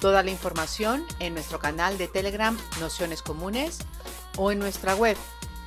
[0.00, 3.80] Toda la información en nuestro canal de Telegram Nociones Comunes
[4.38, 5.14] o en nuestra web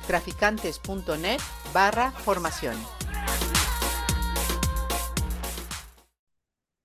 [0.08, 1.40] traficantes.net
[1.72, 2.74] barra formación.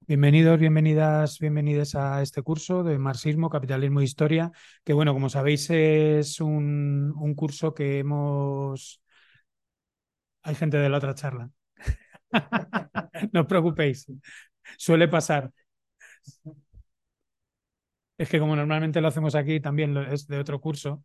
[0.02, 4.52] Bienvenidos, bienvenidas, bienvenidas a este curso de marxismo, capitalismo e historia,
[4.84, 9.02] que bueno, como sabéis es un, un curso que hemos...
[10.44, 11.50] Hay gente de la otra charla.
[13.34, 14.06] no os preocupéis,
[14.78, 15.52] suele pasar.
[18.20, 21.04] Es que como normalmente lo hacemos aquí, también es de otro curso.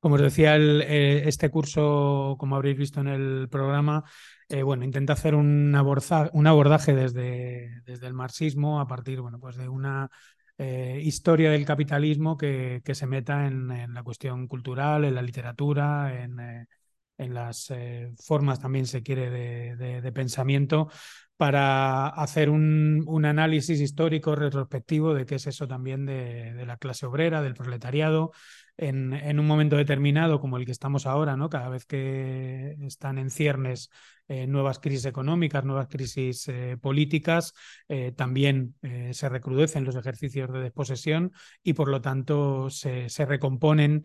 [0.00, 4.04] Como os decía, eh, este curso, como habréis visto en el programa,
[4.50, 10.10] eh, bueno, intenta hacer un, abordaje desde, el marxismo a partir, bueno, pues de una
[10.58, 16.68] eh, historia del capitalismo que, se meta en, la cuestión cultural, en la literatura, en,
[17.32, 17.72] las
[18.22, 20.90] formas también, se quiere, de pensamiento
[21.36, 26.76] para hacer un, un análisis histórico retrospectivo de qué es eso también de, de la
[26.76, 28.32] clase obrera, del proletariado,
[28.76, 31.48] en, en un momento determinado como el que estamos ahora, ¿no?
[31.48, 33.90] Cada vez que están en ciernes
[34.26, 37.52] eh, nuevas crisis económicas, nuevas crisis eh, políticas,
[37.88, 38.74] eh, también
[39.12, 44.02] se recrudecen los ejercicios de desposesión y por lo tanto se, recomponen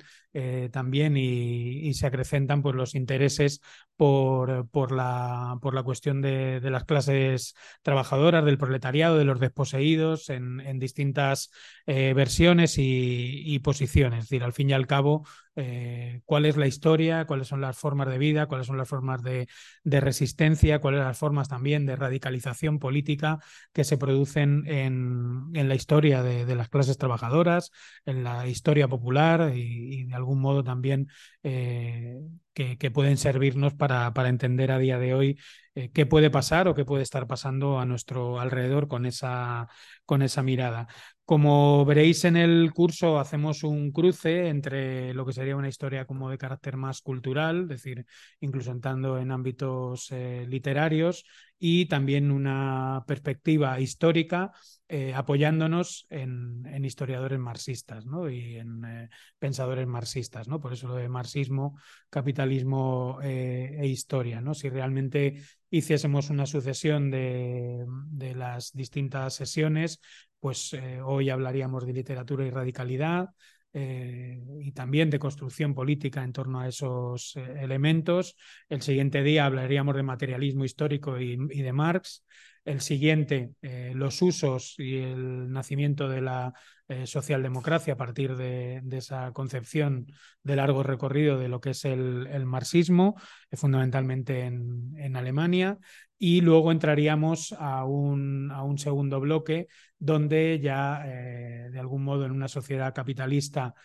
[0.72, 3.62] también y, se acrecentan pues, los intereses
[3.96, 11.52] por, la, cuestión de, las clases trabajadoras, del proletariado, de los desposeídos en, distintas
[11.86, 14.20] versiones y, y posiciones.
[14.20, 15.26] Es decir, al fin y al cabo,
[15.62, 19.22] eh, cuál es la historia, cuáles son las formas de vida, cuáles son las formas
[19.22, 19.48] de,
[19.84, 23.40] resistencia, cuáles son las formas también de radicalización política
[23.74, 27.72] que se producen en, la historia de, las clases trabajadoras,
[28.06, 31.08] en la historia popular y, de algún modo también
[31.44, 32.22] eh,
[32.54, 35.40] que, pueden servirnos para, para entender a día de hoy
[35.76, 39.68] eh, qué puede pasar o qué puede estar pasando a nuestro alrededor con esa,
[40.06, 40.88] con esa mirada.
[41.30, 46.28] Como veréis en el curso, hacemos un cruce entre lo que sería una historia como
[46.32, 48.06] de carácter más cultural, es decir,
[48.40, 51.24] incluso entrando en ámbitos eh, literarios,
[51.60, 54.54] y también una perspectiva histórica
[54.88, 58.30] eh, apoyándonos en, historiadores marxistas ¿no?
[58.30, 60.48] y en eh, pensadores marxistas.
[60.48, 60.62] ¿no?
[60.62, 61.78] Por eso lo de marxismo,
[62.10, 64.40] capitalismo eh, e historia.
[64.40, 64.54] ¿no?
[64.54, 70.00] Si realmente hiciésemos una sucesión de, de las distintas sesiones,
[70.40, 73.30] pues hoy hablaríamos de literatura y radicalidad.
[73.74, 78.36] Eh, y también de construcción política en torno a esos eh, elementos.
[78.68, 82.26] El siguiente día hablaríamos de materialismo histórico y, de Marx.
[82.66, 86.54] El siguiente, eh, los usos y el nacimiento de la
[86.92, 90.08] eh, socialdemocracia a partir de, esa concepción
[90.42, 93.16] de largo recorrido de lo que es el, marxismo,
[93.52, 95.78] eh, fundamentalmente en, Alemania.
[96.18, 99.68] Y luego entraríamos a un, segundo bloque
[100.00, 103.76] donde ya eh, de algún modo en una sociedad capitalista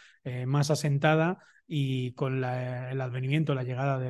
[0.47, 4.07] más asentada y con el advenimiento, la llegada de,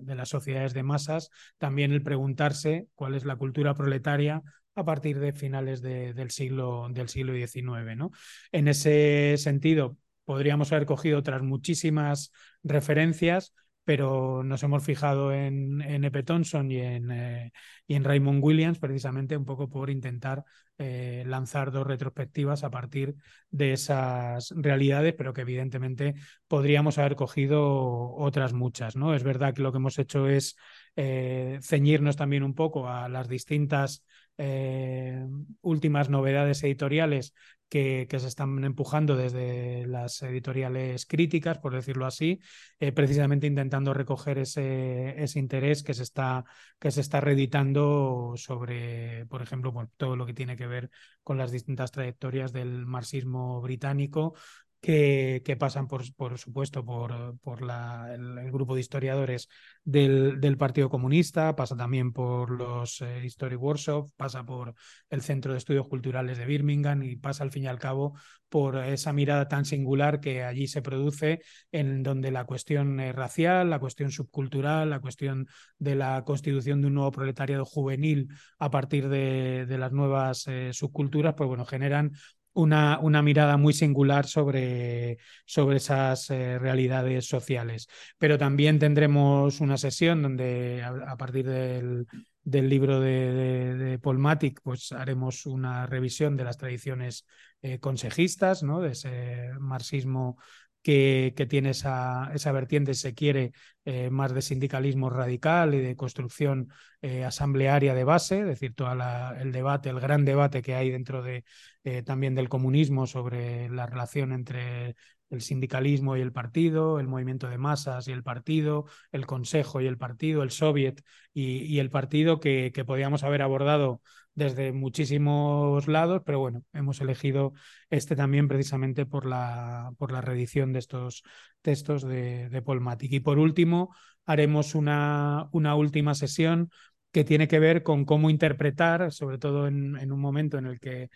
[0.00, 4.42] de, las sociedades de masas, también el preguntarse cuál es la cultura proletaria
[4.74, 7.96] a partir de finales de, del, siglo, del siglo XIX.
[7.96, 8.10] ¿no?
[8.52, 12.32] En ese sentido, podríamos haber cogido otras muchísimas
[12.62, 13.54] referencias,
[13.84, 17.52] pero nos hemos fijado en, en Epe Thompson y en, eh,
[17.86, 20.44] y en Raymond Williams precisamente un poco por intentar
[20.78, 23.14] eh, lanzar dos retrospectivas a partir
[23.50, 26.14] de esas realidades, pero que evidentemente
[26.46, 28.96] podríamos haber cogido otras muchas.
[28.96, 29.14] ¿no?
[29.14, 30.56] Es verdad que lo que hemos hecho es
[30.96, 34.04] eh, ceñirnos también un poco a las distintas
[34.38, 35.26] eh,
[35.60, 37.34] últimas novedades editoriales
[37.68, 42.40] que, que, se están empujando desde las editoriales críticas, por decirlo así,
[42.80, 46.44] eh, precisamente intentando recoger ese, ese interés que se, está,
[46.78, 50.90] que se está reeditando sobre, por ejemplo, todo lo que tiene que ver
[51.22, 54.34] con las distintas trayectorias del marxismo británico
[54.80, 59.48] que, pasan, por, por supuesto, por, por la, el, grupo de historiadores
[59.84, 64.74] del, del, Partido Comunista, pasa también por los eh, History Workshop, pasa por
[65.10, 68.14] el Centro de Estudios Culturales de Birmingham y pasa, al fin y al cabo,
[68.48, 71.40] por esa mirada tan singular que allí se produce,
[71.72, 75.46] en donde la cuestión racial, la cuestión subcultural, la cuestión
[75.78, 78.28] de la constitución de un nuevo proletariado juvenil
[78.58, 82.12] a partir de, de las nuevas eh, subculturas, pues bueno, generan
[82.52, 87.88] una, una, mirada muy singular sobre, sobre esas eh, realidades sociales.
[88.18, 92.06] Pero también tendremos una sesión donde a, partir del,
[92.42, 97.26] del libro de, Paul Matic, pues haremos una revisión de las tradiciones
[97.62, 98.80] eh, consejistas, ¿no?
[98.80, 100.38] de ese marxismo
[100.82, 103.52] que, tiene esa, esa vertiente, se quiere,
[103.84, 106.68] eh, más de sindicalismo radical y de construcción
[107.02, 111.22] eh, asamblearia de base, es decir, todo el debate, el gran debate que hay dentro
[111.22, 111.44] de,
[111.84, 114.96] eh, también del comunismo sobre la relación entre
[115.30, 119.86] el sindicalismo y el partido, el movimiento de masas y el partido, el consejo y
[119.86, 124.02] el partido, el soviet y, el partido que, podíamos haber abordado
[124.34, 127.52] desde muchísimos lados, pero bueno, hemos elegido
[127.90, 131.22] este también precisamente por la, por la reedición de estos
[131.62, 132.62] textos de, de.
[133.02, 133.94] Y por último,
[134.26, 136.70] haremos una, última sesión
[137.12, 141.10] que tiene que ver con cómo interpretar, sobre todo en un momento en el que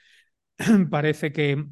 [0.90, 1.64] parece que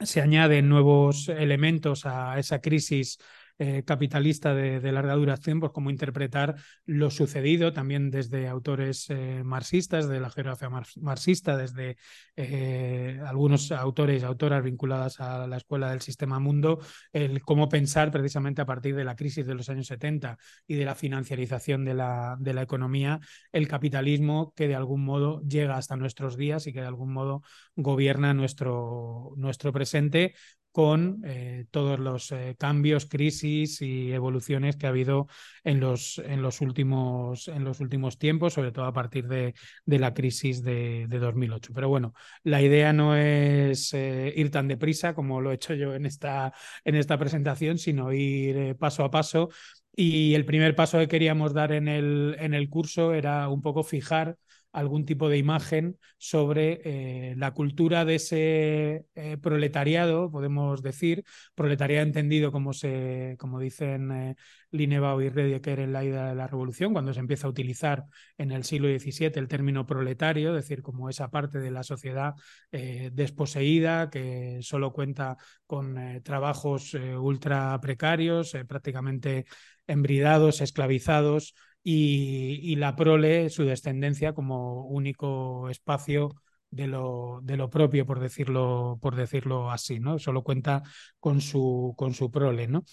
[0.00, 3.18] se añaden nuevos elementos a esa crisis
[3.58, 6.56] eh, capitalista de, larga duración, pues cómo interpretar
[6.86, 10.68] lo sucedido también desde autores eh, marxistas, de la geografía
[11.00, 11.96] marxista, desde
[12.34, 16.80] eh, algunos autores y autoras vinculadas a la escuela del sistema mundo,
[17.12, 20.36] el cómo pensar precisamente a partir de la crisis de los años 70
[20.66, 23.20] y de la financiarización de la, de la economía,
[23.52, 27.42] el capitalismo que de algún modo llega hasta nuestros días y que de algún modo
[27.76, 30.34] gobierna nuestro, nuestro presente
[30.74, 35.28] con eh, todos los eh, cambios, crisis y evoluciones que ha habido
[35.62, 39.54] en los, en los, últimos, en los últimos tiempos, sobre todo a partir de,
[39.86, 41.70] de la crisis de, de, 2008.
[41.72, 42.12] Pero bueno,
[42.42, 46.52] la idea no es eh, ir tan deprisa como lo he hecho yo en esta,
[46.84, 49.50] en esta presentación, sino ir paso a paso.
[49.94, 53.84] Y el primer paso que queríamos dar en el, en el curso era un poco
[53.84, 54.38] fijar
[54.74, 61.24] algún tipo de imagen sobre eh, la cultura de ese eh, proletariado, podemos decir,
[61.54, 64.36] proletariado entendido como, se, como dicen eh,
[64.72, 68.04] Linebao y Rediker en la ida de la revolución, cuando se empieza a utilizar
[68.36, 72.34] en el siglo XVII el término proletario, es decir, como esa parte de la sociedad
[72.72, 75.36] eh, desposeída que solo cuenta
[75.66, 79.46] con trabajos ultra precarios, prácticamente
[79.86, 81.54] embridados, esclavizados,
[81.84, 86.30] y, y, la prole, su descendencia como único espacio
[86.70, 90.18] de lo, de lo propio, por decirlo, por decirlo así, ¿no?
[90.18, 90.82] Solo cuenta
[91.20, 92.84] con su, con su prole, ¿no?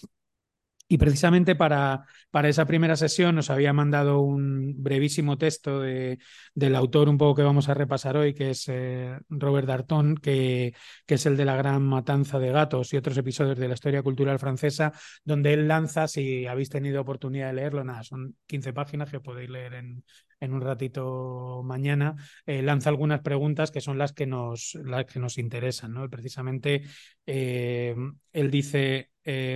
[0.88, 6.18] Y precisamente para, para, esa primera sesión nos había mandado un brevísimo texto de,
[6.54, 10.74] del autor un poco que vamos a repasar hoy, que es eh, Robert Darton, que,
[11.06, 14.02] que, es el de la gran matanza de gatos y otros episodios de la historia
[14.02, 14.92] cultural francesa,
[15.24, 19.48] donde él lanza, si habéis tenido oportunidad de leerlo, nada, son 15 páginas que podéis
[19.48, 20.04] leer en,
[20.42, 25.20] en un ratito mañana, eh, lanza algunas preguntas que son las que nos, las que
[25.20, 25.92] nos interesan.
[25.92, 26.10] ¿no?
[26.10, 26.82] Precisamente
[27.26, 27.94] eh,
[28.32, 29.54] él dice, eh,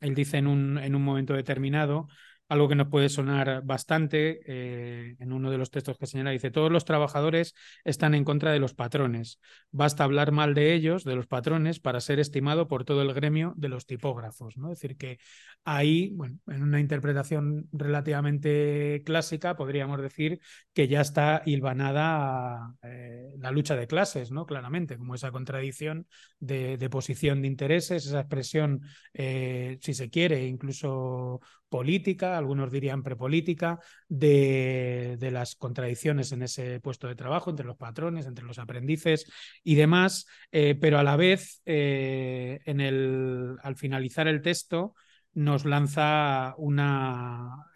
[0.00, 2.08] él dice en un, en un momento determinado,
[2.48, 6.50] algo que nos puede sonar bastante eh, en uno de los textos que señala, dice,
[6.50, 7.54] todos los trabajadores
[7.84, 9.40] están en contra de los patrones.
[9.70, 13.52] Basta hablar mal de ellos, de los patrones, para ser estimado por todo el gremio
[13.56, 14.56] de los tipógrafos.
[14.56, 14.72] ¿no?
[14.72, 15.18] Es decir, que
[15.64, 20.40] ahí, bueno, en una interpretación relativamente clásica, podríamos decir
[20.72, 24.46] que ya está hilvanada eh, la lucha de clases, ¿no?
[24.46, 26.06] Claramente, como esa contradicción
[26.38, 28.82] de, posición de intereses, esa expresión,
[29.14, 36.80] eh, si se quiere, incluso política, algunos dirían prepolítica, de, de, las contradicciones en ese
[36.80, 39.30] puesto de trabajo entre los patrones, entre los aprendices
[39.64, 44.94] y demás, eh, pero a la vez, eh, en el, al finalizar el texto,
[45.34, 47.66] nos lanza una,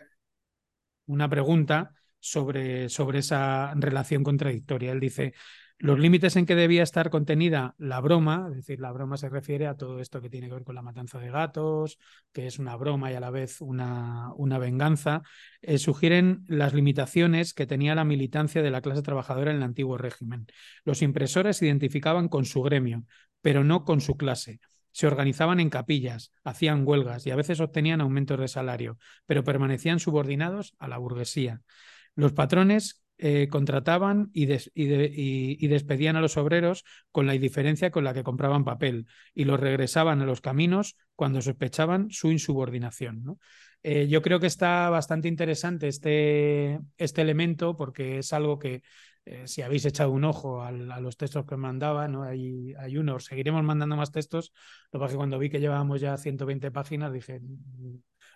[1.07, 4.93] una pregunta sobre, sobre esa relación contradictoria.
[4.93, 5.35] Él dice,
[5.81, 9.67] los límites en que debía estar contenida la broma, es decir, la broma se refiere
[9.67, 11.99] a todo esto que tiene que ver con la matanza de gatos,
[12.33, 15.23] que es una broma y a la vez una, venganza,
[15.63, 19.97] eh, sugieren las limitaciones que tenía la militancia de la clase trabajadora en el antiguo
[19.97, 20.47] régimen.
[20.85, 23.05] Los impresores se identificaban con su gremio,
[23.41, 24.61] pero no con su clase.
[24.93, 29.99] Se organizaban en capillas, hacían huelgas y a veces obtenían aumentos de salario, pero permanecían
[29.99, 31.63] subordinados a la burguesía.
[32.17, 38.23] Los patrones eh, contrataban y, despedían a los obreros con la indiferencia con la que
[38.23, 43.39] compraban papel y los regresaban a los caminos cuando sospechaban su insubordinación.
[43.83, 48.83] Eh, yo creo que está bastante interesante este, este elemento porque es algo que
[49.27, 52.23] eh, si habéis echado un ojo a los textos que mandaba, ¿no?
[52.23, 54.51] hay, hay unos, seguiremos mandando más textos,
[54.93, 57.43] lo que pasa es que cuando vi que llevábamos ya 120 páginas dije,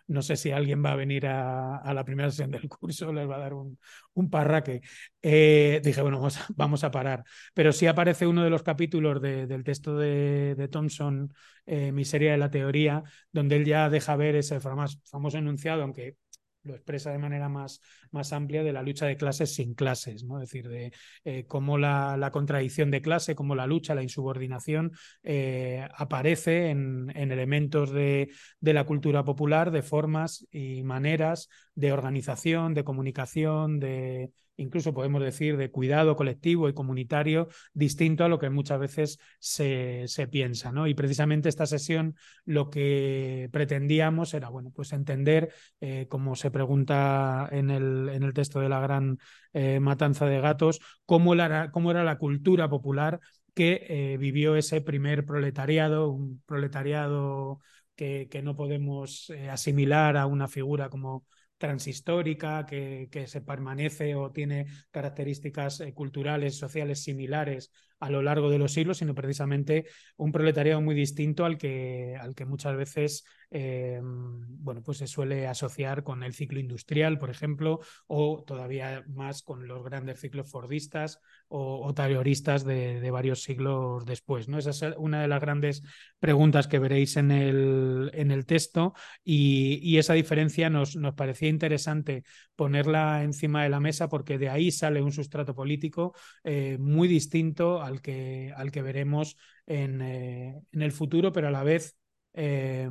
[0.07, 3.37] no sé si alguien va a venir a, la primera sesión del curso, les va
[3.37, 3.79] a dar un,
[4.15, 4.83] un parraque.
[5.23, 6.21] Eh, dije, bueno,
[6.57, 7.25] vamos a, parar.
[7.55, 11.33] Pero sí aparece uno de los capítulos del texto de, Thompson,
[11.67, 16.17] eh, Miseria de la Teoría, donde él ya deja ver ese famoso enunciado, aunque
[16.65, 17.81] lo expresa de manera más,
[18.11, 20.41] más amplia de la lucha de clases sin clases, ¿no?
[20.41, 20.93] Es decir, de
[21.25, 24.93] eh, cómo la, contradicción de clase, cómo la lucha, la insubordinación
[25.23, 28.31] eh, aparece en, elementos de,
[28.61, 35.23] de, la cultura popular, de formas y maneras de organización, de comunicación, de, incluso podemos
[35.23, 40.73] decir de cuidado colectivo y comunitario, distinto a lo que muchas veces se, se, piensa.
[40.73, 40.87] ¿no?
[40.87, 47.49] Y precisamente esta sesión lo que pretendíamos era bueno, pues entender, eh, como se pregunta
[47.53, 49.19] en el, en el, texto de la gran
[49.53, 51.35] eh, matanza de gatos, cómo,
[51.73, 53.21] cómo era la cultura popular
[53.55, 57.61] que eh, vivió ese primer proletariado, un proletariado
[57.95, 61.25] que, que no podemos asimilar a una figura como
[61.59, 67.71] transhistórica, que, que, se permanece o tiene características eh, culturales, sociales similares
[68.05, 72.35] a lo largo de los siglos, sino precisamente un proletariado muy distinto al que, al
[72.35, 73.25] que muchas veces
[73.57, 79.43] eh, bueno, pues se suele asociar con el ciclo industrial, por ejemplo, o todavía más
[79.43, 84.49] con los grandes ciclos fordistas o, o de, varios siglos después.
[84.49, 84.59] ¿no?
[84.59, 85.83] Esa es una de las grandes
[86.19, 92.25] preguntas que veréis en el, en el texto y, esa diferencia nos, nos parecía interesante
[92.57, 97.81] ponerla encima de la mesa porque de ahí sale un sustrato político eh, muy distinto
[97.81, 99.37] al que, al que veremos
[99.67, 101.97] en, eh, en, el futuro, pero a la vez
[102.35, 102.89] eh,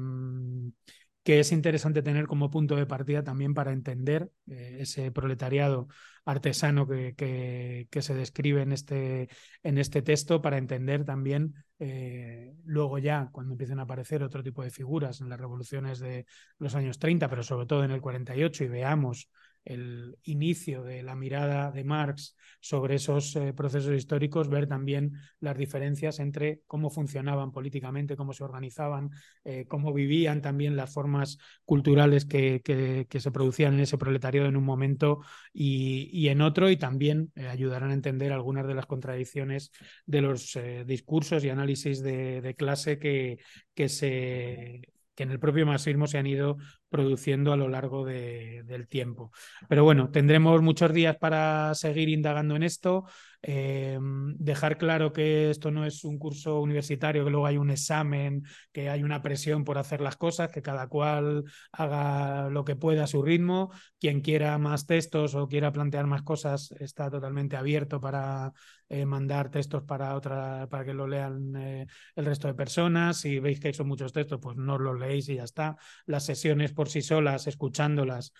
[1.23, 5.87] que es interesante tener como punto de partida también para entender eh, ese proletariado
[6.25, 7.15] artesano que,
[7.89, 9.29] que, se describe en este,
[9.63, 11.53] en este texto, para entender también
[12.63, 16.25] luego ya cuando empiecen a aparecer otro tipo de figuras en las revoluciones de
[16.57, 19.29] los años 30, pero sobre todo en el 48 y veamos
[19.65, 25.57] el inicio de la mirada de Marx sobre esos eh, procesos históricos, ver también las
[25.57, 29.09] diferencias entre cómo funcionaban políticamente, cómo se organizaban,
[29.43, 34.57] eh, cómo vivían también las formas culturales que, que, se producían en ese proletariado en
[34.57, 35.21] un momento
[35.53, 39.71] y, y en otro, y también eh, ayudarán a entender algunas de las contradicciones
[40.05, 43.39] de los discursos y análisis de, de clase que,
[43.73, 46.57] que se que en el propio marxismo se han ido
[46.89, 49.31] produciendo a lo largo de, del tiempo.
[49.67, 53.05] Pero bueno, tendremos muchos días para seguir indagando en esto.
[53.41, 53.99] Eh,
[54.37, 58.89] dejar claro que esto no es un curso universitario, que luego hay un examen, que
[58.89, 63.07] hay una presión por hacer las cosas, que cada cual haga lo que pueda a
[63.07, 63.71] su ritmo.
[63.99, 68.53] Quien quiera más textos o quiera plantear más cosas está totalmente abierto para
[68.89, 73.17] eh, mandar textos para otra, para que lo lean eh, el resto de personas.
[73.17, 75.77] Si veis que son muchos textos, pues no los leéis y ya está.
[76.05, 78.33] Las sesiones por sí solas, escuchándolas,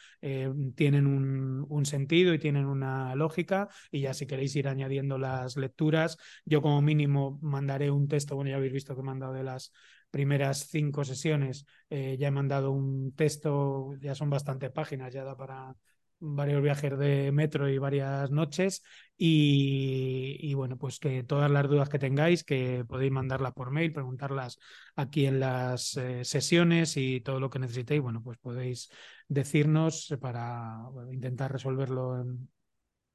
[0.75, 3.69] tienen un, un sentido y tienen una lógica.
[3.91, 6.17] Y ya si queréis ir añadiendo las lecturas.
[6.45, 9.71] Yo como mínimo mandaré un texto, bueno, ya habéis visto que he mandado de las
[10.11, 15.35] primeras cinco sesiones, eh, ya he mandado un texto, ya son bastantes páginas, ya da
[15.35, 15.75] para
[16.23, 18.83] varios viajes de metro y varias noches.
[19.17, 24.59] Y, bueno, pues que todas las dudas que tengáis, que podéis mandarlas por mail, preguntarlas
[24.95, 28.89] aquí en las eh, sesiones y todo lo que necesitéis, bueno, pues podéis
[29.27, 30.79] decirnos para
[31.11, 32.49] intentar resolverlo en,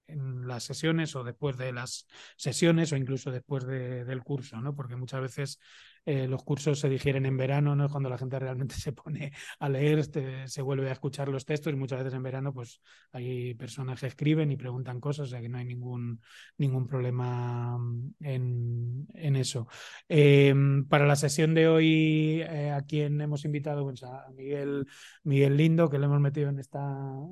[0.09, 4.75] en las sesiones o después de las sesiones o incluso después de, del curso, ¿no?
[4.75, 5.61] Porque muchas veces
[6.05, 7.89] eh, los cursos se digieren en verano, ¿no?
[7.89, 10.05] Cuando la gente realmente se pone a leer,
[10.49, 12.81] se vuelve a escuchar los textos y muchas veces en verano pues
[13.13, 16.21] hay personas que escriben y preguntan cosas, o sea que no hay ningún,
[16.57, 19.69] ningún problema mm, en, en eso.
[20.09, 24.87] Em, para la sesión de hoy, eh, a quien hemos invitado, pues a Miguel,
[25.25, 26.81] Miguel Lindo, que le hemos metido en esta,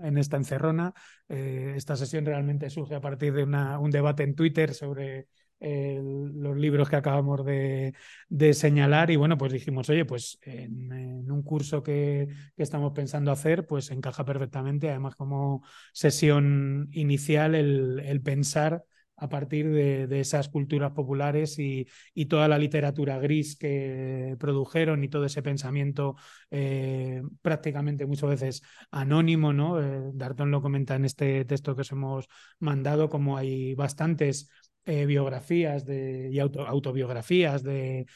[0.03, 0.95] en esta encerrona.
[1.29, 5.29] Eh, esta sesión realmente surge a partir de un debate en Twitter sobre
[5.61, 7.95] los libros que acabamos de,
[8.53, 13.91] señalar y bueno, pues dijimos, oye, pues en, un curso que, estamos pensando hacer, pues
[13.91, 18.85] encaja perfectamente, además como sesión inicial, el, pensar
[19.19, 21.87] a partir de, esas culturas populares y,
[22.29, 26.17] toda la literatura gris que produjeron y todo ese pensamiento
[26.51, 29.81] eh, prácticamente muchas veces anónimo, ¿no?
[29.81, 32.27] Eh, Darton lo comenta en este texto que os hemos
[32.59, 34.51] mandado, como hay bastantes
[34.89, 38.07] eh, biografías de, y autobiografías de,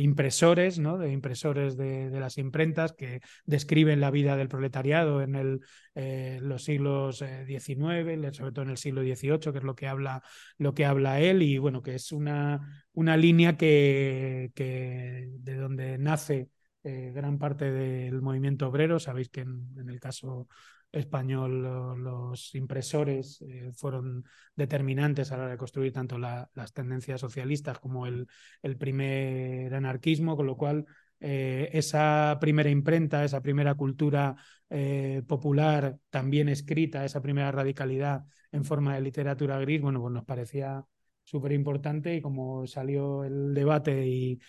[0.00, 0.96] impresores, ¿no?
[0.96, 5.60] de impresores de, las imprentas que describen la vida del proletariado en el,
[5.96, 9.88] eh, los siglos XIX, eh, sobre todo en el siglo XVIII, que es lo que
[9.88, 10.22] habla,
[10.56, 15.98] lo que habla él, y bueno, que es una, una línea que, que de donde
[15.98, 16.48] nace
[16.84, 18.98] gran parte del movimiento obrero.
[18.98, 20.48] Sabéis que en el caso
[20.92, 21.62] español
[22.02, 24.24] los impresores eh, fueron
[24.56, 28.26] determinantes a la hora de construir tanto las tendencias socialistas como el,
[28.62, 30.86] el, primer anarquismo, con lo cual
[31.20, 34.36] eh, esa primera imprenta, esa primera cultura
[34.70, 40.24] eh, popular también escrita, esa primera radicalidad en forma de literatura gris, bueno, pues nos
[40.24, 40.84] parecía
[41.24, 44.40] súper importante y como salió el debate y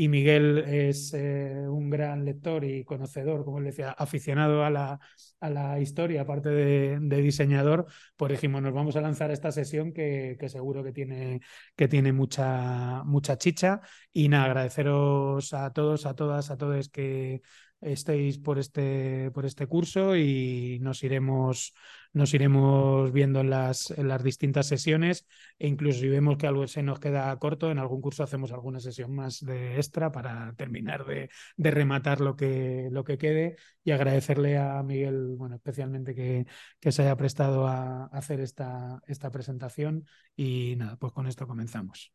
[0.00, 5.00] y Miguel es eh, un gran lector y conocedor, como él decía, aficionado a la,
[5.40, 7.86] a la historia, aparte de, diseñador,
[8.16, 11.40] pues dijimos, nos vamos a lanzar esta sesión que, que, seguro que tiene,
[11.74, 13.80] que tiene mucha, mucha chicha.
[14.12, 17.42] Y nada, agradeceros a todos, a todas, a todos que
[17.80, 21.74] estéis por este, por este curso y nos iremos,
[22.12, 25.26] nos iremos viendo en las, las distintas sesiones
[25.58, 28.80] e incluso si vemos que algo se nos queda corto, en algún curso hacemos alguna
[28.80, 33.92] sesión más de extra para terminar de, de rematar lo que, lo que quede y
[33.92, 36.46] agradecerle a Miguel, bueno, especialmente que,
[36.80, 40.06] que se haya prestado a hacer esta, esta presentación
[40.36, 42.12] y nada, pues con esto comenzamos.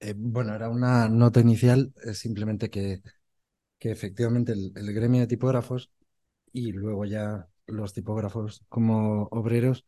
[0.00, 3.00] Eh, bueno, era una nota inicial, simplemente que
[3.78, 5.90] que efectivamente el, gremio de tipógrafos
[6.52, 9.84] y luego ya los tipógrafos como obreros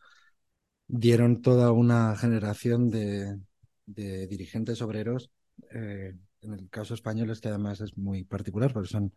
[0.86, 3.38] dieron toda una generación de,
[3.86, 5.30] dirigentes obreros,
[5.72, 9.14] eh, en el caso español es que además es muy particular, porque son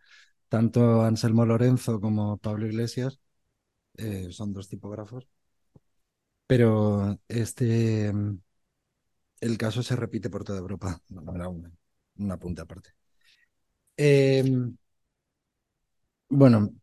[0.50, 3.20] tanto Anselmo Lorenzo como Pablo Iglesias,
[3.98, 5.28] eh, son dos tipógrafos,
[6.48, 8.12] pero este,
[9.42, 11.72] el caso se repite por toda Europa, no era una,
[12.18, 13.01] una punta aparte.
[14.04, 14.78] Em,
[16.30, 16.74] bueno,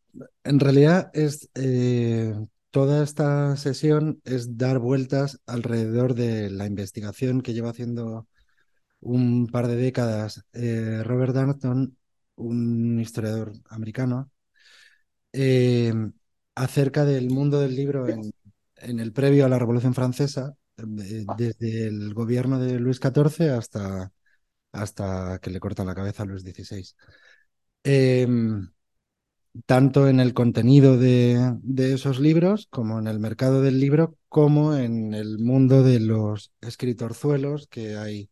[0.44, 2.32] en realidad es eh,
[2.70, 8.28] toda esta sesión es dar vueltas alrededor de la investigación que lleva haciendo
[9.00, 11.96] un par de décadas eh, Robert Darnton,
[12.36, 14.30] un historiador americano,
[15.32, 16.12] em,
[16.54, 18.32] acerca del mundo del libro en,
[19.00, 24.12] el previo a la Revolución Francesa, eh, desde el gobierno de Luis XIV hasta
[24.72, 26.94] hasta que le cortan la cabeza a Luis XVI.
[27.84, 28.68] Em,
[29.66, 35.14] tanto en el contenido de, esos libros, como en el mercado del libro, como en
[35.14, 38.30] el mundo de los escritorzuelos que hay.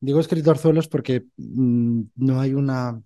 [0.00, 3.02] Digo escritorzuelos porque mm, no hay una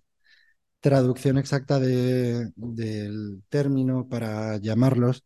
[0.81, 2.53] traducción exacta del
[3.49, 5.25] término para llamarlos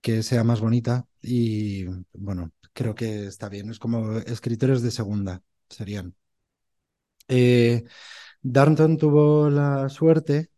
[0.00, 3.70] que sea más bonita y bueno, creo que está bien.
[3.70, 6.14] Es como escritores de segunda, serían.
[7.34, 7.84] Eh,
[8.42, 10.50] Darnton tuvo la suerte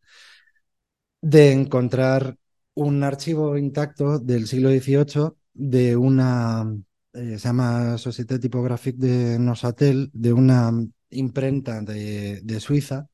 [1.21, 2.37] de encontrar
[2.75, 6.65] un archivo intacto del siglo XVIII de una,
[7.13, 10.73] eh, se llama Société Typographique de Nosatel, de una
[11.11, 13.09] imprenta de, Suiza,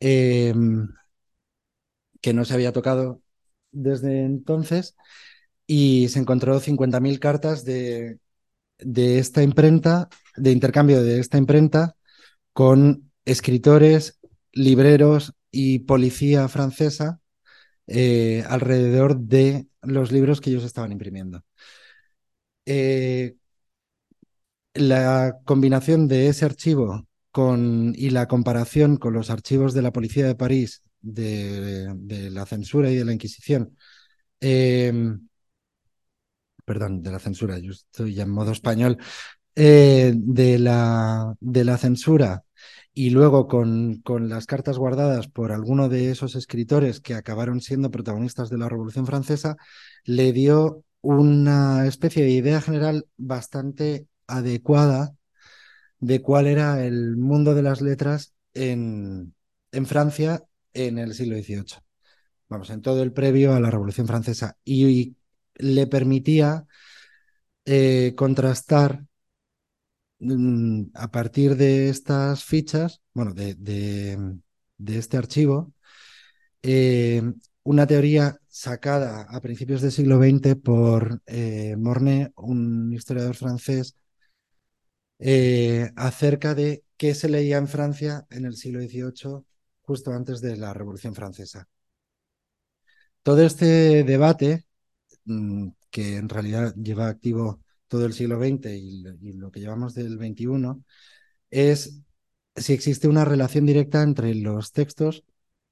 [0.00, 0.88] em,
[2.20, 3.22] que no se había tocado
[3.72, 4.96] desde entonces,
[5.66, 8.18] y se encontró 50.000 cartas de,
[8.78, 11.95] de esta imprenta, de intercambio de esta imprenta
[12.56, 14.18] con escritores,
[14.50, 17.20] libreros y policía francesa
[17.86, 21.44] eh, alrededor de los libros que ellos estaban imprimiendo.
[22.64, 23.36] Eh,
[24.72, 30.26] la combinación de ese archivo con, y la comparación con los archivos de la policía
[30.26, 33.76] de París de, la censura y de la Inquisición,
[34.40, 35.28] em,
[36.64, 38.96] perdón, de la censura, yo estoy ya en modo español,
[39.54, 42.45] eh, de, la, de la censura
[42.98, 47.90] y luego con, con, las cartas guardadas por alguno de esos escritores que acabaron siendo
[47.90, 49.58] protagonistas de la Revolución Francesa,
[50.04, 55.14] le dio una especie de idea general bastante adecuada
[56.00, 59.34] de cuál era el mundo de las letras en,
[59.72, 61.82] en Francia en el siglo XVIII.
[62.48, 64.56] Vamos, en todo el previo a la Revolución Francesa.
[64.64, 65.16] Y,
[65.58, 66.64] le permitía
[67.66, 69.04] eh, contrastar
[70.94, 75.72] a partir de estas fichas, bueno, de, de, este archivo,
[76.62, 77.22] eh,
[77.62, 83.96] una teoría sacada a principios del siglo XX por eh, Mornay, un historiador francés,
[85.18, 89.44] eh, acerca de qué se leía en Francia en el siglo XVIII,
[89.82, 91.68] justo antes de la Revolución Francesa.
[93.22, 94.66] Todo este debate,
[95.24, 99.02] mm, que en realidad lleva activo todo el siglo XX y,
[99.34, 100.82] lo que llevamos del XXI,
[101.50, 102.00] es
[102.56, 105.24] si existe una relación directa entre los textos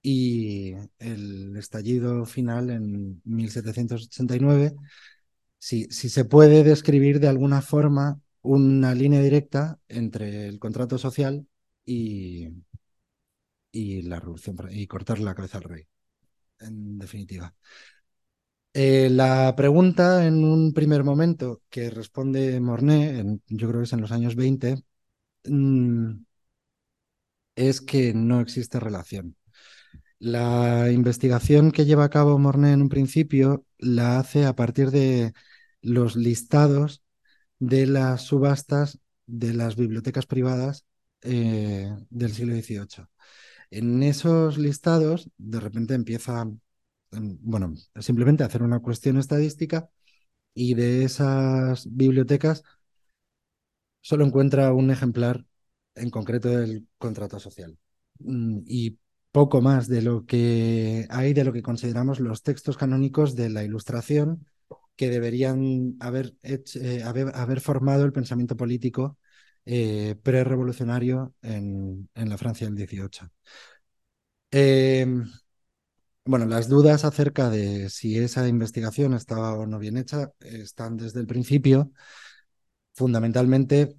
[0.03, 4.75] y el estallido final en 1789,
[5.59, 11.47] si, si se puede describir de alguna forma una línea directa entre el contrato social
[11.87, 12.51] y,
[13.75, 15.87] y la revolución y cortar la cabeza al rey,
[16.61, 17.55] en definitiva.
[18.77, 23.93] Eh, la pregunta en un primer momento que responde Mornay, en, yo creo que es
[23.93, 24.83] en los años 20,
[25.45, 26.13] mmm,
[27.57, 29.37] es que no existe relación.
[30.19, 35.35] La investigación que lleva a cabo Mornay en un principio la hace a partir de
[35.83, 37.03] los listados
[37.59, 40.87] de las subastas de las bibliotecas privadas
[41.23, 43.09] eh, del siglo XVIII.
[43.71, 46.47] En esos listados, de repente empieza,
[47.41, 49.89] bueno, simplemente hacer una cuestión estadística
[50.55, 52.63] y de esas bibliotecas
[54.01, 55.45] solo encuentra un ejemplar
[55.95, 57.79] en concreto del contrato social.
[58.19, 58.99] Mm, y
[59.33, 63.65] poco más de lo que hay de lo que consideramos los textos canónicos de la
[63.65, 64.47] Ilustración
[64.97, 69.19] que deberían haber, eh, haber, formado el pensamiento político
[69.65, 73.29] eh, prerevolucionario en, en, la Francia del 18.
[74.53, 75.07] Eh,
[76.25, 81.21] bueno, las dudas acerca de si esa investigación estaba o no bien hecha están desde
[81.21, 81.93] el principio,
[82.95, 83.97] fundamentalmente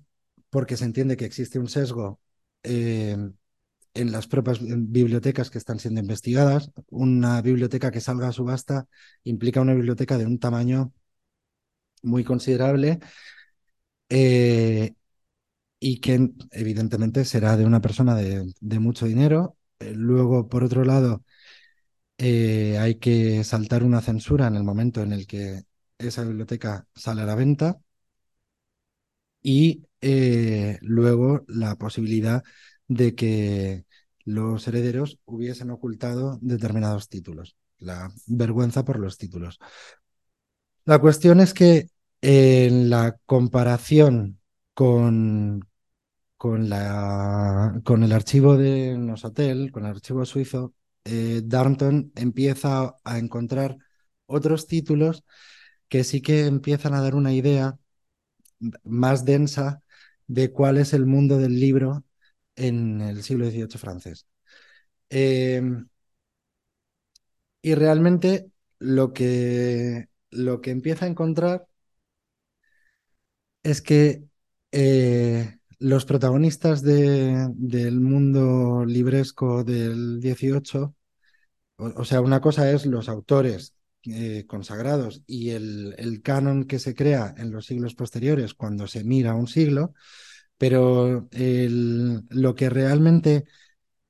[0.50, 2.20] porque se entiende que existe un sesgo
[2.64, 3.18] eh,
[3.94, 6.72] en las propias bibliotecas que están siendo investigadas.
[6.90, 8.88] Una biblioteca que salga a subasta
[9.24, 10.94] implica una biblioteca de un tamaño
[12.04, 13.00] muy considerable
[14.10, 14.94] eh,
[15.80, 19.58] y que evidentemente será de una persona de, mucho dinero.
[19.80, 21.24] Eh, luego, por otro lado,
[22.18, 25.64] eh, hay que saltar una censura en el momento en el que
[25.98, 27.80] esa biblioteca sale a la venta
[29.42, 32.44] y eh, luego la posibilidad
[32.88, 33.86] de que
[34.24, 39.60] los herederos hubiesen ocultado determinados títulos, la vergüenza por los títulos.
[40.86, 41.88] La cuestión es que
[42.22, 44.40] en la comparación
[44.74, 45.68] con,
[46.38, 50.74] con, la, con el archivo de Nosotel, con el archivo suizo,
[51.06, 53.78] eh, Darnton empieza a encontrar
[54.28, 55.24] otros títulos
[55.90, 57.80] que sí que empiezan a dar una idea
[58.84, 59.82] más densa
[60.28, 62.04] de cuál es el mundo del libro
[62.56, 64.26] en el siglo XVIII francés.
[65.10, 65.62] Eh,
[67.62, 71.68] y realmente lo que, lo que empieza a encontrar
[73.64, 74.24] es que
[74.72, 80.96] eh, los protagonistas de, del mundo libresco del XVIII,
[81.78, 86.80] o, o, sea, una cosa es los autores eh, consagrados y el, el, canon que
[86.80, 89.94] se crea en los siglos posteriores cuando se mira un siglo,
[90.58, 93.46] pero el, lo que realmente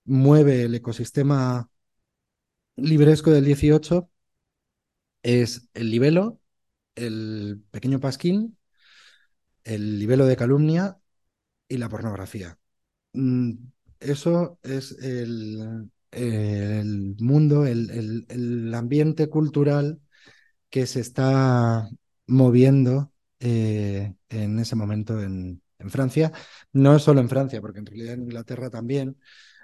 [0.05, 1.69] mueve el ecosistema
[2.77, 4.09] libresco del 18
[5.23, 6.39] es el libelo,
[6.95, 8.57] el pequeño pasquín,
[9.65, 10.99] el libelo de calumnia
[11.67, 12.58] y la pornografía.
[13.13, 13.54] Mm,
[13.99, 20.01] eso es el, el mundo, el, el, el, ambiente cultural
[20.69, 21.89] que se está
[22.28, 26.32] moviendo eh, en ese momento en, en, Francia.
[26.73, 29.17] No solo en Francia, porque en realidad en Inglaterra también.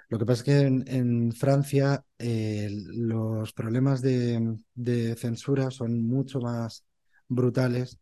[0.08, 6.40] Lo que pasa es que en, Francia eh, los problemas de, de, censura son mucho
[6.40, 6.84] más
[7.28, 7.98] brutales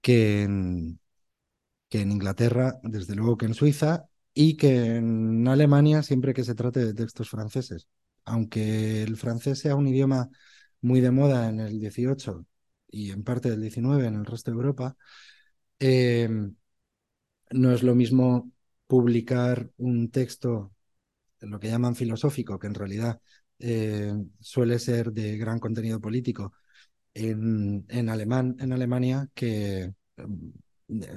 [0.00, 1.00] que en,
[1.88, 6.54] que en Inglaterra, desde luego que en Suiza y que en Alemania siempre que se
[6.54, 7.88] trate de textos franceses.
[8.24, 10.28] Aunque el francés sea un idioma
[10.80, 12.46] muy de moda en el 18
[12.88, 14.96] y en parte del 19 en el resto de Europa,
[15.80, 16.28] eh,
[17.50, 18.50] no es lo mismo
[18.86, 20.72] publicar un texto,
[21.40, 23.20] lo que llaman filosófico, que en realidad
[23.58, 26.52] eh, suele ser de gran contenido político
[27.14, 29.94] en, en, alemán, en Alemania, que eh,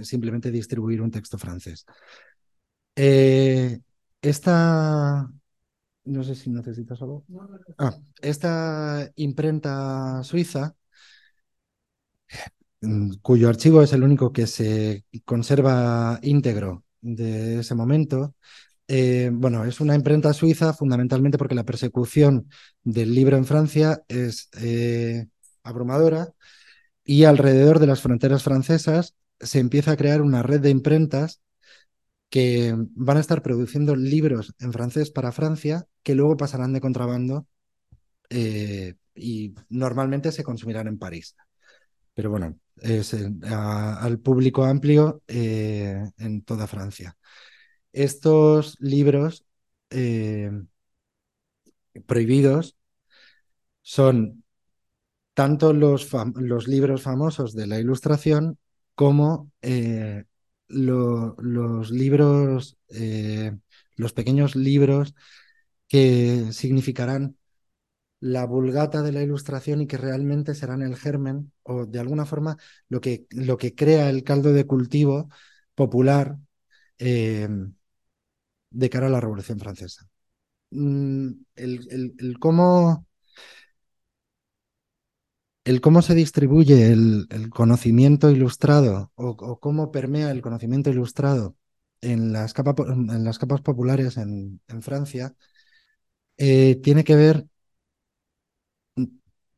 [0.01, 1.85] simplemente distribuir un texto francés.
[2.95, 3.79] Eh,
[4.21, 5.31] esta,
[6.05, 7.25] no sé si necesitas algo.
[7.77, 10.75] Ah, esta imprenta suiza,
[12.81, 18.35] mm, cuyo archivo es el único que se conserva íntegro de ese momento,
[18.87, 22.49] Eh, bueno, es una imprenta suiza fundamentalmente porque la persecución
[22.83, 25.27] del libro en Francia es eh,
[25.63, 26.33] abrumadora
[27.05, 31.41] y alrededor de las fronteras francesas se empieza a crear una red de imprentas
[32.29, 37.47] que van a estar produciendo libros en francés para Francia que luego pasarán de contrabando
[38.29, 41.35] eh, y normalmente se consumirán en París.
[42.13, 47.17] Pero bueno, es al público amplio en toda Francia.
[47.91, 49.45] Estos libros
[49.89, 50.51] eh,
[52.05, 52.77] prohibidos
[53.81, 54.43] son
[55.33, 58.57] tanto los, los, libros famosos de la ilustración
[58.95, 60.25] como eh,
[60.67, 63.55] los libros, eh,
[63.95, 65.13] los pequeños libros
[65.87, 67.37] que significarán
[68.19, 72.57] la vulgata de la ilustración y que realmente serán el germen o de alguna forma
[72.89, 75.29] lo que, lo que crea el caldo de cultivo
[75.75, 76.37] popular
[78.71, 80.07] de cara a la Revolución Francesa.
[80.71, 83.07] Mm, el, cómo,
[85.63, 91.55] el cómo se distribuye el, conocimiento ilustrado o, cómo permea el conocimiento ilustrado
[92.01, 95.35] en las, capas populares en, Francia
[96.37, 97.45] eh, tiene que ver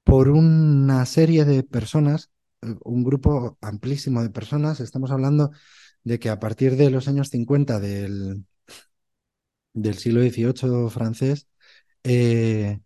[0.03, 2.31] por una serie de personas,
[2.83, 4.79] un grupo amplísimo de personas.
[4.79, 5.51] Estamos hablando
[6.03, 8.45] de que a partir de los años 50 del,
[9.73, 11.47] del siglo XVIII francés,
[12.03, 12.79] eh,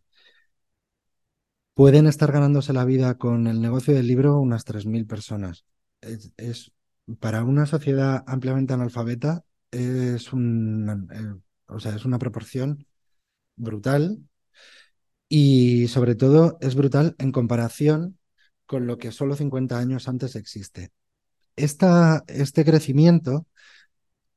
[1.78, 5.64] pueden estar ganándose la vida con el negocio del libro unas 3.000 personas.
[6.02, 6.72] Es,
[7.20, 12.88] para una sociedad ampliamente analfabeta es, un, eh, o sea, es una proporción
[13.56, 14.18] brutal
[15.30, 18.18] y sobre todo es brutal en comparación
[18.66, 20.90] con lo que solo 50 años antes existe.
[21.56, 23.46] Esta, este crecimiento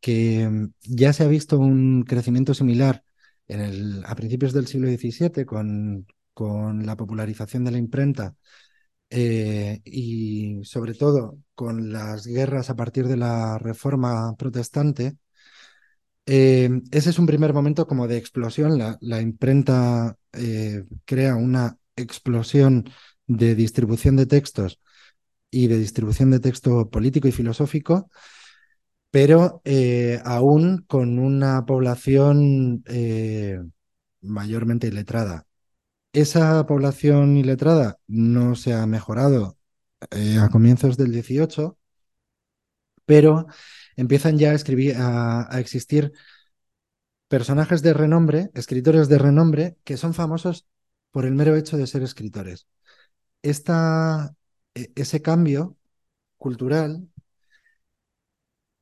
[0.00, 3.02] que ya se ha visto un crecimiento similar
[3.48, 6.06] en el, a principios del siglo XVII con,
[6.40, 8.34] con la popularización de la imprenta
[9.10, 15.18] eh, y sobre todo con las guerras a partir de la reforma protestante,
[16.24, 18.78] eh, ese es un primer momento como de explosión.
[19.00, 22.88] La, imprenta eh, crea una explosión
[23.26, 24.80] de distribución de textos
[25.50, 28.10] y de distribución de texto político y filosófico
[29.10, 29.60] pero
[30.24, 32.84] aún con una población
[34.22, 35.46] mayormente iletrada.
[36.12, 39.56] Esa población iletrada no se ha mejorado
[40.10, 41.78] eh, a comienzos del 18,
[43.04, 43.46] pero
[43.96, 46.12] empiezan ya a, escribir, a, existir
[47.28, 50.66] personajes de renombre, escritores de renombre, que son famosos
[51.10, 52.66] por el mero hecho de ser escritores.
[53.42, 54.34] Esta,
[54.74, 55.76] e, ese cambio
[56.38, 57.08] cultural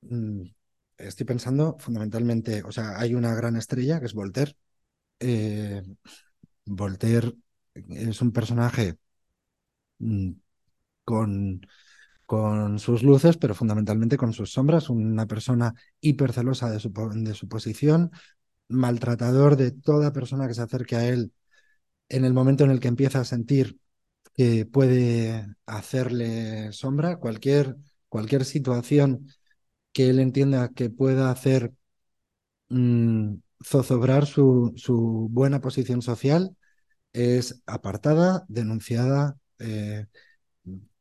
[0.03, 0.45] Mm,
[0.97, 4.57] estoy pensando fundamentalmente, o sea, hay una gran estrella que es Voltaire.
[5.21, 5.83] Eh,
[6.69, 7.35] Voltaire
[7.75, 8.99] es un personaje
[9.99, 10.33] mm,
[11.05, 11.67] con,
[12.27, 17.49] con sus luces, pero fundamentalmente con sus sombras, una persona hipercelosa de su, de su
[17.49, 18.13] posición,
[18.69, 21.33] maltratador de toda persona que se acerque a él
[22.09, 23.79] en el momento en el que empieza a sentir
[24.35, 27.77] que puede hacerle sombra, cualquier,
[28.09, 29.29] cualquier situación
[29.93, 31.73] que él entienda que pueda hacer
[32.69, 36.57] mm, zozobrar su, su, buena posición social
[37.13, 40.07] es apartada, denunciada, eh,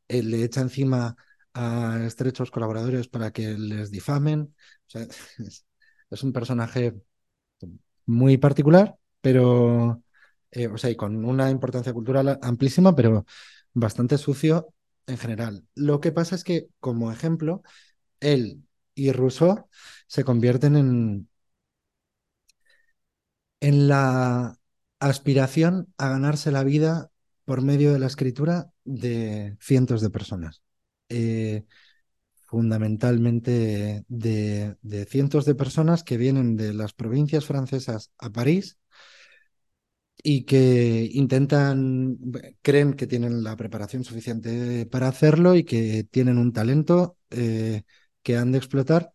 [0.07, 1.15] él le echa encima
[1.53, 4.55] a estrechos colaboradores para que les difamen.
[4.93, 6.95] es, un personaje
[8.05, 10.03] muy particular, pero,
[10.51, 13.25] eh, o sea, y con una importancia cultural amplísima, pero
[13.73, 14.73] bastante sucio
[15.07, 15.65] en general.
[15.75, 17.63] Lo que pasa es que, como ejemplo,
[18.19, 18.63] él
[18.95, 19.67] y Rousseau
[20.07, 21.29] se convierten en,
[23.59, 24.56] en la
[24.99, 27.10] aspiración a ganarse la vida
[27.45, 30.62] por medio de la escritura de cientos de personas.
[31.10, 31.65] Eh,
[32.47, 34.77] fundamentalmente de,
[35.10, 38.77] cientos de personas que vienen de las provincias francesas a París
[40.23, 42.17] y que intentan,
[42.62, 47.83] creen que tienen la preparación suficiente para hacerlo y que tienen un talento eh,
[48.23, 49.13] que han de explotar.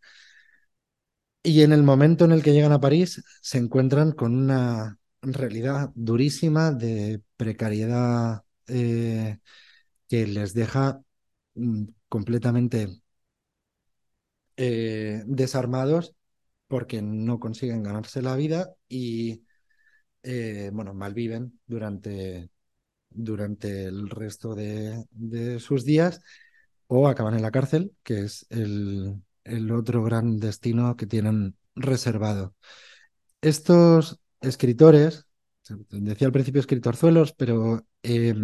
[1.42, 5.90] Y en el momento en el que llegan a París se encuentran con una realidad
[5.94, 9.38] durísima de precariedad eh,
[10.08, 11.02] que les deja
[11.54, 13.02] mm, completamente
[14.56, 16.14] eh, desarmados
[16.68, 19.44] porque no consiguen ganarse la vida y
[20.24, 22.50] eh, bueno, malviven durante,
[23.10, 26.22] durante el resto de, de sus días
[26.88, 32.54] o acaban en la cárcel, que es el, el otro gran destino que tienen reservado.
[33.42, 35.26] estos escritores,
[35.90, 38.34] decía al principio escritorzuelos, pero eh,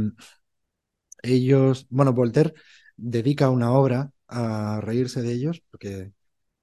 [1.22, 2.54] ellos, bueno, Voltaire
[2.96, 6.12] dedica una obra a reírse de ellos, porque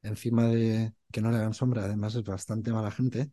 [0.03, 3.31] encima de que no le hagan sombra, además es bastante mala gente,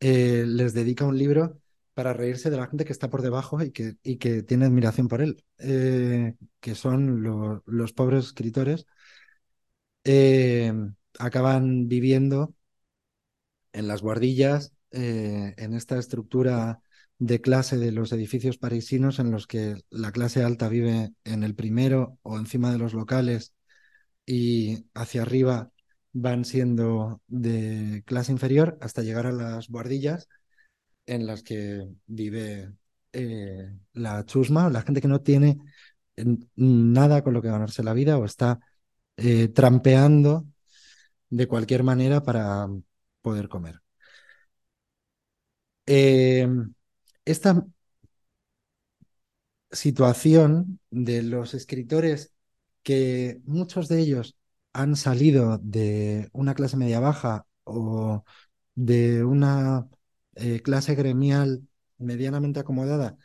[0.00, 1.60] eh, les dedica un libro
[1.94, 5.08] para reírse de la gente que está por debajo y que, y que tiene admiración
[5.08, 8.86] por él, eh, que son lo- los pobres escritores,
[10.04, 10.72] eh,
[11.18, 12.54] acaban viviendo
[13.72, 16.80] en las guardillas, eh, en esta estructura
[17.18, 21.54] de clase de los edificios parisinos en los que la clase alta vive en el
[21.54, 23.54] primero o encima de los locales
[24.26, 25.72] y hacia arriba
[26.12, 30.28] van siendo de clase inferior hasta llegar a las guardillas
[31.06, 32.72] en las que vive
[33.12, 35.58] eh, la chusma, la gente que no tiene
[36.16, 38.60] en- nada con lo que ganarse la vida o está
[39.18, 40.46] eh, trampeando
[41.30, 42.68] de cualquier manera para
[43.22, 43.81] poder comer.
[45.86, 46.46] Eh,
[47.24, 47.66] esta
[49.70, 52.34] situación de los escritores
[52.82, 54.36] que muchos de ellos
[54.72, 58.24] han salido de una clase media baja o
[58.74, 59.88] de una
[60.36, 61.66] eh, clase gremial
[61.98, 63.16] medianamente acomodada,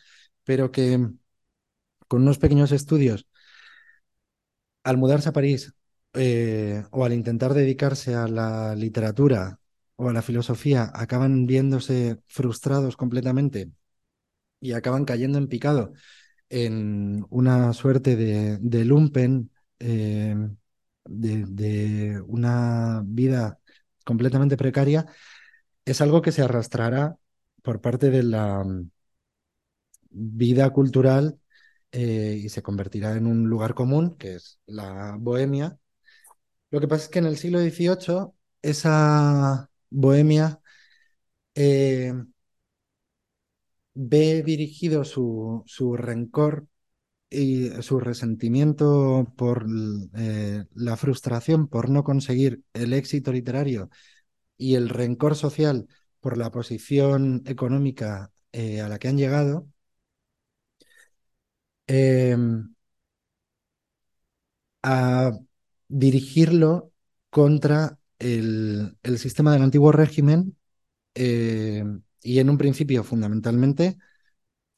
[0.43, 0.99] pero que
[2.09, 3.27] con unos pequeños estudios,
[4.83, 5.73] al mudarse a París
[6.13, 9.59] eh, o al intentar dedicarse a la literatura
[9.97, 13.71] o a la filosofía, acaban viéndose frustrados completamente
[14.59, 15.93] y acaban cayendo en picado
[16.49, 20.35] en una suerte de, lumpen, eh,
[21.05, 23.59] de, de una vida
[24.05, 25.07] completamente precaria,
[25.85, 27.17] es algo que se arrastrará
[27.63, 28.89] por parte de la mm,
[30.09, 31.39] vida cultural
[31.91, 35.79] eh, y se convertirá en un lugar común, que es la bohemia.
[36.71, 40.59] Lo que pasa es que en el siglo XVIII esa bohemia
[41.55, 42.13] eh,
[43.93, 46.67] ve dirigido su, su rencor
[47.29, 49.65] y su resentimiento por
[50.17, 53.89] eh, la frustración por no conseguir el éxito literario
[54.57, 55.87] y el rencor social
[56.21, 59.67] por la posición económica eh, a la que han llegado,
[61.87, 62.35] eh,
[64.83, 65.31] a
[65.87, 66.91] dirigirlo
[67.29, 70.57] contra el, el, sistema del antiguo régimen
[71.15, 71.83] eh,
[72.21, 73.97] y en un principio fundamentalmente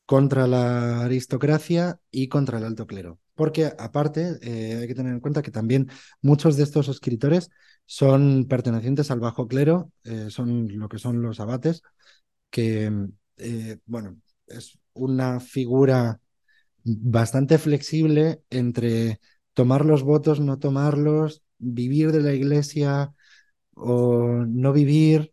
[0.05, 3.19] contra la aristocracia y contra el alto clero.
[3.35, 5.89] Porque aparte eh, hay que tener en cuenta que también
[6.21, 7.49] muchos de estos escritores
[7.85, 11.81] son pertenecientes al bajo clero, eh, son lo que son los abates,
[12.49, 12.91] que,
[13.85, 16.19] bueno, es una figura
[16.83, 19.19] bastante flexible entre
[19.53, 23.13] tomar los votos, no tomarlos, vivir de la iglesia
[23.79, 25.31] o no vivir,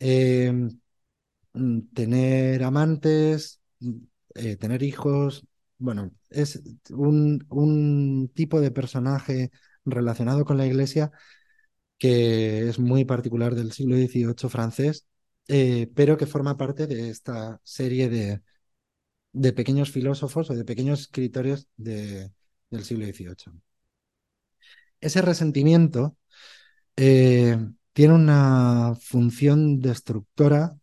[0.00, 0.52] eh,
[1.94, 3.60] tener amantes,
[4.34, 5.46] eh, tener hijos.
[5.78, 9.50] Bueno, es un, un, tipo de personaje
[9.84, 11.12] relacionado con la iglesia
[11.98, 15.06] que es muy particular del siglo XVIII francés,
[15.48, 18.42] eh, pero que forma parte de esta serie de,
[19.32, 22.32] de pequeños filósofos o de pequeños escritores de,
[22.70, 23.60] del siglo XVIII.
[25.00, 26.16] Ese resentimiento
[26.96, 27.58] eh,
[27.92, 30.76] tiene una función destructora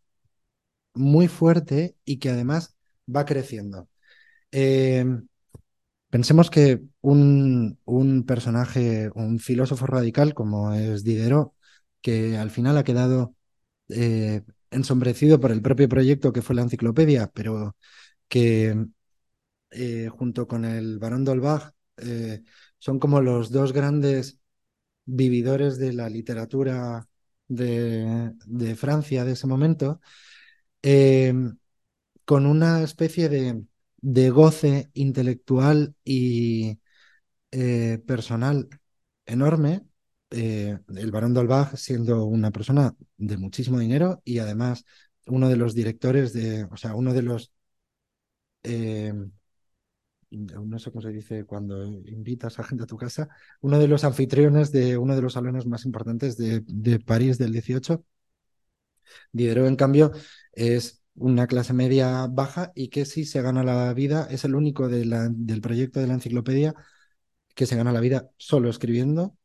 [0.94, 2.76] muy fuerte y que además
[3.14, 3.90] va creciendo.
[4.52, 5.06] Eh,
[6.10, 11.54] pensemos que un, un, personaje, un filósofo radical como es Diderot,
[12.02, 13.36] que al final ha quedado
[13.90, 17.76] eh, ensombrecido por el propio proyecto que fue la enciclopedia, pero
[18.28, 18.76] que
[20.10, 21.72] junto con el barón d'Holbach
[22.78, 24.41] son como los dos grandes
[25.06, 27.08] vividores de la literatura
[27.48, 30.02] de, de Francia de ese momento,
[30.84, 31.34] eh,
[32.26, 33.64] con una especie de,
[34.02, 36.80] de goce intelectual y
[37.52, 38.70] eh, personal
[39.26, 39.84] enorme.
[40.32, 44.86] Eh, el barón d'Holbach siendo una persona de muchísimo dinero y además
[45.28, 47.52] uno de los directores de, o sea, uno de los
[48.64, 49.14] eh,
[50.32, 53.30] no sé cómo se dice cuando invitas a gente a tu casa,
[53.62, 57.52] uno de los anfitriones de uno de los salones más importantes de, de París del
[57.52, 58.04] 18.
[59.32, 60.12] Diderot, en cambio,
[60.54, 64.88] es una clase media baja y que si se gana la vida, es el único
[64.88, 66.74] de del proyecto de la enciclopedia
[67.56, 69.38] que se gana la vida solo escribiendo.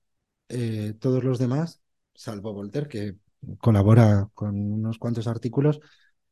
[0.48, 1.82] Eh, todos los demás,
[2.14, 3.16] salvo Voltaire, que
[3.60, 5.80] colabora con unos cuantos artículos,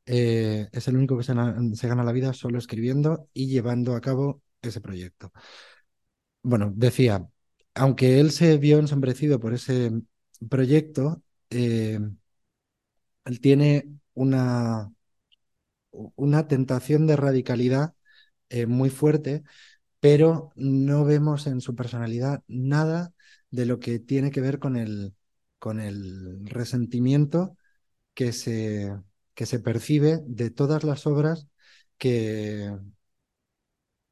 [0.07, 4.43] eh, es el único que se, gana la vida solo escribiendo y llevando a cabo
[4.69, 5.33] ese proyecto.
[6.43, 7.27] Bueno, decía,
[7.75, 9.91] aunque él se vio ensombrecido por ese
[10.49, 11.99] proyecto, eh,
[13.25, 14.91] él tiene una,
[15.93, 17.95] una tentación de radicalidad
[18.51, 19.45] eh, muy fuerte,
[20.01, 23.15] pero no vemos en su personalidad nada
[23.51, 25.15] de lo que tiene que ver con el,
[25.59, 27.57] con el resentimiento
[28.15, 28.93] que se,
[29.35, 31.49] que se percibe de todas las obras
[31.99, 32.73] que,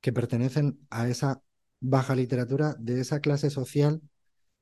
[0.03, 1.43] que pertenecen a esa
[1.81, 4.03] baja literatura de esa clase social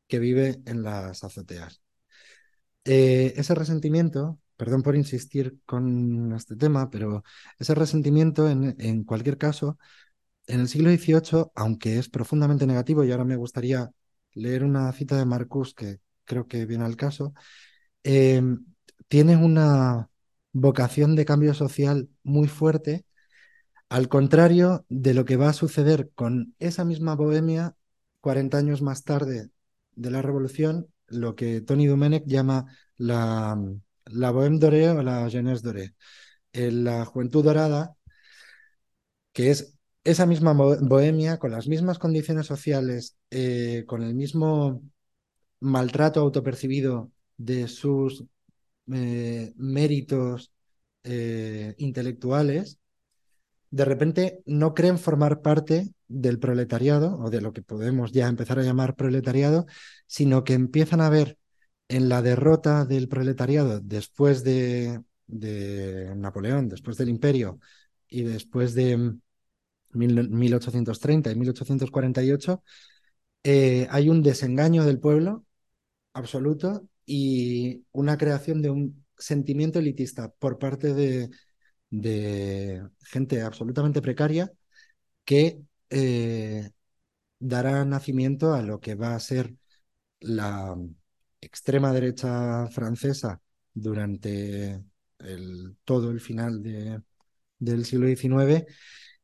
[0.09, 1.83] que vive en las azoteas.
[2.85, 7.25] Eh, ese resentimiento, perdón por insistir con este tema, pero
[7.59, 9.79] ese resentimiento en, cualquier caso,
[10.47, 13.91] en el siglo XVIII, aunque es profundamente negativo, y ahora me gustaría
[14.35, 17.35] leer una cita de Marcus que creo que viene al caso,
[18.05, 18.43] eh,
[19.09, 20.11] tiene una
[20.53, 23.05] vocación de cambio social muy fuerte,
[23.91, 27.77] al contrario de lo que va a suceder con esa misma bohemia
[28.21, 29.51] 40 años más tarde
[29.95, 32.67] de la Revolución, lo que Tony Domenech llama
[32.97, 33.59] la,
[34.07, 35.95] la Bohème dorée o la Jeunesse dorée,
[36.53, 37.97] la juventud dorada,
[39.33, 39.75] que es
[40.05, 44.83] esa misma bohemia, con las mismas condiciones sociales, eh, con el mismo
[45.61, 48.25] maltrato autopercibido de sus
[48.93, 50.53] eh, méritos
[51.05, 52.80] eh, intelectuales,
[53.71, 58.59] de repente no creen formar parte del proletariado o de lo que podemos ya empezar
[58.59, 59.67] a llamar proletariado,
[60.07, 61.39] sino que empiezan a ver
[61.89, 67.61] en la derrota del proletariado después de, Napoleón, después del imperio
[68.09, 69.15] y después de
[69.93, 72.63] 1830 y 1848,
[73.45, 75.45] eh, hay un desengaño del pueblo
[76.13, 81.31] absoluto y una creación de un sentimiento elitista por parte de,
[81.91, 84.51] de gente absolutamente precaria
[85.25, 86.71] que eh,
[87.39, 89.55] dará nacimiento a lo que va a ser
[90.21, 90.77] la
[91.41, 93.41] extrema derecha francesa
[93.75, 94.85] durante
[95.85, 97.03] todo el final de,
[97.59, 98.67] del siglo XIX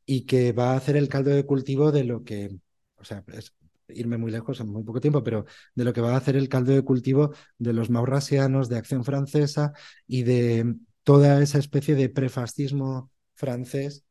[0.07, 2.57] y que va a hacer el caldo de cultivo de lo que,
[2.97, 3.55] o sea, es
[3.89, 6.49] irme muy lejos en muy poco tiempo, pero de lo que va a hacer el
[6.49, 9.73] caldo de cultivo de los maurrasianos, de Acción Francesa
[10.07, 10.77] y de
[11.07, 14.05] toda esa especie de prefascismo francés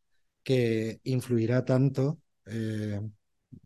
[0.44, 3.02] que influirá tanto, eh,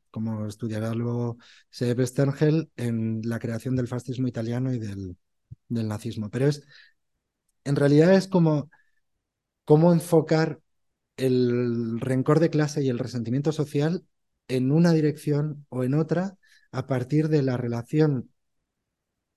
[0.10, 1.38] como estudiará luego
[1.70, 5.16] Seb Stengel, en la creación del fascismo italiano y del,
[5.68, 6.32] del nazismo.
[6.32, 6.64] Pero es,
[7.66, 8.72] en realidad es como
[9.64, 10.60] cómo enfocar
[11.18, 14.06] el rencor de clase y el resentimiento social
[14.48, 16.36] en una dirección o en otra
[16.72, 18.32] a partir de la relación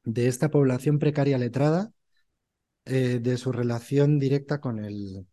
[0.05, 1.91] de esta población precaria letrada,
[2.85, 5.26] eh, de su relación directa con el,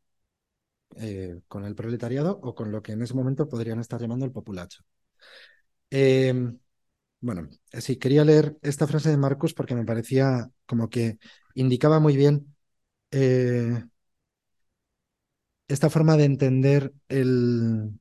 [0.96, 4.32] eh, con el proletariado o con lo que en ese momento podrían estar llamando el
[4.32, 4.84] populacho.
[5.90, 6.60] Em,
[7.22, 11.20] bueno, sí, quería leer esta frase de Marcus porque me parecía como que
[11.56, 12.56] indicaba muy bien
[13.12, 13.84] eh,
[15.68, 18.00] esta forma de entender el,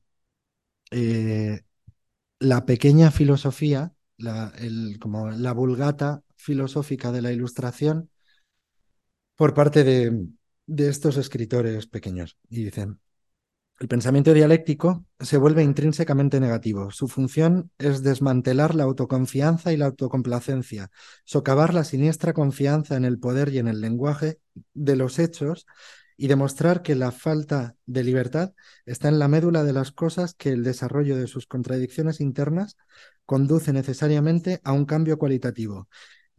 [2.39, 8.09] la pequeña filosofía, la, el, como la vulgata filosófica de la ilustración
[9.39, 10.27] por parte de,
[10.65, 12.37] de estos escritores pequeños.
[12.49, 12.99] Y dicen,
[13.79, 16.91] el pensamiento dialéctico se vuelve intrínsecamente negativo.
[16.91, 20.91] Su función es desmantelar la autoconfianza y la autocomplacencia,
[21.23, 24.39] socavar la siniestra confianza en el poder y en el lenguaje
[24.73, 25.65] de los hechos
[26.17, 28.51] y demostrar que la falta de libertad
[28.85, 32.75] está en la médula de las cosas que el desarrollo de sus contradicciones internas
[33.25, 35.87] conduce necesariamente a un cambio cualitativo,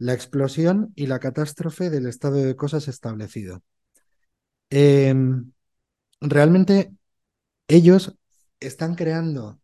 [0.01, 3.61] la explosión y la catástrofe del estado de cosas establecido.
[4.69, 5.51] Em,
[6.21, 6.93] realmente
[7.67, 8.15] ellos
[8.59, 9.61] están creando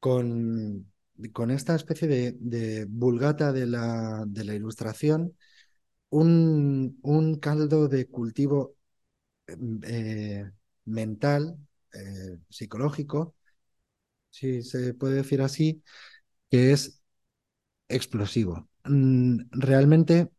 [0.00, 0.90] con,
[1.32, 5.36] con esta especie de, vulgata de la, de la ilustración
[6.10, 8.76] un, un caldo de cultivo
[9.84, 10.50] eh,
[10.86, 11.58] mental,
[11.94, 13.36] eh, psicológico,
[14.30, 15.82] si se puede decir así,
[16.50, 17.02] que es
[17.88, 18.68] explosivo.
[18.84, 20.30] Mm, realmente,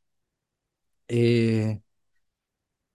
[1.08, 1.82] eh,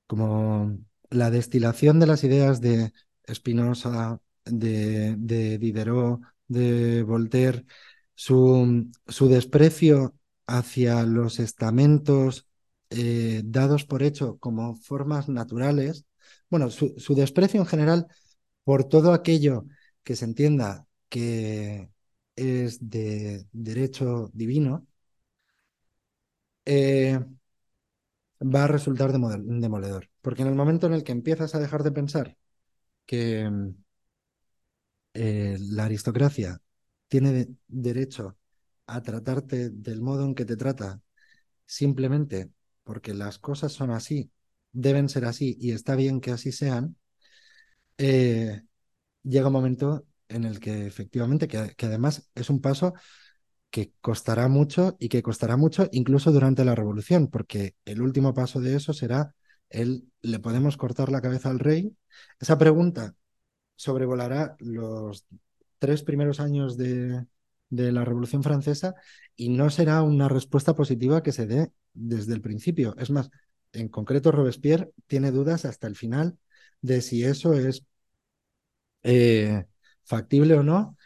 [0.07, 0.79] como
[1.11, 2.93] la destilación de las ideas de
[3.33, 7.65] Spinoza, de, de Diderot, de Voltaire,
[8.15, 10.15] su, su desprecio
[10.47, 12.49] hacia los estamentos
[12.91, 16.07] eh, dados por hecho como formas naturales,
[16.51, 18.07] bueno, su, desprecio en general
[18.65, 19.67] por todo aquello
[20.03, 21.91] que se entienda que
[22.37, 24.87] es de derecho divino,
[26.65, 27.19] eh,
[28.55, 30.11] va a resultar demoledor.
[30.23, 32.37] Porque en el momento en el que empiezas a dejar de pensar
[33.07, 33.49] que
[35.15, 36.61] eh, la aristocracia
[37.09, 38.37] tiene derecho
[38.87, 41.01] a tratarte del modo en que te trata
[41.67, 42.51] simplemente
[42.85, 44.31] porque las cosas son así,
[44.73, 46.97] deben ser así y está bien que así sean,
[47.99, 48.63] eh,
[49.23, 52.95] llega un momento en el que efectivamente, que, que además es un paso
[53.71, 58.61] que costará mucho y que costará mucho incluso durante la revolución, porque el último paso
[58.61, 59.35] de eso será
[59.71, 61.97] el ¿le podemos cortar la cabeza al rey?
[62.41, 63.15] Esa pregunta
[63.77, 65.27] sobrevolará los
[65.79, 67.27] tres primeros años de,
[67.71, 68.95] de la Revolución Francesa
[69.37, 72.95] y no será una respuesta positiva que se dé desde el principio.
[72.99, 73.31] Es más,
[73.73, 76.39] en concreto Robespierre tiene dudas hasta el final
[76.83, 77.85] de si eso es
[79.03, 79.65] eh,
[80.05, 80.97] factible o no,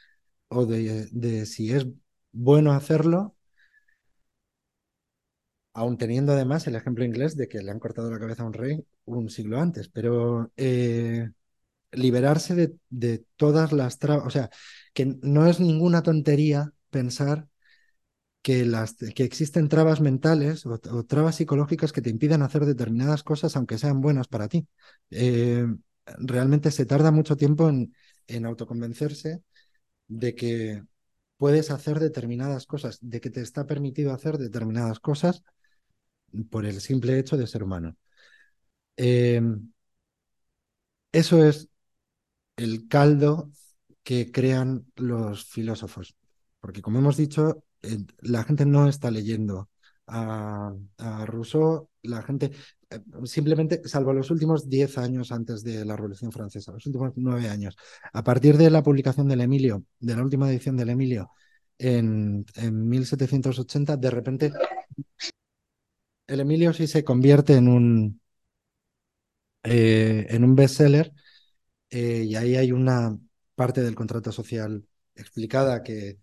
[0.49, 1.87] o de, de, si es
[2.35, 3.37] bueno hacerlo,
[5.73, 8.53] aun teniendo además el ejemplo inglés de que le han cortado la cabeza a un
[8.53, 9.89] rey un siglo antes.
[9.89, 11.31] Pero eh,
[11.93, 12.55] liberarse
[12.91, 14.51] de, todas las trabas, o sea,
[14.95, 17.49] que no es ninguna tontería pensar
[18.43, 23.57] que, las, que existen trabas mentales o, trabas psicológicas que te impiden hacer determinadas cosas
[23.57, 24.69] aunque sean buenas para ti.
[25.11, 25.67] Eh,
[26.19, 27.95] realmente se tarda mucho tiempo en,
[28.29, 29.43] en autoconvencerse
[30.09, 30.83] de que
[31.37, 35.43] puedes hacer determinadas cosas, de que te está permitido hacer determinadas cosas
[36.51, 37.97] por el simple hecho de ser humano.
[38.97, 39.41] Eh,
[41.13, 41.69] eso es
[42.57, 43.51] el caldo
[44.03, 46.17] que crean los filósofos.
[46.61, 49.69] Porque como hemos dicho, eh, la gente no está leyendo
[50.07, 52.51] a, a Rousseau, la gente
[52.91, 57.49] eh, simplemente, salvo los últimos diez años antes de la Revolución Francesa, los últimos nueve
[57.49, 57.77] años,
[58.13, 61.31] a partir de la publicación del Emilio, de la última edición del Emilio,
[61.79, 64.53] en, en 1780, de repente
[66.27, 68.21] el Emilio sí se convierte en un,
[69.63, 71.13] eh, un bestseller
[71.91, 73.19] eh, y ahí hay una
[73.55, 74.85] parte del contrato social
[75.15, 76.19] explicada que,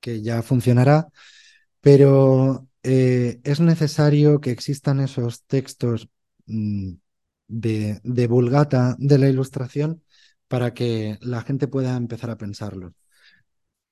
[0.00, 1.08] que ya funcionará,
[1.80, 6.08] pero eh, es necesario que existan esos textos
[6.46, 6.92] mm,
[7.48, 10.04] de, vulgata de la ilustración
[10.48, 12.94] para que la gente pueda empezar a pensarlo.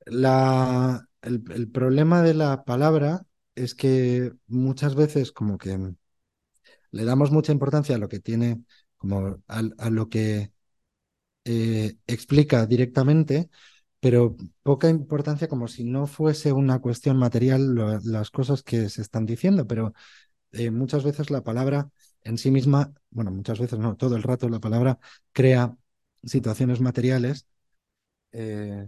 [0.07, 3.27] La, el, problema de la palabra
[3.57, 5.77] es que muchas veces como que
[6.93, 8.63] le damos mucha importancia a lo que tiene,
[8.97, 10.53] como a, a lo que
[11.45, 13.51] eh, explica directamente,
[14.05, 17.75] pero poca importancia como si no fuese una cuestión material
[18.05, 19.95] las cosas que se están diciendo, pero
[20.53, 21.89] eh, muchas veces la palabra
[22.23, 24.99] en sí misma, bueno, muchas veces no, todo el rato la palabra
[25.33, 25.75] crea
[26.23, 27.47] situaciones materiales.
[28.33, 28.87] Eh,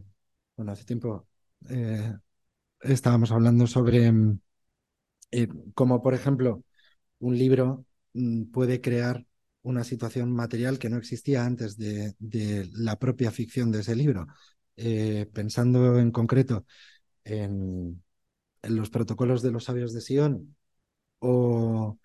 [0.56, 1.26] bueno, hace tiempo
[2.80, 4.10] estábamos hablando sobre
[5.74, 6.62] como, por ejemplo,
[7.20, 9.26] un libro mm, puede crear
[9.62, 12.14] una situación material que no existía antes de
[12.72, 14.26] la propia ficción de ese libro.
[14.76, 16.66] Eh, pensando en concreto
[17.24, 18.02] en,
[18.62, 20.56] los protocolos de los sabios de Sion
[21.20, 21.98] o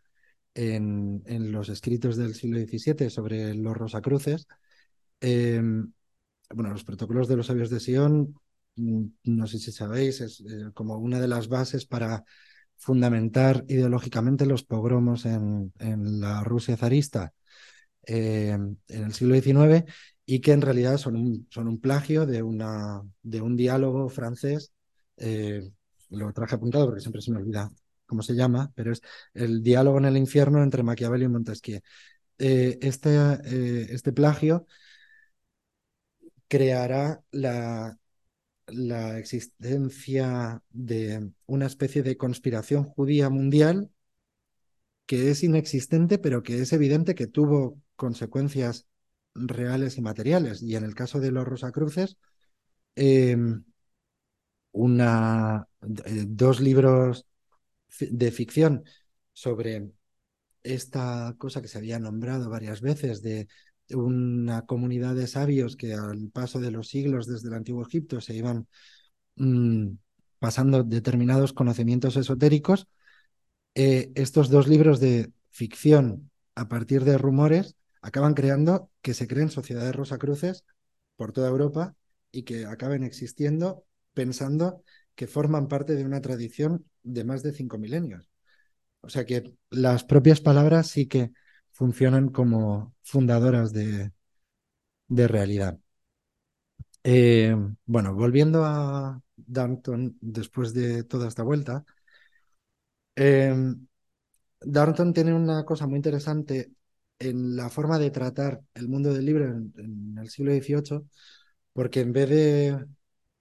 [0.53, 4.47] en, los escritos del siglo XVII sobre los Rosacruces,
[5.22, 5.61] eh,
[6.53, 8.36] bueno, los protocolos de los sabios de Sion,
[8.76, 12.24] mm, no sé si sabéis, es eh, como una de las bases para
[12.78, 17.34] fundamentar ideológicamente los pogromos en la Rusia zarista
[18.06, 19.86] eh, en el siglo XIX
[20.26, 24.72] y que en realidad son un, son un plagio de, una, de un diálogo francés.
[25.18, 25.70] Eh,
[26.10, 27.72] lo traje apuntado porque siempre se me olvida
[28.06, 29.02] cómo se llama, pero es
[29.34, 31.80] el diálogo en el infierno entre Maquiavelo y Montesquieu.
[32.38, 34.66] Eh, este, este plagio
[36.47, 37.97] creará la,
[38.68, 43.91] la existencia de una especie de conspiración judía mundial
[45.06, 48.88] que es inexistente, pero que es evidente que tuvo consecuencias
[49.36, 50.64] reales y materiales.
[50.64, 52.18] Y en el caso de los Rosacruces,
[52.95, 53.38] eh,
[54.72, 55.68] una,
[56.06, 57.28] eh, dos libros
[57.99, 58.84] de ficción
[59.34, 59.91] sobre
[60.64, 63.47] esta cosa que se había nombrado varias veces de
[63.91, 68.34] una comunidad de sabios que al paso de los siglos desde el antiguo Egipto se
[68.34, 68.68] iban
[69.36, 69.89] mmm,
[70.39, 72.88] pasando determinados conocimientos esotéricos,
[73.76, 79.49] eh, estos dos libros de ficción a partir de rumores acaban creando que se creen
[79.49, 80.66] sociedades rosacruces
[81.16, 81.95] por toda Europa
[82.32, 84.84] y que acaben existiendo pensando
[85.16, 88.30] que forman parte de una tradición de más de cinco milenios.
[89.02, 91.32] O sea que las propias palabras sí que
[91.72, 94.12] funcionan como fundadoras de,
[95.08, 95.80] de realidad.
[97.04, 101.86] Eh, bueno, volviendo a Darnton después de toda esta vuelta,
[103.16, 103.54] eh,
[104.62, 106.72] Darnton tiene una cosa muy interesante
[107.22, 111.01] en la forma de tratar el mundo del libro en, el siglo XVIII,
[111.74, 112.86] porque en vez de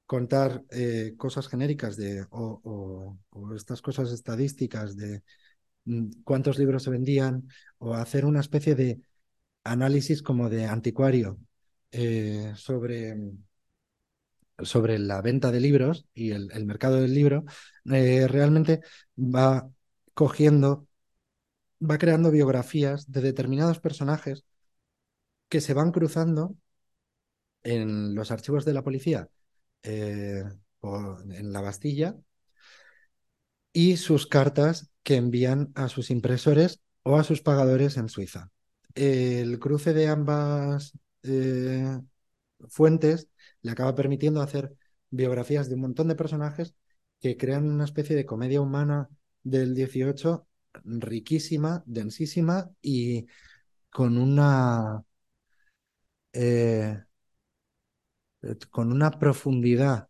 [0.07, 3.17] contar eh, cosas genéricas de, o,
[3.57, 5.23] estas cosas estadísticas de
[5.85, 9.01] mm, cuántos libros se vendían o hacer una especie de
[9.65, 11.39] análisis como de anticuario
[11.93, 13.17] eh, sobre,
[14.59, 17.45] sobre la venta de libros y el, el mercado del libro,
[17.87, 18.81] eh, realmente
[19.17, 19.69] va
[20.15, 20.87] cogiendo,
[21.81, 24.45] va creando biografías de determinados personajes
[25.49, 26.57] que se van cruzando
[27.63, 29.29] en los archivos de la policía
[29.83, 30.45] eh,
[30.83, 32.17] en la Bastilla
[33.73, 38.51] y sus cartas que envían a sus impresores o a sus pagadores en Suiza.
[38.95, 41.99] El cruce de ambas eh,
[42.69, 43.29] fuentes
[43.63, 44.75] le acaba permitiendo hacer
[45.11, 46.75] biografías de un montón de personajes
[47.21, 49.09] que crean una especie de comedia humana
[49.43, 50.47] del 18
[50.85, 53.27] riquísima, densísima y
[53.91, 55.05] con una
[56.33, 56.99] eh,
[58.71, 60.09] con una profundidad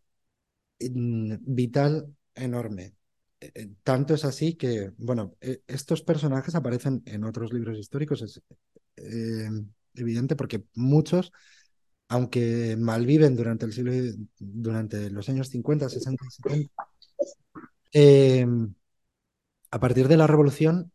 [0.79, 2.95] vital enorme.
[3.41, 5.37] Eh, eh, tanto es así que, bueno,
[5.67, 8.41] estos personajes aparecen en otros libros históricos, es
[9.95, 11.33] evidente porque muchos,
[12.09, 13.93] aunque malviven durante el siglo,
[14.39, 16.31] durante los años 50, 60 y
[17.93, 18.75] 70,
[19.71, 20.93] a partir de la revolución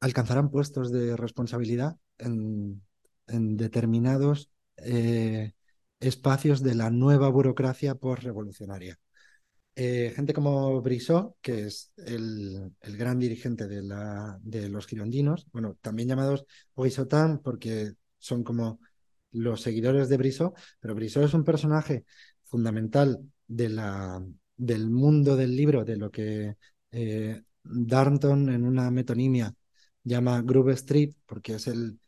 [0.00, 2.82] alcanzarán puestos de responsabilidad en,
[3.26, 5.52] determinados eh,
[6.00, 8.98] espacios de la nueva burocracia postrevolucionaria.
[9.74, 16.46] Eh, gente como Brissot, que es el, gran dirigente de, los girondinos, bueno, también llamados
[16.74, 18.80] Brissotán porque son como
[19.30, 22.04] los seguidores de Brissot, pero Brissot es un personaje
[22.42, 24.24] fundamental de la,
[24.58, 26.56] del mundo del libro, de lo que
[26.92, 29.54] eh, Darnton en una metonimia
[30.04, 31.98] llama Grove Street, porque es el,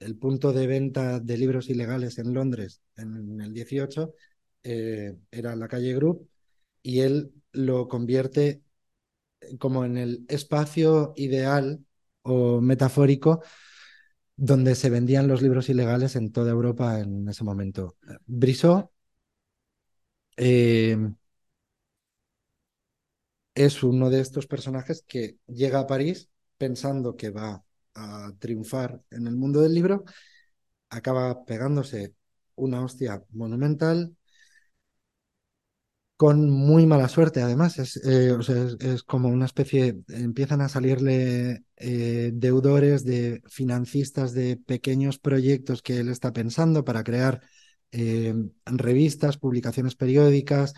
[0.00, 4.14] el, punto de venta de libros ilegales en Londres en, el 18,
[4.64, 6.26] eh, era la calle Grove,
[6.82, 8.62] y él lo convierte
[9.58, 11.84] como en el espacio ideal
[12.22, 13.42] o metafórico
[14.36, 17.96] donde se vendían los libros ilegales en toda Europa en ese momento.
[18.26, 18.90] Brissot
[20.36, 20.96] eh,
[23.54, 26.28] es uno de estos personajes que llega a París
[26.58, 30.04] pensando que va a triunfar en el mundo del libro,
[30.90, 32.14] acaba pegándose
[32.56, 34.16] una hostia monumental
[36.16, 37.78] con muy mala suerte, además.
[37.78, 38.36] Es, eh,
[38.80, 45.98] es, como una especie, empiezan a salirle eh, deudores de financistas de pequeños proyectos que
[45.98, 47.42] él está pensando para crear
[47.92, 48.34] eh,
[48.64, 50.74] revistas, publicaciones periódicas,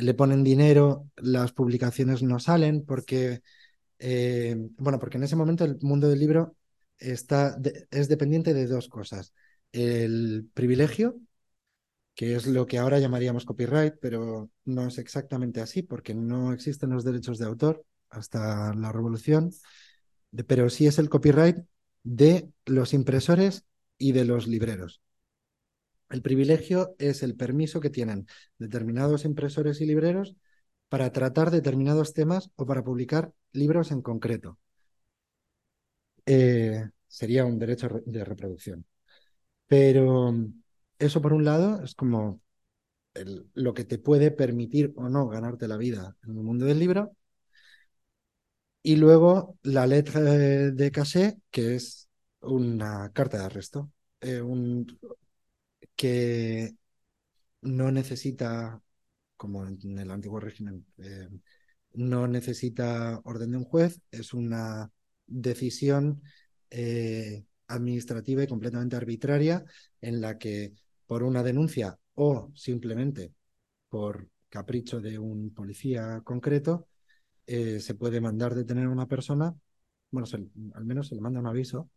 [0.00, 3.42] le ponen dinero, las publicaciones no salen porque,
[3.98, 6.56] eh, bueno, porque en ese momento el mundo del libro
[6.98, 7.58] está
[7.90, 9.32] es dependiente de dos cosas.
[9.72, 11.20] El privilegio,
[12.14, 16.90] que es lo que ahora llamaríamos copyright, pero no es exactamente así porque no existen
[16.90, 19.50] los derechos de autor hasta la revolución,
[20.46, 21.58] pero sí es el copyright
[22.02, 23.64] de los impresores
[23.98, 25.00] y de los libreros.
[26.10, 28.26] El privilegio es el permiso que tienen
[28.58, 30.36] determinados impresores y libreros
[30.88, 34.58] para tratar determinados temas o para publicar libros en concreto.
[36.26, 38.84] Eh, sería un derecho de reproducción.
[39.66, 40.34] Pero
[40.98, 42.40] eso por un lado es como
[43.54, 47.12] lo que te puede permitir o no ganarte la vida en el mundo del libro.
[48.82, 52.08] Y luego la letra de casé, que es
[52.40, 53.90] una carta de arresto,
[54.20, 54.86] eh, un,
[55.98, 56.76] que
[57.62, 58.80] no necesita,
[59.36, 61.28] como en el antiguo régimen, eh,
[61.94, 64.92] no necesita orden de un juez, es una
[65.26, 66.22] decisión
[66.70, 69.64] eh, administrativa y completamente arbitraria
[70.00, 70.74] en la que
[71.06, 73.32] por una denuncia o simplemente
[73.88, 76.86] por capricho de un policía concreto,
[77.46, 79.54] eh, se puede mandar detener a una persona,
[80.12, 80.28] bueno,
[80.74, 81.90] al menos se le manda un aviso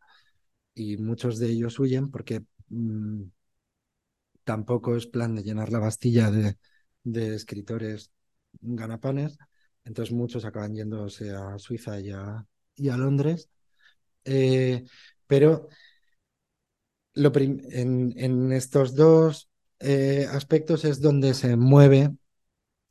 [0.74, 3.24] y muchos de ellos huyen porque mm,
[4.44, 6.58] tampoco es plan de llenar la bastilla de,
[7.36, 8.12] escritores
[8.62, 9.38] ganapanes,
[9.84, 13.50] entonces muchos acaban yéndose a Suiza y a, y a Londres.
[14.24, 14.84] Eh,
[15.26, 15.68] pero
[17.14, 22.16] lo en, en, estos dos eh, aspectos es donde se mueve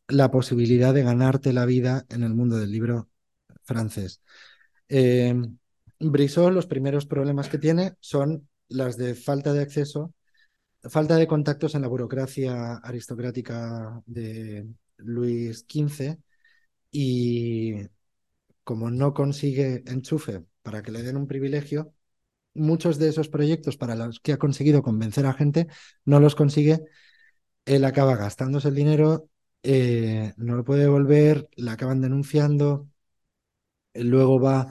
[0.09, 3.09] la posibilidad de ganarte la vida en el mundo del libro
[3.63, 4.23] francés.
[4.89, 5.35] Eh,
[6.01, 10.15] Brissot, los primeros problemas que tiene son las de falta de acceso
[10.89, 14.67] falta de contactos en la burocracia aristocrática de
[14.97, 16.19] Luis XV
[16.91, 17.75] y
[18.65, 21.95] como no consigue enchufe para que le den un privilegio,
[22.55, 25.69] muchos de esos proyectos para los que ha conseguido convencer a gente
[26.05, 26.85] no los consigue,
[27.67, 29.29] él acaba gastándose el dinero,
[29.63, 32.89] eh, no lo puede devolver, le acaban denunciando
[33.95, 34.69] luego va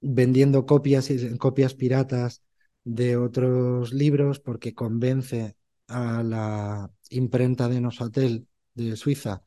[0.00, 2.42] vendiendo copias copias piratas
[2.88, 5.56] de otros libros porque convence
[5.88, 9.42] a la imprenta de Nosatel de Suiza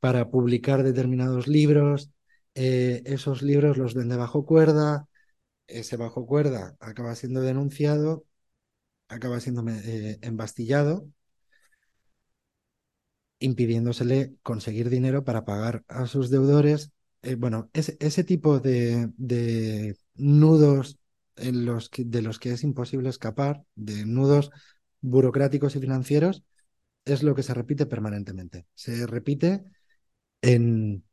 [0.00, 2.10] para publicar determinados libros.
[2.54, 5.08] Eh, esos libros los vende bajo cuerda.
[5.68, 8.26] Ese bajo cuerda acaba siendo denunciado,
[9.08, 11.08] acaba siendo eh, embastillado,
[13.38, 16.90] impidiéndosele conseguir dinero para pagar a sus deudores.
[17.22, 20.98] Eh, bueno, ese, ese tipo de, de nudos
[21.36, 24.50] en los que, de los que es imposible escapar, de nudos
[25.00, 26.44] burocráticos y financieros,
[27.04, 28.66] es lo que se repite permanentemente.
[28.74, 29.64] Se repite
[30.42, 31.04] en,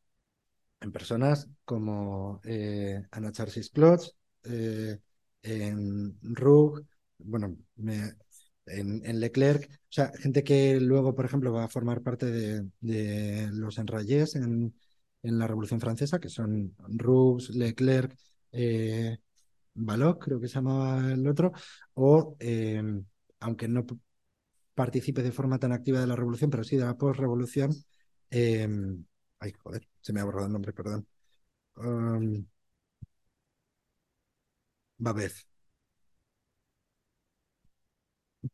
[0.82, 4.11] en personas como eh, Ana Charsis Klotz,
[4.43, 4.99] eh,
[5.43, 6.86] en Rug,
[7.19, 7.57] bueno,
[8.65, 12.26] en, Leclerc, o sea, gente que luego, por ejemplo, va a formar parte
[12.82, 14.74] de, los enrayés en,
[15.21, 18.15] en, la Revolución Francesa, que son Rouge, Leclerc,
[18.51, 19.17] eh,
[20.19, 21.51] creo que se llamaba el otro,
[21.95, 23.05] o em,
[23.39, 23.86] aunque no
[24.76, 27.71] participe de forma tan activa de la revolución, pero sí de la postrevolución.
[28.32, 28.67] Eh,
[29.39, 31.07] ay, joder, se me ha borrado el nombre, perdón.
[31.78, 32.45] Um,
[34.97, 35.45] Babez.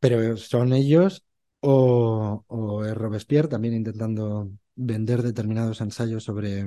[0.00, 1.24] Pero son ellos
[1.60, 6.66] o, o Robespierre también intentando vender determinados ensayos sobre,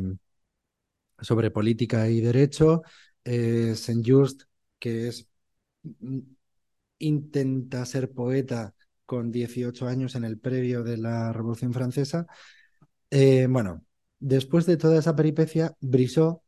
[1.21, 2.81] sobre política y derecho.
[3.25, 4.43] Eh, Saint-Just,
[4.79, 5.27] que es
[6.99, 8.73] intenta ser poeta
[9.05, 12.25] con 18 años en el previo de la Revolución Francesa.
[13.09, 13.85] Eh, bueno,
[14.19, 16.41] después de toda esa peripecia, Brissot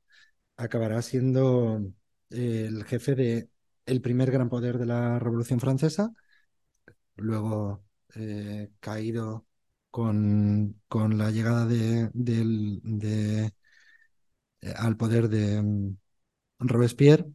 [0.57, 1.81] acabará siendo
[2.31, 3.49] eh, el jefe de
[4.01, 6.11] primer gran poder de la Revolución Francesa,
[7.17, 7.83] luego
[8.79, 9.45] caído
[9.91, 13.51] con, con, la llegada de, de,
[14.77, 15.97] al poder de mm,
[16.59, 17.25] Robespierre,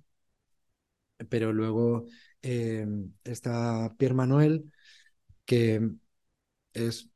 [1.28, 2.06] pero luego
[2.42, 4.72] está Pierre Manuel,
[5.44, 5.90] que
[6.72, 7.08] es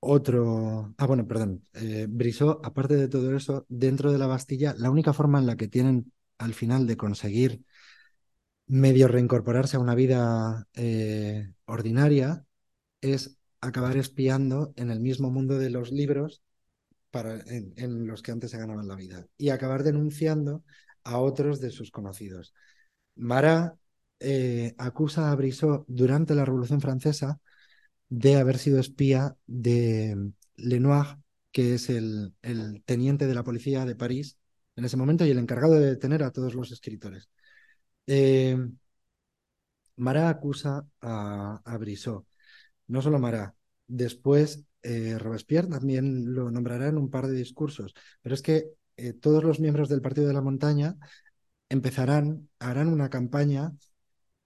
[0.00, 0.94] otro.
[0.98, 1.66] Ah, bueno, perdón.
[1.74, 5.56] Eh, Brissot, aparte de todo eso, dentro de la Bastilla, la única forma en la
[5.56, 7.64] que tienen al final de conseguir
[8.66, 12.44] medio reincorporarse a una vida eh, ordinaria
[13.00, 16.42] es acabar espiando en el mismo mundo de los libros
[17.10, 20.64] para, en, los que antes se ganaban la vida y acabar denunciando
[21.06, 22.52] a otros de sus conocidos.
[23.16, 23.76] Marat
[24.20, 27.40] eh, acusa a Brissot durante la Revolución Francesa
[28.08, 31.18] de haber sido espía de Lenoir,
[31.52, 32.34] que es el,
[32.84, 34.38] teniente de la policía de París
[34.76, 37.28] en ese momento y el encargado de detener a todos los escritores.
[38.06, 38.56] Eh,
[39.96, 42.26] Marat acusa a, Brissot.
[42.88, 43.54] No solo Marat,
[43.86, 49.12] después eh, Robespierre también lo nombrará en un par de discursos, pero es que eh,
[49.12, 50.96] todos los miembros del Partido de la Montaña
[51.68, 53.72] empezarán, harán una campaña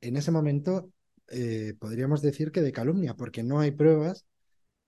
[0.00, 0.90] en ese momento
[1.28, 4.26] eh, podríamos decir que de calumnia, porque no hay pruebas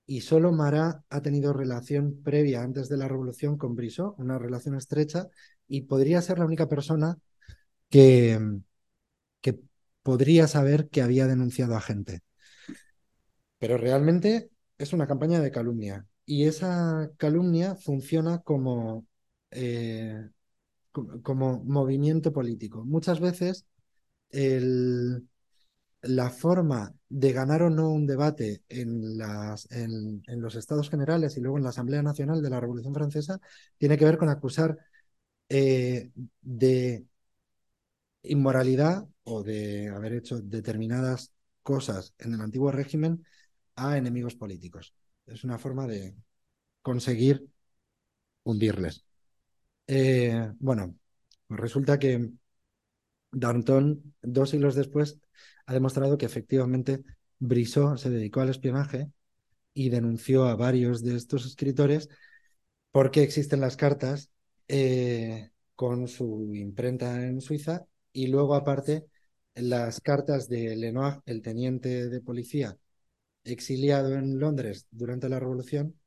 [0.06, 4.74] y solo Marat ha tenido relación previa antes de la revolución con Brissot, una relación
[4.74, 5.28] estrecha,
[5.68, 7.18] y podría ser la única persona
[7.88, 8.38] que,
[9.40, 9.60] que
[10.02, 12.22] podría saber que había denunciado a gente.
[13.58, 19.06] Pero realmente es una campaña de calumnia y esa calumnia funciona como,
[19.52, 20.28] eh,
[21.22, 22.84] como movimiento político.
[22.84, 23.66] Muchas veces
[26.02, 31.64] la forma de ganar o no un debate en, los estados generales y luego en
[31.64, 33.40] la Asamblea Nacional de la Revolución Francesa
[33.78, 34.76] tiene que ver con acusar
[35.48, 37.04] eh, de
[38.22, 41.32] inmoralidad o de haber hecho determinadas
[41.62, 43.24] cosas en el antiguo régimen
[43.76, 44.94] a enemigos políticos.
[45.26, 46.14] Es una forma de
[46.82, 47.48] conseguir
[48.44, 49.04] hundirles.
[49.94, 50.96] Eh, bueno,
[51.50, 52.30] resulta que
[53.30, 55.20] Danton, dos siglos después,
[55.66, 57.02] ha demostrado que efectivamente
[57.38, 59.10] Brissot se dedicó al espionaje
[59.74, 62.08] y denunció a varios de estos escritores
[62.90, 64.30] porque existen las cartas
[64.68, 67.84] eh, con su imprenta en Suiza
[68.14, 69.06] y luego aparte
[69.54, 72.78] las cartas de Lenoir, el teniente de policía
[73.44, 76.00] exiliado en Londres durante la Revolución,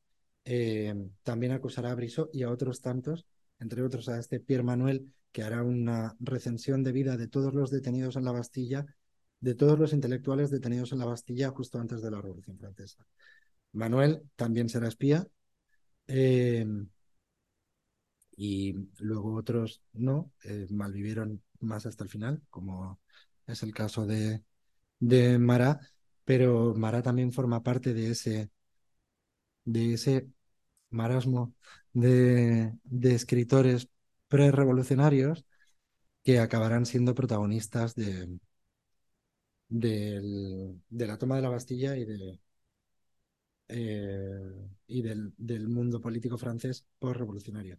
[0.45, 3.27] eh, también acusará a Brissot y a otros tantos,
[3.59, 7.71] entre otros a este Pierre Manuel, que hará una recensión de vida de todos los
[7.71, 8.85] detenidos en la Bastilla
[9.39, 13.05] de todos los intelectuales detenidos en la Bastilla justo antes de la Revolución Francesa.
[13.73, 15.27] Manuel también será espía
[16.07, 16.65] eh,
[18.37, 22.99] y luego otros no, eh, malvivieron más hasta el final, como
[23.47, 24.43] es el caso de,
[24.99, 25.81] de Marat,
[26.23, 28.49] pero Marat también forma parte de ese,
[29.63, 30.27] de ese
[30.89, 31.53] marasmo
[31.93, 33.89] de, escritores
[34.27, 35.45] pre-revolucionarios
[36.23, 38.39] que acabarán siendo protagonistas de,
[40.89, 42.05] la toma de la Bastilla y,
[43.67, 47.77] eh, del mundo político francés post-revolucionario.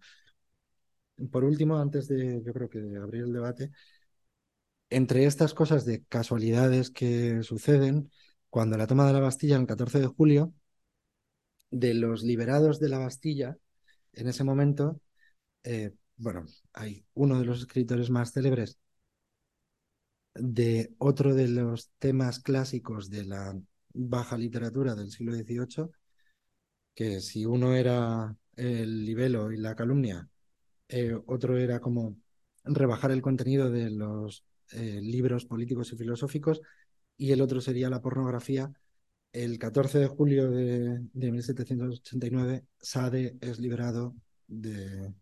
[1.30, 3.70] Por último, antes de, yo creo que de abrir el debate,
[4.90, 8.10] entre estas cosas de casualidades que suceden,
[8.50, 10.52] cuando la toma de la Bastilla, el 14 de julio,
[11.78, 13.56] de los liberados de la Bastilla,
[14.12, 15.00] en ese momento,
[15.64, 18.78] eh, bueno, hay uno de los escritores más célebres
[20.34, 23.58] de otro de los temas clásicos de la
[23.94, 25.90] baja literatura del siglo XVIII,
[26.94, 30.28] que si uno era el libelo y la calumnia,
[30.88, 32.16] eh, otro era como
[32.64, 36.62] rebajar el contenido de los eh, libros políticos y filosóficos,
[37.16, 38.72] y el otro sería la pornografía.
[39.36, 44.16] El 14 de julio de, de 1789, Sade es liberado
[44.46, 45.12] de,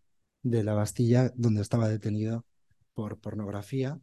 [0.41, 2.45] de la Bastilla, donde estaba detenido
[2.93, 3.99] por pornografía,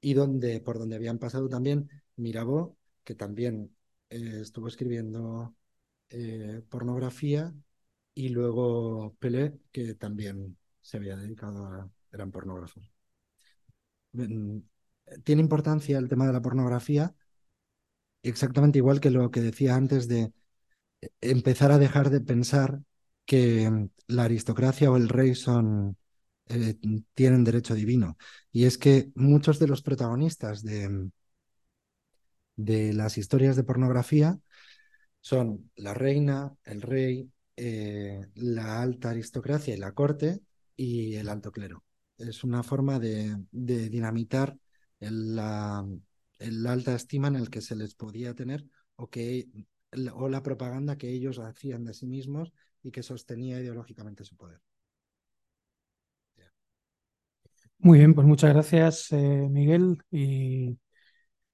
[0.00, 3.76] y donde, por donde habían pasado también Mirabeau, que también
[4.08, 5.54] eh, estuvo escribiendo
[6.08, 7.52] eh, pornografía,
[8.14, 11.90] y luego Pelé, que también se había dedicado a...
[12.12, 12.90] eran pornógrafos.
[14.12, 14.60] Mm,
[15.22, 17.14] Tiene importancia el tema de la pornografía,
[18.22, 20.32] exactamente igual que lo que decía antes de
[21.02, 22.80] eh, empezar a dejar de pensar
[23.26, 25.96] que mm, la aristocracia o el rey son
[26.48, 26.76] eh,
[27.14, 28.18] tienen derecho divino.
[28.52, 31.10] Y es que muchos de los protagonistas de, mm,
[32.56, 34.38] de las historias de pornografía
[35.20, 40.40] son la reina, el rey, eh, la alta aristocracia y la corte
[40.76, 41.84] y el alto clero.
[42.18, 44.56] Es una forma de, de dinamitar
[45.00, 45.86] la,
[46.38, 48.66] el alta estima en el que se les podía tener
[48.96, 49.48] o, que,
[50.14, 54.60] o la propaganda que ellos hacían de sí mismos y que sostenía ideológicamente su poder.
[57.78, 59.16] Muy bien, pues muchas gracias, eh,
[59.50, 59.98] Miguel.
[60.10, 60.78] Y,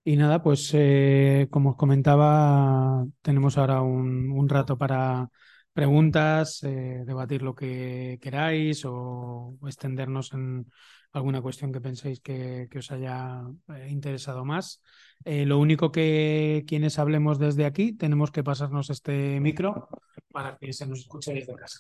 [0.05, 5.31] y nada, pues eh, como os comentaba, tenemos ahora un, un rato para
[5.73, 10.67] preguntas, eh, debatir lo que queráis o extendernos en
[11.15, 14.83] alguna cuestión que penséis que, que os haya eh, interesado más.
[15.25, 19.89] Eh, lo único que quienes hablemos desde aquí tenemos que pasarnos este micro
[20.33, 21.79] para que se nos escuche desde casa.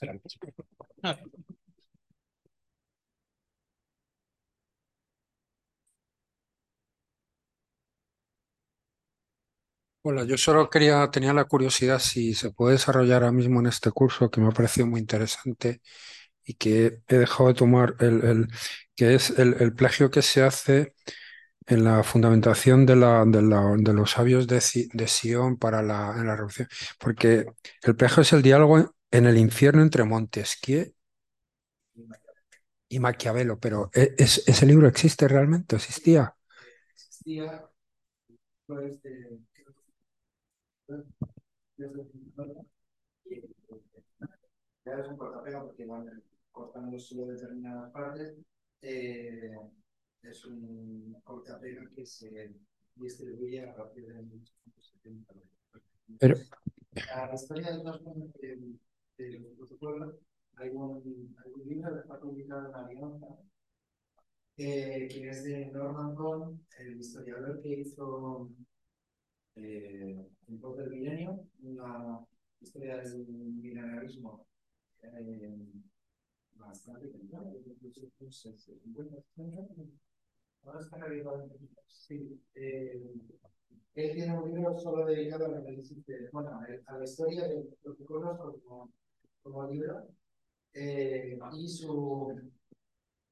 [10.06, 13.90] Hola, yo solo quería, tenía la curiosidad si se puede desarrollar ahora mismo en este
[13.90, 15.80] curso que me ha parecido muy interesante
[16.44, 18.48] y que he dejado de tomar el, el-
[18.96, 20.94] que es el, el plagio que se hace
[21.66, 26.14] en la fundamentación de, la, de, la- de los sabios de, de Sion para la,
[26.18, 26.68] en la revolución.
[26.98, 27.46] Porque
[27.82, 30.92] el plagio es el diálogo en el infierno entre Montesquieu
[32.88, 35.76] y Maquiavelo, pero ¿e- es- ¿ese libro existe realmente?
[35.76, 36.34] ¿Existía?
[36.94, 37.68] Existía,
[38.66, 39.40] pues, de-
[46.54, 48.36] cortando solo determinadas partes.
[48.80, 49.50] Eh,
[50.22, 52.54] es un cortapega que se
[52.94, 55.34] distribuye a partir de 1870.
[56.18, 56.36] Pero-
[56.94, 58.04] La historia de los
[58.40, 58.56] de,
[59.18, 59.54] de
[60.56, 63.26] hay un, hay un libro que está publicado en la Alianza,
[64.56, 68.48] eh, que es de Norman Cohn, el historiador que hizo
[69.56, 72.24] eh, en pos del milenio, una
[72.60, 74.46] historia del milenarismo
[75.02, 75.58] eh,
[76.56, 79.62] bastante temprana, incluso unos 50, 60.
[80.64, 80.98] Ahora está.
[81.86, 83.02] Sí, eh,
[83.94, 87.96] él tiene un libro solo dedicado al análisis de, bueno, a la historia de lo
[87.96, 88.90] que conozco como,
[89.42, 90.08] como libro,
[90.72, 92.40] eh, y su,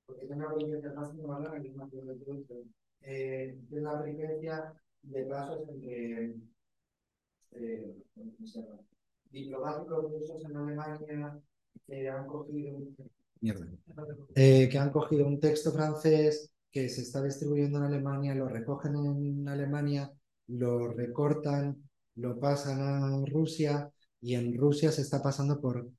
[0.07, 2.65] porque tengo una vivencia más muy mala, que me acuerdo de
[3.03, 6.37] eh, de una peripecia de pasos entre
[7.51, 8.79] eh, ¿cómo se llama?
[9.31, 11.43] diplomáticos rusos en Alemania
[11.87, 12.79] que han cogido
[13.43, 13.67] Mierda.
[14.37, 18.95] Eh, que han cogido un texto francés que se está distribuyendo en Alemania, lo recogen
[18.95, 20.11] en Alemania,
[20.47, 21.77] lo recortan,
[22.15, 25.91] lo pasan a Rusia y en Rusia se está pasando por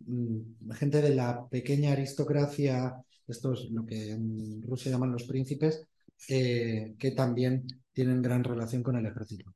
[0.00, 2.94] mm, gente de la pequeña aristocracia,
[3.28, 5.86] estos lo que en Rusia llaman los príncipes,
[6.28, 9.54] eh, que también tienen gran relación con el ejército.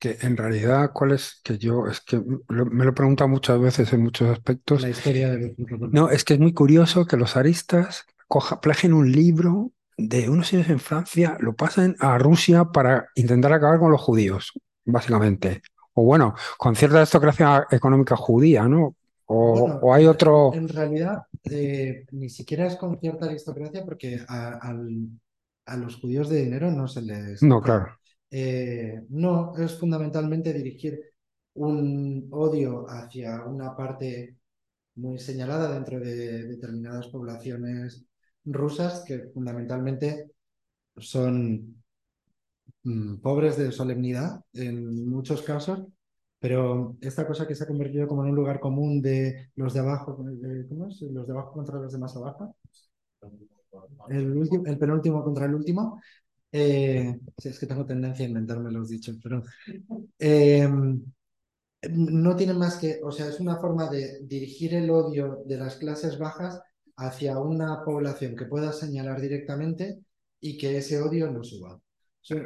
[0.00, 1.40] Que en realidad, ¿cuál es?
[1.44, 2.16] Que yo, es que
[2.48, 4.82] lo- me lo he preguntado muchas veces en muchos aspectos.
[4.82, 5.54] La historia de
[5.92, 10.52] No, es que es muy curioso que los aristas coja, plagien un libro de unos
[10.54, 14.52] años en Francia, lo pasen a Rusia para intentar acabar con los judíos,
[14.84, 15.62] básicamente.
[15.92, 18.96] O bueno, con cierta aristocracia económica judía, ¿no?
[19.26, 20.52] ¿O, Bueno, o hay otro...?
[20.54, 25.08] En realidad, eh, ni siquiera es con cierta aristocracia porque a, al-
[25.66, 27.42] a los judíos de dinero no se les...
[27.42, 27.99] No, claro.
[28.30, 31.00] Eh, no, es fundamentalmente dirigir
[31.54, 34.36] un odio hacia una parte
[34.96, 38.04] muy señalada dentro de determinadas poblaciones
[38.44, 40.30] rusas que fundamentalmente
[40.96, 41.82] son
[42.84, 45.86] mm, pobres de solemnidad en muchos casos,
[46.38, 49.80] pero esta cosa que se ha convertido como en un lugar común de los de
[49.80, 51.00] abajo, ¿cómo es?
[51.02, 52.56] Los de abajo contra los de más abajo.
[54.08, 56.00] El penúltimo contra el último.
[56.52, 59.42] Eh, sí, es que tengo tendencia a inventarme los dichos, pero
[60.18, 60.68] eh,
[61.90, 65.76] no tiene más que, o sea, es una forma de dirigir el odio de las
[65.76, 66.60] clases bajas
[66.96, 70.00] hacia una población que pueda señalar directamente
[70.40, 71.80] y que ese odio no suba.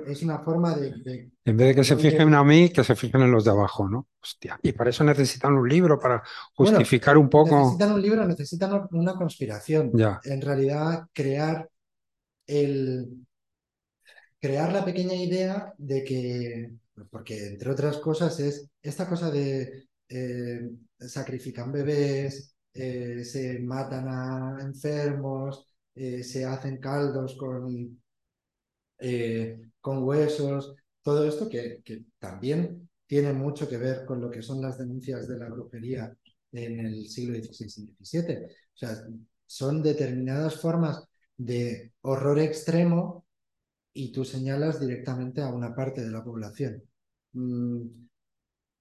[0.06, 2.94] Es una forma de, de- En vez de que se fijen a mí, que se
[2.94, 4.06] fijen en los de abajo, ¿no?
[4.22, 4.58] Hostia.
[4.62, 6.22] Y para eso necesitan un libro, para
[6.56, 7.56] Bueno, justificar un poco...
[7.56, 9.90] necesitan un libro, necesitan una conspiración.
[9.94, 10.20] Ya.
[10.24, 11.68] En realidad, crear
[12.46, 13.26] el
[14.44, 16.70] crear la pequeña idea de que,
[17.10, 24.58] porque entre otras cosas es esta cosa de eh, sacrifican bebés, eh, se matan a
[24.60, 28.02] enfermos, eh, se hacen caldos con,
[28.98, 34.42] eh, con huesos, todo esto que, que también tiene mucho que ver con lo que
[34.42, 36.14] son las denuncias de la brujería
[36.52, 38.44] en el siglo XVI y XVII.
[38.44, 39.06] O sea,
[39.46, 41.02] son determinadas formas
[41.34, 43.23] de horror extremo
[43.94, 46.82] y tú señalas directamente a una parte de la población.
[47.32, 47.82] Mm,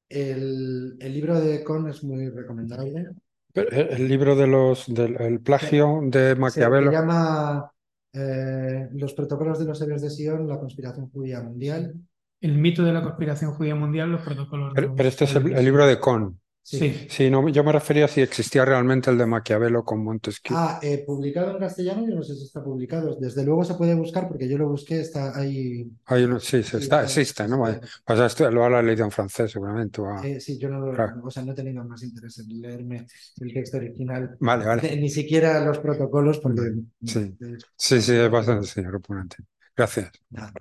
[0.10, 3.08] El, el libro de Con es muy recomendable.
[3.54, 6.92] Pero El libro de los, del el plagio de Se Maquiavelo.
[6.92, 7.72] llama
[8.14, 11.94] eh, Los protocolos de los héroes de Sion, la conspiración judía mundial.
[12.42, 15.36] El mito de la conspiración judía mundial, los protocolos de Pero, los pero este es
[15.36, 16.40] el, el libro de Con.
[16.66, 17.08] Sí.
[17.10, 20.56] Sí, no, yo me refería a si existía realmente el de Maquiavelo con Montesquieu.
[20.58, 23.18] Ah, eh, publicado en castellano, yo no sé si está publicado.
[23.20, 25.92] Desde luego se puede buscar porque yo lo busqué, está ahí.
[26.06, 27.64] Hay uno, sí, sí, está, existe, ¿no?
[28.06, 30.00] Pues esto lo habrá leído en francés seguramente.
[30.02, 31.22] o Eh, sí, yo no, lo- Claro.
[31.26, 33.08] o sea, no he tenido más interés en leerme
[33.42, 34.82] el texto original, Vale, vale.
[34.82, 36.62] de- ni siquiera los protocolos, porque
[37.04, 37.36] Sí.
[37.40, 39.38] de- Sí, sí, es bastante sí, repugnante.
[39.76, 40.12] Gracias.
[40.30, 40.54] nada.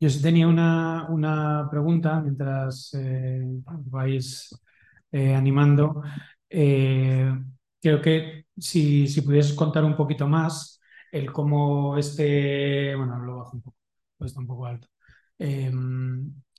[0.00, 3.42] Yo sí tenía una, una pregunta mientras eh,
[3.86, 4.50] vais
[5.12, 6.02] eh, animando.
[6.48, 7.30] Eh,
[7.80, 10.80] creo que si, si pudieses contar un poquito más
[11.12, 13.76] el cómo este, bueno, lo bajo un poco,
[14.16, 14.88] pues está un poco alto.
[15.38, 15.70] Eh,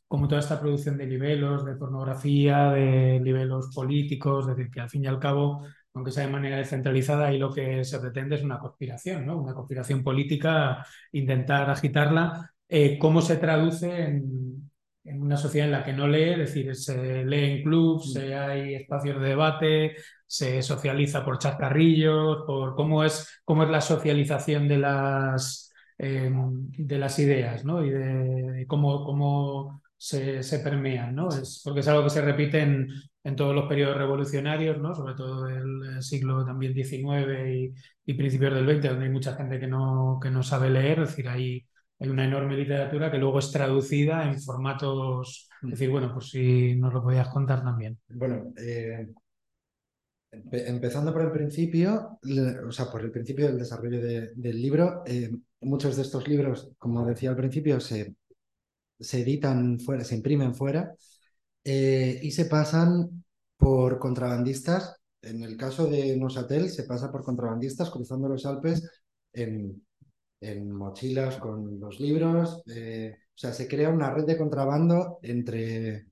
[0.08, 4.90] como toda esta producción de libelos, de pornografía, de libelos políticos, es decir, que al
[4.90, 8.44] fin y al cabo, aunque sea de manera descentralizada, ahí lo que se pretende es
[8.44, 9.38] una conspiración, ¿no?
[9.38, 14.69] Una conspiración política, intentar agitarla eh, cómo se traduce en,
[15.10, 18.36] en una sociedad en la que no lee, es decir, se lee en clubs, se-
[18.36, 19.96] hay espacios de debate,
[20.26, 26.98] se socializa por chascarrillos, por cómo es, cómo es la socialización de las, eh, de
[26.98, 27.84] las ideas, ¿no?
[27.84, 28.00] Y de,
[28.52, 31.30] de cómo, cómo se, se permean, ¿no?
[31.30, 32.88] Es, porque es algo que se repite en,
[33.24, 34.94] en todos los periodos revolucionarios, ¿no?
[34.96, 37.74] Sobre todo del siglo también XIX y,
[38.06, 41.10] y principios del XX, donde hay mucha gente que no, que no sabe leer, es
[41.10, 41.66] decir, hay
[42.00, 45.50] hay una enorme literatura que luego es traducida en formatos.
[45.64, 47.98] Es decir, bueno, pues si nos lo podías contar también.
[48.10, 49.08] Bueno, eh,
[50.32, 52.20] empe- empezando por el principio,
[52.68, 55.32] o sea, por el principio del desarrollo de- del libro, eh,
[55.62, 58.16] muchos de estos libros, como decía al principio, se,
[59.00, 60.94] se editan fuera, se imprimen fuera
[61.64, 63.26] eh, y se pasan
[63.58, 64.96] por contrabandistas.
[65.22, 68.90] En el caso de Nosatel, se pasa por contrabandistas cruzando los Alpes
[69.34, 69.84] en,
[70.42, 72.64] en mochilas con los libros.
[72.68, 76.08] eh, o sea, se crea una red de contrabando entre,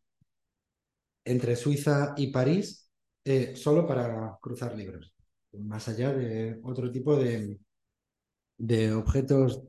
[1.26, 2.90] entre Suiza y París
[3.24, 5.14] eh, solo para cruzar libros,
[5.54, 7.60] más allá de otro tipo de,
[8.58, 9.64] de objetos,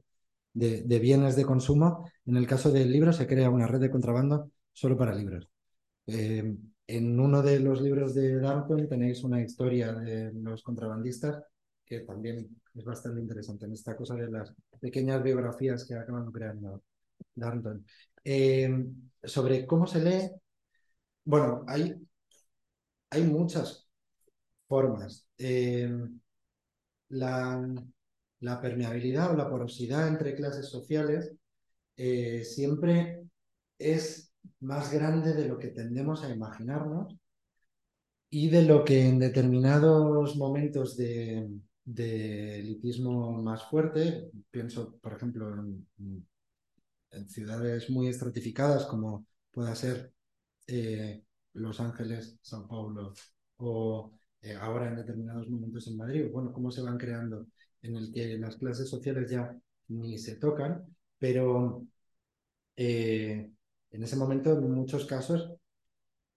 [0.52, 2.10] de, de bienes de consumo.
[2.26, 5.48] En el caso del libro se crea una red de contrabando solo para libros.
[6.06, 6.56] Eh,
[6.86, 11.42] en uno de los libros de Darton tenéis una historia de los contrabandistas
[11.88, 16.82] que también es bastante interesante en esta cosa de las pequeñas biografías que acaban creando
[17.34, 17.84] Darton.
[18.24, 18.86] Eh,
[19.22, 20.30] sobre cómo se lee,
[21.24, 21.94] bueno, hay,
[23.10, 23.88] hay muchas
[24.66, 25.26] formas.
[25.38, 25.90] Eh,
[27.10, 27.74] la,
[28.40, 31.32] la permeabilidad o la porosidad entre clases sociales
[31.96, 33.24] eh, siempre
[33.78, 37.16] es más grande de lo que tendemos a imaginarnos
[38.30, 41.48] y de lo que en determinados momentos de,
[41.88, 45.86] de elitismo más fuerte, pienso por ejemplo en,
[47.28, 50.12] ciudades muy estratificadas como pueda ser
[50.66, 51.22] eh,
[51.54, 53.14] Los Ángeles, Sao Paulo,
[53.56, 54.12] o
[54.42, 57.46] eh, ahora en determinados momentos en Madrid, bueno, cómo se van creando,
[57.82, 59.56] en el que las clases sociales ya
[59.88, 60.84] ni se tocan,
[61.18, 61.86] pero
[62.76, 63.50] eh,
[63.90, 65.54] en ese momento, en muchos casos,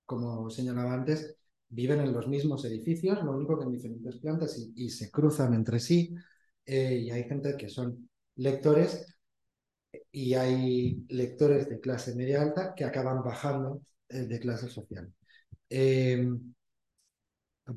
[0.06, 1.36] como señalaba antes,
[1.72, 5.80] viven en los mismos edificios, lo único que en diferentes plantas y, se cruzan entre
[5.80, 6.14] sí.
[6.66, 9.16] Eh, y hay gente que son lectores
[10.12, 15.12] y hay lectores de clase media alta que acaban bajando eh, de clase social.
[15.70, 16.54] Em,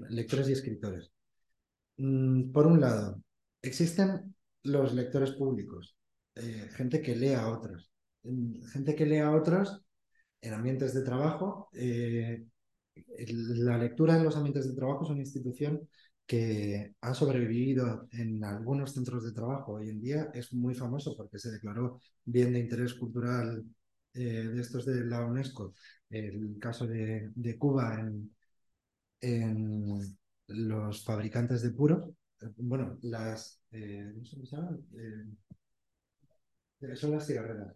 [0.08, 1.10] lectores y escritores.
[1.96, 3.22] Mm, por un lado,
[3.62, 4.34] existen
[4.64, 5.96] los lectores públicos,
[6.34, 7.90] eh, gente que lee a otros,
[8.72, 9.82] gente que lee a otros
[10.40, 11.68] en ambientes de trabajo.
[13.18, 15.88] La lectura en los ambientes de trabajo es una institución
[16.26, 19.74] que ha sobrevivido en algunos centros de trabajo.
[19.74, 23.64] Hoy en día es muy famoso porque se declaró bien de interés cultural
[24.14, 25.74] eh, de estos de la UNESCO.
[26.08, 28.34] El caso de, Cuba en,
[29.20, 30.16] en,
[30.46, 32.10] los fabricantes de puros.
[32.56, 33.60] Bueno, las...
[33.72, 34.78] Eh, ¿Cómo se llama?
[36.80, 37.74] Eh, son las cigarreras.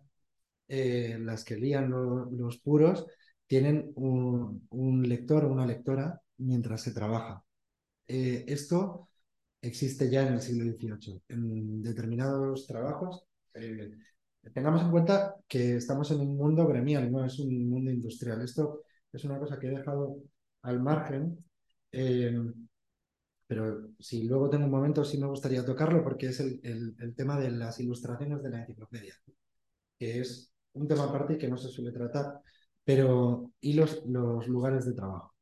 [0.69, 3.07] las que lían los puros
[3.49, 7.45] tienen un, lector o una lectora mientras se trabaja
[8.07, 9.09] eh, esto
[9.61, 11.23] existe ya en el siglo XVIII.
[11.29, 13.25] En determinados trabajos,
[13.55, 13.91] eh,
[14.55, 18.41] tengamos en cuenta que estamos en un mundo gremial, no es un mundo industrial.
[18.43, 18.83] Esto
[19.13, 20.19] es una cosa que he dejado
[20.63, 21.45] al margen,
[21.93, 22.39] eh,
[23.47, 27.39] pero si luego tengo un momento sí me gustaría tocarlo porque es el, el, tema
[27.41, 29.15] de las ilustraciones de la enciclopedia,
[29.99, 32.41] que es un tema aparte que no se suele tratar,
[32.89, 35.35] pero y los, los lugares de trabajo.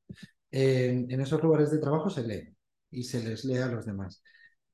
[0.50, 2.56] en esos lugares de trabajo se lee
[2.90, 4.20] y se les lee a los demás.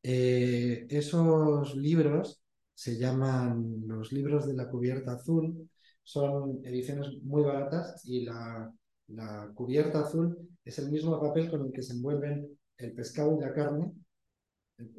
[0.03, 2.43] Eh, esos libros
[2.75, 5.69] se llaman los libros de la cubierta azul,
[6.03, 8.73] son ediciones muy baratas y la,
[9.55, 13.53] cubierta azul es el mismo papel con el que se envuelven el pescado y la
[13.53, 13.93] carne,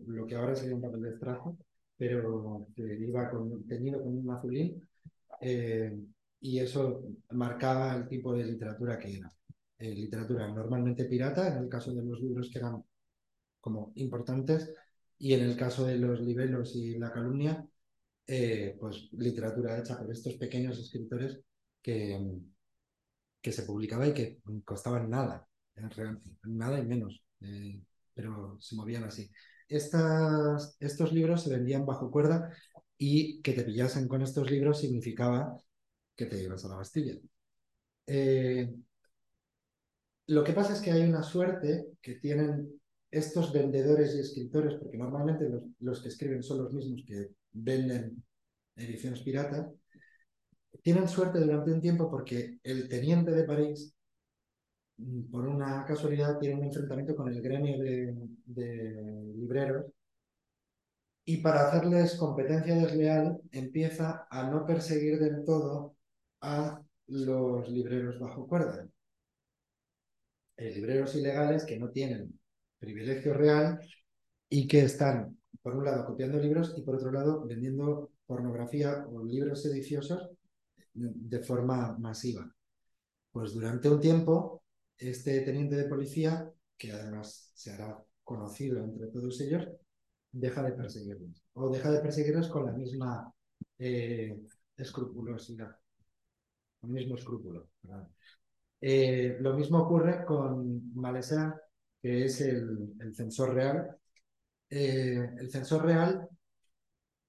[0.05, 1.57] lo que ahora sería un papel de extrajo,
[1.97, 4.87] pero que iba con, teñido con un azulín,
[5.41, 5.97] eh,
[6.43, 9.33] y eso marcaba el tipo de literatura que era.
[9.79, 12.83] Eh, literatura normalmente pirata, en el caso de los libros que eran
[13.61, 14.73] como importantes
[15.17, 17.65] y en el caso de los libelos y la calumnia,
[18.27, 21.39] eh, pues literatura hecha por estos pequeños escritores
[21.81, 22.19] que,
[23.41, 25.47] que se publicaba y que costaban nada,
[26.43, 27.81] nada y menos, eh,
[28.13, 29.31] pero se movían así.
[29.69, 32.51] Estas, estos libros se vendían bajo cuerda
[32.97, 35.57] y que te pillasen con estos libros significaba
[36.15, 37.15] que te ibas a la Bastilla.
[38.07, 38.73] Eh,
[40.27, 44.97] lo que pasa es que hay una suerte que tienen estos vendedores y escritores, porque
[44.97, 45.47] normalmente
[45.79, 48.23] los, que escriben son los mismos que venden
[48.75, 49.67] ediciones piratas,
[50.81, 53.93] tienen suerte durante un tiempo porque el teniente de París,
[55.31, 59.85] por una casualidad, tiene un enfrentamiento con el gremio de libreros
[61.25, 65.95] y para hacerles competencia desleal empieza a no perseguir del todo
[66.43, 68.87] a los libreros bajo cuerda.
[70.57, 72.39] Libreros ilegales que no tienen
[72.77, 73.79] privilegio real
[74.49, 79.23] y que están, por un lado, copiando libros y por otro lado, vendiendo pornografía o
[79.23, 80.29] libros sediciosos
[80.93, 82.53] de forma masiva.
[83.31, 84.63] Pues durante un tiempo,
[84.97, 89.67] este teniente de policía, que además se hará conocido entre todos ellos,
[90.31, 91.43] deja de perseguirlos.
[91.53, 93.33] O deja de perseguirlos con la misma
[93.79, 94.37] eh,
[94.77, 95.75] escrupulosidad,
[96.83, 97.67] el mismo escrúpulo.
[98.81, 101.59] Eh, lo mismo ocurre con Malesa
[102.03, 103.95] que es el, el censor real.
[104.69, 106.27] Eh, el censor real,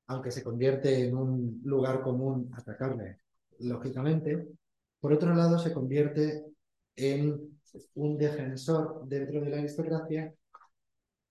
[0.09, 3.21] aunque se convierte en un lugar común atacarle,
[3.61, 4.49] lógicamente,
[4.99, 6.45] por otro lado se convierte
[6.97, 7.61] en
[7.95, 10.35] un defensor dentro de la aristocracia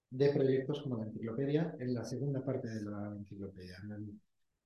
[0.09, 3.77] de proyectos como la enciclopedia en la segunda parte de la enciclopedia.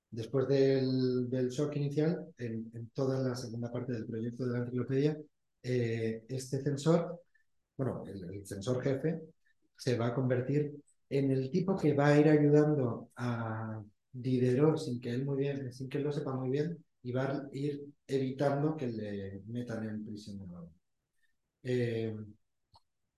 [0.10, 5.18] Después del, shock inicial, en, toda la segunda parte del proyecto de la enciclopedia,
[5.64, 7.22] eh, este censor
[7.78, 9.22] bueno, el, censor jefe
[9.78, 10.76] se va a convertir
[11.10, 15.72] en el tipo que va a ir ayudando a Diderot sin que él muy bien,
[15.72, 19.88] sin que él lo sepa muy bien, y va a ir evitando que le metan
[19.88, 20.74] en prisión de nuevo.
[21.64, 22.16] Eh,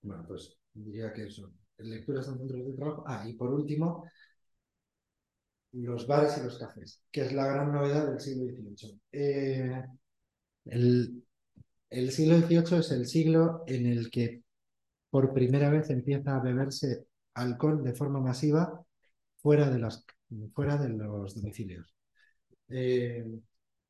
[0.01, 1.51] bueno, pues diría que eso.
[1.77, 3.03] Lecturas en de trabajo.
[3.07, 4.05] Ah, y por último,
[5.73, 8.99] los bares y los cafés, que es la gran novedad del siglo XVIII.
[9.11, 9.83] Eh,
[10.65, 11.23] el,
[11.89, 14.43] el siglo XVIII es el siglo en el que
[15.09, 18.83] por primera vez empieza a beberse alcohol de forma masiva
[19.37, 19.89] fuera de,
[20.53, 21.95] fuera de los domicilios.
[22.67, 23.25] Eh,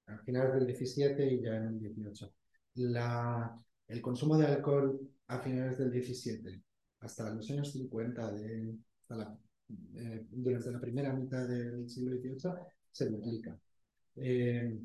[0.07, 2.33] al del 17 y ya en el 18.
[2.75, 6.61] La, el consumo de alcohol a finales del 17
[7.01, 8.75] hasta los años 50, de,
[9.95, 12.53] eh, durante la primera mitad del siglo XVIII,
[12.91, 13.57] se duplica.
[14.15, 14.77] Eh,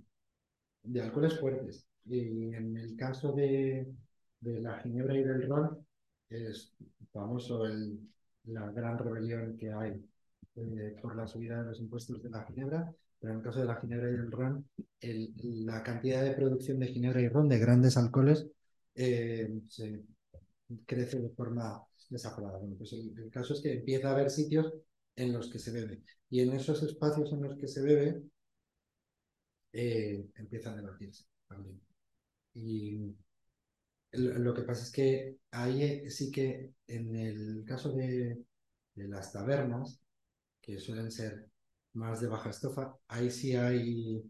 [0.83, 1.87] de alcoholes fuertes.
[2.07, 3.87] Y en el caso de,
[4.41, 5.87] de la ginebra y del ron,
[6.29, 6.75] es
[7.13, 7.99] famoso el,
[8.45, 10.05] la gran rebelión que hay
[10.57, 13.67] eh, por la subida de los impuestos de la ginebra, pero en el caso de
[13.67, 14.69] la ginebra y del ron,
[15.01, 15.33] el,
[15.65, 18.47] la cantidad de producción de ginebra y ron de grandes alcoholes
[18.95, 20.03] eh, se
[20.87, 22.59] crece de forma desaforada.
[22.59, 24.73] Bueno, pues el, caso es que empieza a haber sitios
[25.17, 26.03] en los que se bebe.
[26.31, 28.23] Y en esos espacios en los que se bebe,
[29.73, 31.81] eh, empieza a debatirse también.
[32.55, 33.15] Y
[34.13, 38.45] lo que pasa es que ahí sí que en el caso de,
[38.95, 40.01] de las tabernas,
[40.61, 41.49] que suelen ser
[41.95, 44.23] más de baja estofa, ahí sí hay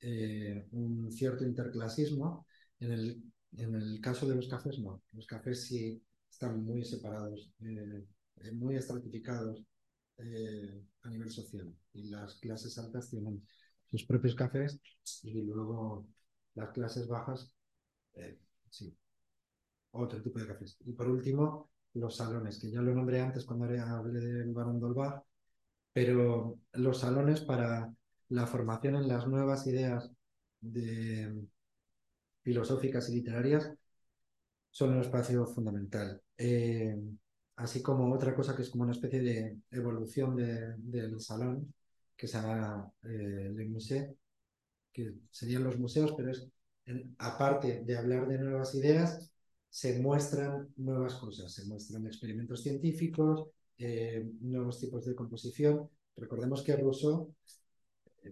[0.00, 2.46] eh, un cierto interclasismo.
[2.80, 3.22] En el,
[3.56, 5.02] en el caso de los cafés, no.
[5.12, 6.02] Los cafés sí
[6.40, 8.06] están muy separados, eh,
[8.52, 9.62] muy estratificados
[10.16, 11.70] eh, a nivel social.
[11.92, 13.46] Y las clases altas tienen
[13.90, 14.80] sus propios cafés
[15.22, 16.06] y luego
[16.54, 17.52] las clases bajas,
[18.14, 18.38] eh,
[18.70, 18.96] sí,
[19.90, 20.78] otro tipo de cafés.
[20.86, 25.22] Y por último, los salones, que ya lo nombré antes cuando hablé del Barón Dolbach,
[25.92, 27.92] pero los salones para
[28.30, 30.10] la formación en las nuevas ideas
[30.62, 31.44] de,
[32.42, 33.70] filosóficas y literarias
[34.70, 36.22] son un espacio fundamental.
[36.42, 36.98] Eh,
[37.56, 41.74] así como otra cosa que es como una especie de evolución de, del salón,
[42.16, 44.16] que se llama eh, Le
[44.90, 46.48] que serían los museos, pero es,
[47.18, 49.30] aparte de hablar de nuevas ideas,
[49.68, 55.90] se muestran nuevas cosas, se muestran experimentos científicos, eh, nuevos tipos de composición.
[56.16, 57.34] Recordemos que Rousseau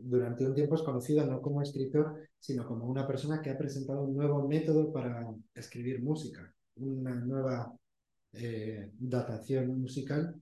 [0.01, 4.03] durante un tiempo es conocido no como escritor, sino como una persona que ha presentado
[4.03, 7.79] un nuevo método para escribir música, una nueva
[8.39, 10.40] eh, datación musical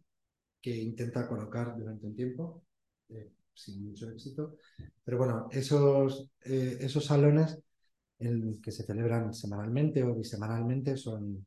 [0.60, 2.64] que intenta colocar durante un tiempo,
[3.09, 4.56] eh, sin mucho éxito.
[5.05, 7.59] Pero bueno, esos, eh, esos salones
[8.18, 11.47] en que se celebran semanalmente o bisemanalmente son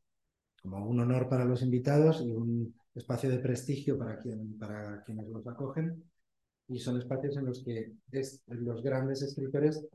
[0.61, 5.27] como un honor para los invitados y un espacio de prestigio para, quien, para quienes
[5.27, 6.03] los acogen.
[6.67, 9.85] Y son espacios en los que es, los grandes escritores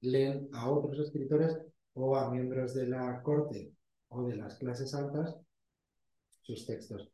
[0.00, 1.58] leen a otros escritores
[1.94, 3.72] o a miembros de la corte
[4.08, 5.36] o de las clases altas
[6.42, 7.10] sus textos.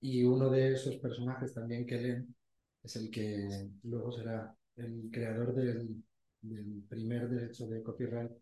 [0.00, 2.34] Y uno de esos personajes también que leen
[2.82, 6.02] es el que luego será el creador del,
[6.42, 8.32] del primer derecho de copyright,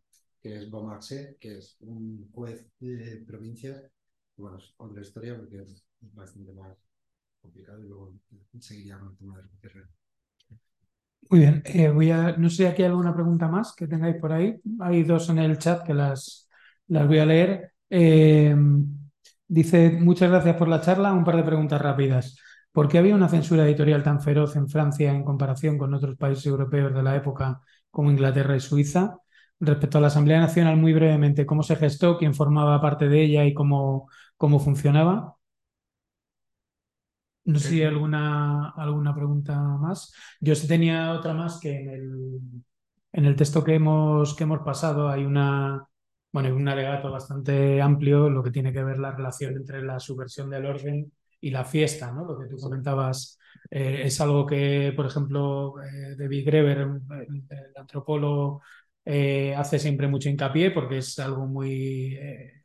[0.43, 3.83] que es Beaumarchais, que es un juez de provincias.
[4.37, 6.77] Bueno, es otra historia porque es bastante más
[7.41, 8.15] complicado y luego
[8.61, 9.89] seguiría con el tema del copyright.
[11.29, 14.17] Muy bien, eh, voy a, no sé si aquí hay alguna pregunta más que tengáis
[14.17, 14.61] por ahí.
[14.81, 16.49] Hay dos en el chat que las,
[16.89, 17.73] las voy a leer.
[17.91, 18.55] Eh,
[19.49, 21.13] dice, muchas gracias por la charla.
[21.13, 22.39] Un par de preguntas rápidas.
[22.73, 26.47] ¿Por qué había una censura editorial tan feroz en Francia en comparación con otros países
[26.47, 27.61] europeos de la época
[27.91, 29.19] como Inglaterra y Suiza?
[29.59, 32.19] Respecto a la Asamblea Nacional, muy brevemente, ¿cómo se gestó?
[32.19, 35.37] ¿Quién formaba parte de ella y cómo, cómo funcionaba?
[37.45, 40.13] No sé si hay alguna, alguna pregunta más.
[40.41, 42.41] Yo sí tenía otra más que en el,
[43.13, 45.87] en el texto que hemos, que hemos pasado hay una,
[46.37, 50.51] bueno, un alegato bastante amplio, lo que tiene que ver la relación entre la subversión
[50.51, 51.11] del orden
[51.41, 52.27] y la fiesta, ¿no?
[52.27, 53.39] Lo que tú comentabas
[53.71, 58.61] eh, es algo que, por ejemplo, eh, David Greber, el, el antropólogo,
[59.03, 62.19] eh, hace siempre mucho hincapié porque es algo muy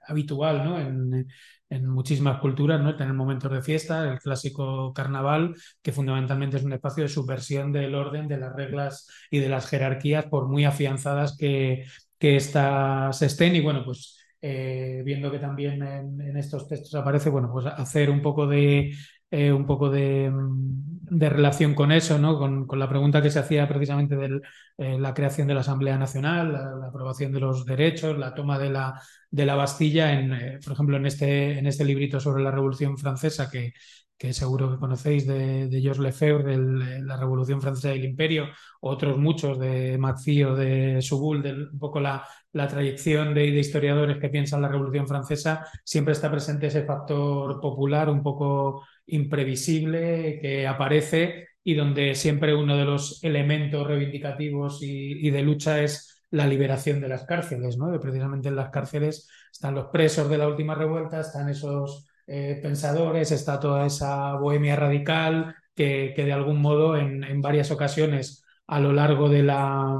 [0.06, 0.78] habitual ¿no?
[0.78, 1.28] en,
[1.70, 2.98] en, muchísimas culturas, ¿no?
[2.98, 7.96] tener momentos de fiesta, el clásico carnaval, que fundamentalmente es un espacio de subversión del
[7.96, 11.86] orden, de las reglas y de las jerarquías, por muy afianzadas que,
[12.22, 13.56] que éstas estén.
[13.56, 18.22] Y bueno, pues eh, viendo que también en, estos textos aparece, bueno, pues hacer un
[18.22, 18.94] poco de,
[19.32, 22.38] eh, un poco de, de, relación con eso, ¿no?
[22.38, 24.40] Con, con, la pregunta que se hacía precisamente de
[24.78, 28.60] eh, la creación de la Asamblea Nacional, la, la, aprobación de los derechos, la toma
[28.60, 32.52] de la, de la Bastilla, en, por ejemplo, en este, en este librito sobre la
[32.52, 33.74] Revolución Francesa que,
[34.22, 38.50] que seguro que conocéis de, de Georges Lefebvre, de la Revolución Francesa del Imperio,
[38.80, 42.24] otros muchos de Macío, de Subul, de un poco la,
[42.54, 47.60] la trayección de, de, historiadores que piensan la Revolución Francesa, siempre está presente ese factor
[47.60, 55.28] popular un poco imprevisible que aparece y donde siempre uno de los elementos reivindicativos y,
[55.28, 58.00] y de lucha es la liberación de las cárceles, ¿no?
[58.00, 63.32] precisamente en las cárceles están los presos de la última revuelta, están esos eh, pensadores,
[63.32, 68.80] está toda esa bohemia radical que, que de algún modo en, en, varias ocasiones a
[68.80, 69.92] lo largo de la,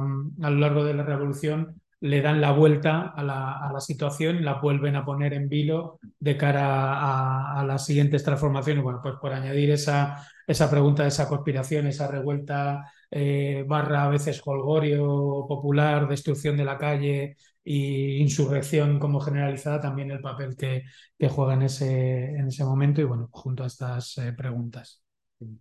[0.42, 4.44] a lo largo de la revolución le dan la vuelta a la, a la situación
[4.44, 8.82] la vuelven a poner en vilo de cara a, a, las siguientes transformaciones.
[8.82, 14.08] Bueno, pues por añadir esa, esa pregunta de esa conspiración, esa revuelta eh, barra a
[14.08, 15.04] veces holgorio
[15.46, 20.82] popular, destrucción de la calle y insurrección como generalizada, también el papel que,
[21.18, 25.02] que juega en ese, en ese momento y bueno, junto a estas eh, preguntas.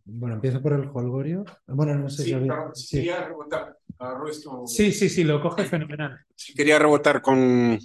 [0.05, 1.43] Bueno, empiezo por el holgorio.
[1.67, 2.55] Bueno, no sé sí, si había...
[2.73, 2.97] sí.
[2.97, 4.21] quería rebotar a.
[4.65, 6.19] Sí, sí, sí, lo coge fenomenal.
[6.35, 7.79] Sí, quería rebotar con,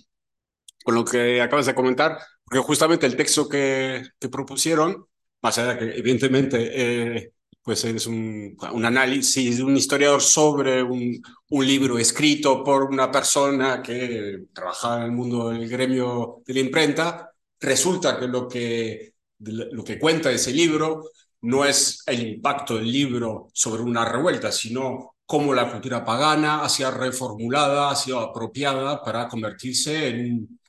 [0.85, 5.07] con lo que acabas de comentar, porque justamente el texto que, que propusieron,
[5.43, 7.33] más allá de que evidentemente eh,
[7.67, 11.21] pues es un, análisis de un historiador sobre un,
[11.51, 17.33] libro escrito por una persona que trabajaba en el mundo del gremio de la imprenta,
[17.59, 21.11] resulta que lo que, lo que cuenta ese libro
[21.41, 26.69] no es el impacto del libro sobre una revuelta, sino cómo la cultura pagana ha
[26.69, 30.61] sido reformulada, ha sido apropiada para convertirse en un,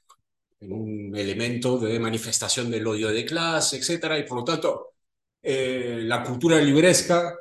[0.61, 4.17] en un elemento de manifestación del odio de clase, etc.
[4.19, 4.96] Y por lo tanto,
[5.49, 7.37] eh, la cultura libresca,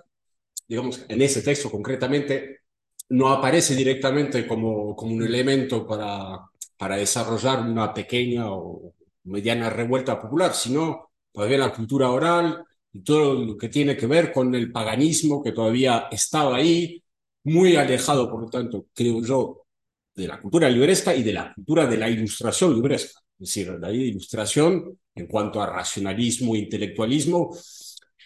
[0.69, 2.61] digamos, en ese texto concretamente,
[3.09, 6.39] no aparece directamente como, como un elemento para,
[6.77, 13.35] para desarrollar una pequeña o mediana revuelta popular, sino todavía la cultura oral, y todo
[13.35, 17.03] lo que tiene que ver con el paganismo que todavía estaba ahí,
[17.45, 19.67] muy alejado, por lo tanto, creo yo,
[20.15, 23.21] de la cultura libresca y de la cultura de la ilustración libresca.
[23.39, 27.51] Es decir, la ilustración, en cuanto a racionalismo intelectualismo,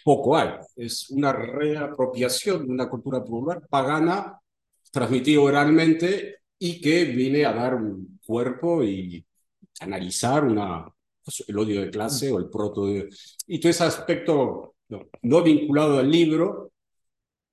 [0.03, 0.49] poco hay.
[0.75, 4.39] Es una reapropiación de una cultura popular pagana,
[4.91, 9.25] transmitida oralmente y que viene a dar un cuerpo y
[9.79, 10.85] analizar una,
[11.23, 13.09] pues, el odio de clase o el proto de...
[13.47, 16.71] Y todo ese aspecto no, no vinculado al libro,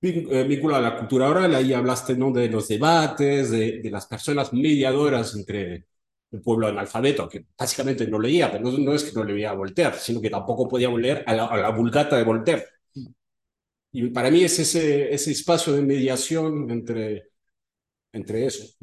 [0.01, 2.31] eh, vinculado a la cultura oral, ahí hablaste ¿no?
[2.31, 5.85] de los debates, de, de las personas mediadoras entre
[6.31, 9.53] el pueblo analfabeto, que básicamente no leía, pero no, no, es que no leía a
[9.53, 12.65] Voltaire, sino que tampoco podía leer a la, a la vulgata de Voltaire.
[13.91, 17.29] Y para mí es ese, ese espacio de mediación entre,
[18.13, 18.75] entre eso,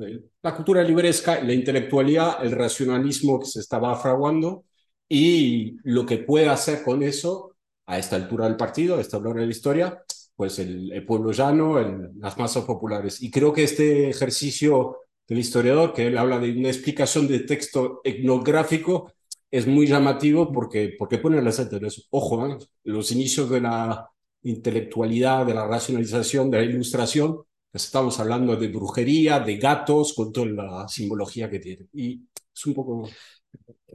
[0.42, 4.64] la cultura libresca, la intelectualidad, el racionalismo que se estaba fraguando
[5.08, 7.56] y lo que puede hacer con eso
[7.86, 10.02] a esta altura del partido, a esta altura de la historia,
[10.36, 13.22] pues el, el pueblo llano, el, las masas populares.
[13.22, 18.00] Y creo que este ejercicio del historiador, que él habla de una explicación de texto
[18.04, 19.12] etnográfico,
[19.50, 22.02] es muy llamativo porque, porque pone el acento en eso.
[22.10, 22.58] Ojo, ¿eh?
[22.84, 24.08] los inicios de la
[24.42, 30.32] intelectualidad, de la racionalización, de la ilustración, pues estamos hablando de brujería, de gatos, con
[30.32, 31.86] toda la simbología que tiene.
[31.92, 32.22] Y
[32.54, 33.08] es un poco...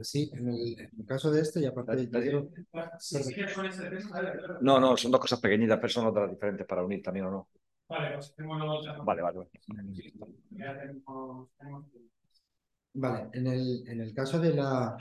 [0.00, 2.48] Sí, en el, en el caso de este, y aparte de...
[4.60, 7.48] No, no, son dos cosas pequeñitas, pero son otras diferentes para unir también o no.
[7.92, 9.04] Vale, pues hacemos los...
[9.04, 9.50] Vale, vale.
[12.94, 14.96] Vale, en el, en el caso de la,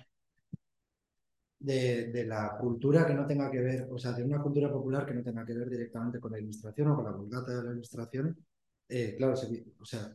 [1.60, 5.06] de, de, la cultura que no tenga que ver, o sea, de una cultura popular
[5.06, 7.72] que no tenga que ver directamente con la ilustración o con la vulgata de la
[7.72, 8.46] ilustración,
[8.90, 10.14] eh, claro, se, o sea,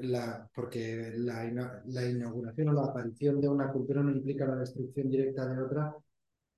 [0.00, 1.44] la, porque la,
[1.86, 5.94] la, inauguración o la aparición de una cultura no implica la destrucción directa de otra,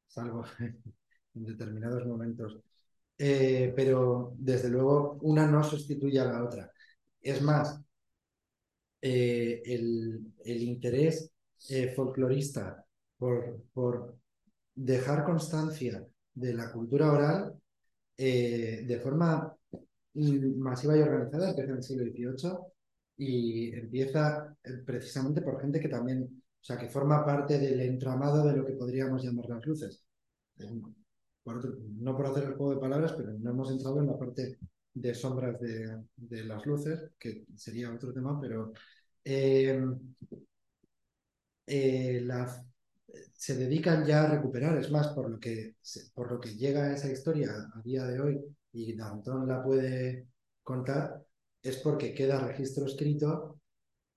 [0.07, 0.45] salvo
[1.35, 2.59] en determinados momentos.
[3.23, 6.73] Eh, pero desde luego una no sustituye a la otra.
[7.21, 7.79] Es más,
[9.03, 11.31] eh, el, el, interés
[11.69, 12.83] eh, folclorista
[13.19, 14.17] por, por,
[14.75, 16.03] dejar constancia
[16.33, 17.61] de la cultura oral
[18.17, 19.55] de forma
[20.15, 22.59] masiva y organizada empieza en el siglo XVIII
[23.17, 24.57] y empieza
[24.87, 28.75] precisamente por gente que también, o sea, que forma parte del entramado de lo que
[28.75, 30.05] podríamos llamar las luces
[31.45, 34.59] no por hacer el juego de palabras, pero no hemos entrado en la parte
[34.93, 38.73] de sombras de, de las luces, que sería otro tema, pero
[39.25, 39.81] eh,
[41.67, 42.21] eh,
[43.35, 45.77] se dedican ya a recuperar, es más, por lo que,
[46.15, 48.41] por lo que llega esa historia a día de hoy
[48.73, 50.29] y Danton la puede
[50.63, 51.23] contar,
[51.63, 53.60] es porque queda registro escrito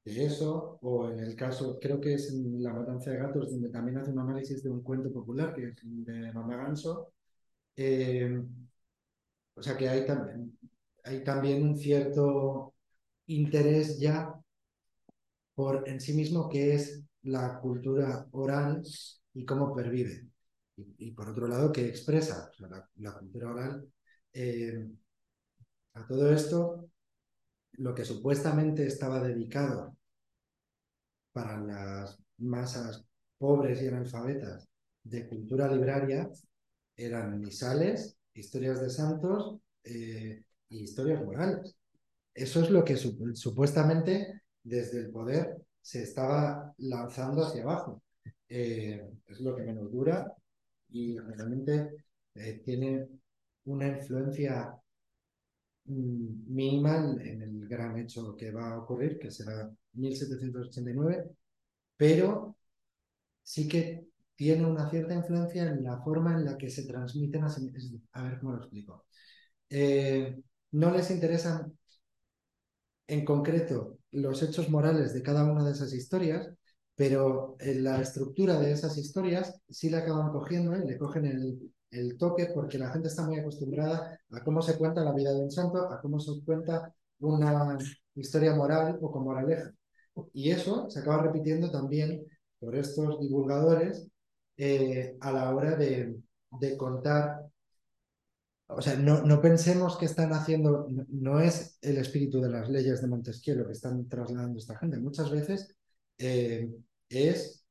[0.05, 3.69] de eso, o en el caso, creo que es en La Matanza de Gatos, donde
[3.69, 7.13] también hace un análisis de un cuento popular, que es de Mamá Ganso.
[7.75, 8.41] Eh,
[9.55, 10.57] o sea que hay, también
[11.03, 12.73] hay también un cierto
[13.27, 14.33] interés ya
[15.55, 18.81] por en sí mismo que es la cultura oral
[19.33, 20.27] y cómo pervive.
[20.77, 22.51] Y, y por otro lado, que expresa
[22.97, 23.87] la, cultura oral.
[24.33, 24.87] Eh,
[25.93, 26.89] a todo esto,
[27.73, 29.95] lo que supuestamente estaba dedicado
[31.31, 33.03] para las masas
[33.37, 34.67] pobres y analfabetas
[35.03, 36.29] de cultura libraria
[36.95, 41.75] eran misales, historias de santos eh, y historias morales.
[42.33, 48.01] Eso es lo que supuestamente desde el poder se estaba lanzando hacia abajo.
[48.47, 50.31] Eh, es lo que menos dura
[50.89, 52.05] y realmente
[52.35, 53.07] eh, tiene
[53.65, 54.75] una influencia
[55.85, 61.29] mínima en el gran hecho que va a ocurrir, que será 1789,
[61.97, 62.55] pero
[63.43, 67.43] sí que tiene una cierta influencia en la forma en la que se transmiten.
[68.13, 69.05] A ver cómo lo explico.
[69.69, 70.41] Eh,
[70.71, 71.73] no les interesan
[73.07, 76.49] en concreto los hechos morales de cada una de esas historias,
[76.95, 81.73] pero en la estructura de esas historias sí la acaban cogiendo y le cogen el,
[81.93, 85.41] el toque porque la gente está muy acostumbrada a cómo se cuenta la vida de
[85.41, 87.77] un santo, a cómo se cuenta una
[88.15, 89.71] historia moral o con moraleja.
[90.33, 92.25] Y eso se acaba repitiendo también
[92.59, 94.07] por estos divulgadores
[94.57, 96.15] eh, a la hora de,
[96.51, 97.43] de contar
[98.75, 103.01] o sea, no, no, pensemos que están haciendo, no, es el espíritu de las leyes
[103.01, 104.97] de Montesquieu lo que están trasladando esta gente.
[104.97, 105.75] Muchas veces
[106.17, 106.69] eh,
[107.09, 107.65] es,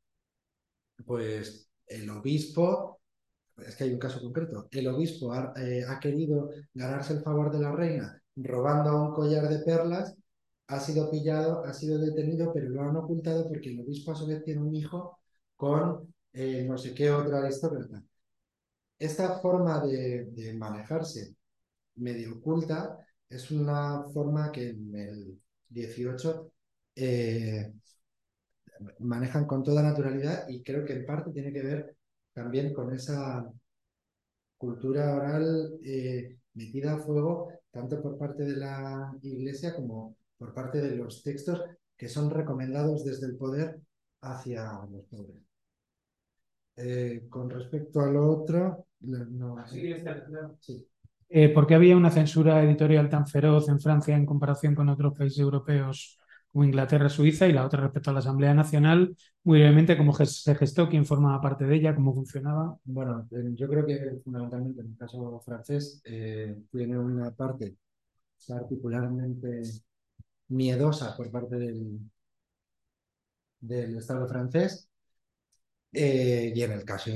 [1.04, 2.91] pues, el obispo,
[3.66, 7.52] es que hay un caso concreto, el obispo ha, eh, ha querido ganarse el favor
[7.52, 10.16] de la reina robando un collar de perlas,
[10.68, 14.26] ha sido pillado, ha sido detenido, pero lo han ocultado porque el obispo a su
[14.26, 15.18] vez tiene un hijo
[15.56, 18.02] con eh, no sé qué otra aristócrata.
[18.98, 21.34] Esta forma de, manejarse
[21.96, 22.98] medio oculta
[23.28, 26.52] es una forma que en el 18
[26.96, 27.72] eh,
[29.00, 31.96] manejan con toda naturalidad y creo que en parte tiene que ver
[32.32, 33.50] también con esa
[34.56, 40.80] cultura oral eh, metida a fuego tanto por parte de la Iglesia como por parte
[40.80, 41.62] de los textos
[41.96, 43.80] que son recomendados desde el poder
[44.20, 45.42] hacia los pobres.
[46.76, 50.86] Eh, con respecto al otro, no, sí.
[51.28, 55.14] Eh, ¿Por qué había una censura editorial tan feroz en Francia en comparación con otros
[55.16, 56.18] países europeos
[56.52, 59.16] como Inglaterra, Suiza y la otra respecto a la Asamblea Nacional?
[59.42, 60.88] Muy brevemente, ¿cómo se gestó?
[60.88, 61.94] ¿Quién formaba parte de ella?
[61.94, 62.76] ¿Cómo funcionaba?
[62.84, 67.76] Bueno, yo creo que fundamentalmente en el caso francés eh, tiene una parte
[68.46, 69.62] particularmente
[70.48, 71.98] miedosa por parte del,
[73.60, 74.90] del Estado francés
[75.94, 77.10] eh, y en el caso,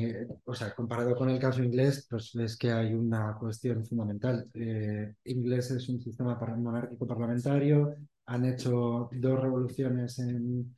[0.44, 4.48] o sea, comparado con el caso inglés, pues es que hay una cuestión fundamental.
[4.52, 7.96] Eh, inglés es un sistema monárquico parlamentario,
[8.26, 10.76] han hecho dos revoluciones en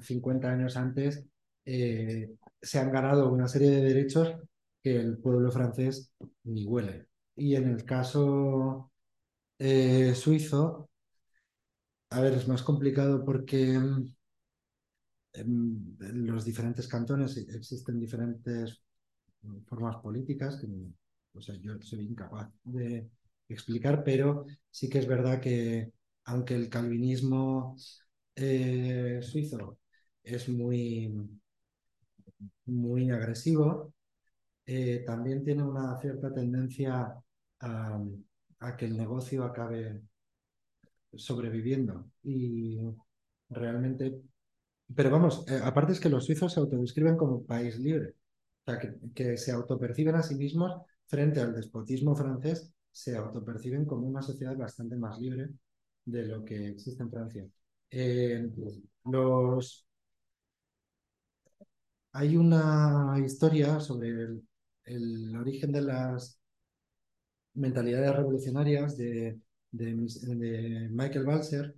[0.00, 1.24] 50 años antes,
[1.64, 4.36] eh, se han ganado una serie de derechos
[4.82, 6.12] que el pueblo francés
[6.44, 7.08] ni huele.
[7.36, 8.90] Y en el caso
[10.14, 10.90] suizo,
[12.10, 13.74] a ver, es más complicado porque
[15.32, 18.82] en, los diferentes cantones existen diferentes
[19.66, 20.68] formas políticas que
[21.34, 23.10] o sea, yo soy incapaz de
[23.48, 25.92] explicar, pero sí que es verdad que
[26.24, 27.76] aunque el calvinismo
[28.36, 29.78] eh, suizo
[30.22, 31.12] es muy,
[32.66, 33.92] muy agresivo,
[34.66, 37.14] eh, también tiene una cierta tendencia
[37.60, 38.02] a,
[38.78, 40.02] que el negocio acabe
[41.14, 42.10] sobreviviendo.
[42.22, 42.78] Y
[43.50, 44.22] realmente
[44.94, 48.14] pero vamos, eh, aparte es que los suizos se autodescriben como país libre,
[48.66, 48.78] o sea,
[49.14, 54.56] que, se autoperciben a sí mismos frente al despotismo francés, se autoperciben como una sociedad
[54.56, 55.48] bastante más libre
[56.04, 57.46] de lo que existe en Francia.
[57.90, 58.50] Eh.
[62.12, 64.40] Hay una historia sobre
[64.84, 66.40] el, origen de las
[67.54, 69.38] mentalidades revolucionarias de,
[69.72, 71.74] Michael Balser,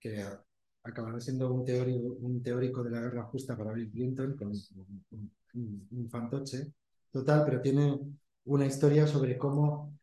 [0.00, 0.24] que
[0.82, 4.52] acabará siendo un teórico, un teórico de la guerra justa para Bill Clinton, con
[5.54, 6.72] un, fantoche
[7.10, 7.98] total, pero tiene
[8.44, 9.98] una historia sobre cómo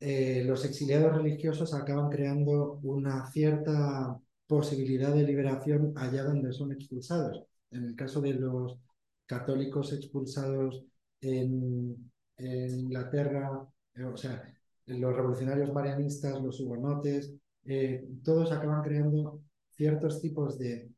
[0.00, 7.44] eh, los exiliados religiosos acaban creando una cierta posibilidad de liberación allá donde son expulsados.
[7.70, 8.78] En el caso de los
[9.26, 10.84] católicos expulsados
[11.20, 12.10] en,
[12.40, 14.42] Inglaterra, eh, o sea,
[14.86, 17.34] los revolucionarios marianistas, los hugonotes,
[17.64, 20.88] eh, todos acaban creando ciertos tipos de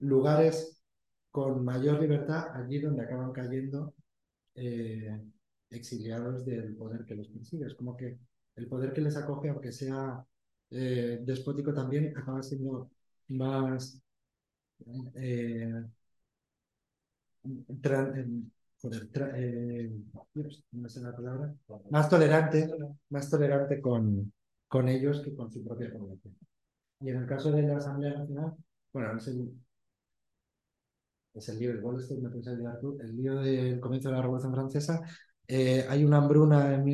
[0.00, 0.82] lugares
[1.30, 3.94] con mayor libertad allí donde acaban cayendo
[5.74, 7.66] exiliados del poder que los persigue.
[7.66, 8.18] Es como que
[8.56, 10.24] el poder que les acoge, aunque sea
[10.70, 12.90] eh, despótico también, acaba siendo
[13.28, 14.00] más
[15.16, 15.82] eh,
[21.90, 22.68] más tolerante,
[23.10, 24.32] más tolerante con,
[24.68, 26.36] con ellos que con su propia población.
[27.00, 28.54] Y en el caso de la Asamblea Nacional,
[28.92, 29.52] bueno, es el,
[31.34, 35.02] es el lío el lío del comienzo de la Revolución Francesa.
[35.46, 36.84] Eh, hay una hambruna en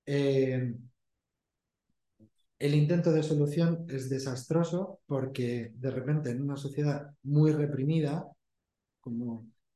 [0.06, 0.74] Eh,
[2.64, 8.26] el intento de solución es desastroso porque de repente en una sociedad muy reprimida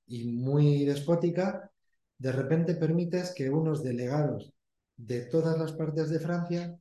[0.06, 1.70] y muy despótica,
[2.16, 4.55] de repente permites que unos delegados
[4.97, 6.78] de todas las partes de Francia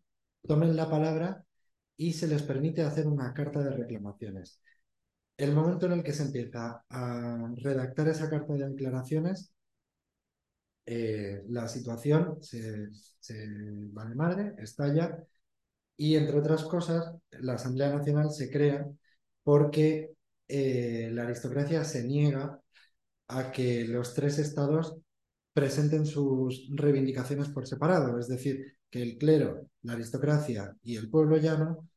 [0.47, 1.43] tomen la palabra
[1.97, 4.61] y se les permite hacer una carta de reclamaciones.
[5.35, 9.51] El momento en el que se empieza a redactar esa carta de declaraciones,
[10.85, 12.87] eh, la situación se,
[13.19, 13.45] se
[13.93, 15.27] va de madre, estalla
[15.97, 18.87] y, entre otras cosas, la Asamblea Nacional se crea
[19.43, 20.13] porque
[20.47, 22.61] eh, la aristocracia se niega
[23.27, 24.97] a que los tres estados
[25.53, 31.37] presenten sus reivindicaciones por separado, es decir, que el clero, la aristocracia y el pueblo
[31.37, 31.89] llano,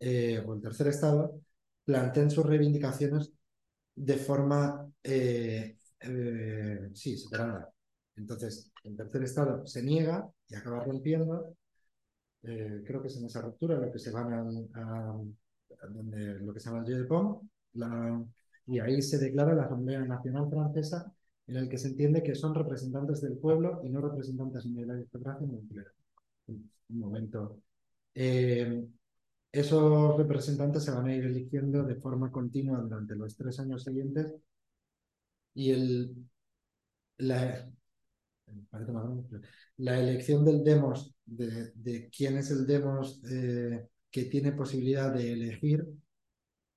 [0.00, 1.40] eh, o el tercer estado,
[1.84, 3.32] planteen sus reivindicaciones
[3.94, 5.76] de forma, eh,
[6.94, 7.72] sí, separada.
[8.16, 11.56] Entonces, el tercer estado se niega y acaba rompiendo.
[12.42, 15.16] Creo que es en esa ruptura lo que se van a,
[15.88, 17.42] donde, lo que se llama el Pont,
[17.74, 18.24] la,
[18.66, 21.12] y ahí se declara la Asamblea Nacional Francesa
[21.46, 24.86] en el que se entiende que son representantes del pueblo y no representantes ni de
[24.86, 25.86] la aristocracia ni del.
[26.90, 27.60] Un momento.
[28.14, 28.84] Eh,
[29.50, 34.34] esos representantes se van a ir eligiendo de forma continua durante los tres años siguientes
[35.54, 36.14] y el,
[37.18, 37.70] la,
[39.78, 45.32] la elección del demos, de, de, quién es el demos eh, que tiene posibilidad de
[45.32, 45.86] elegir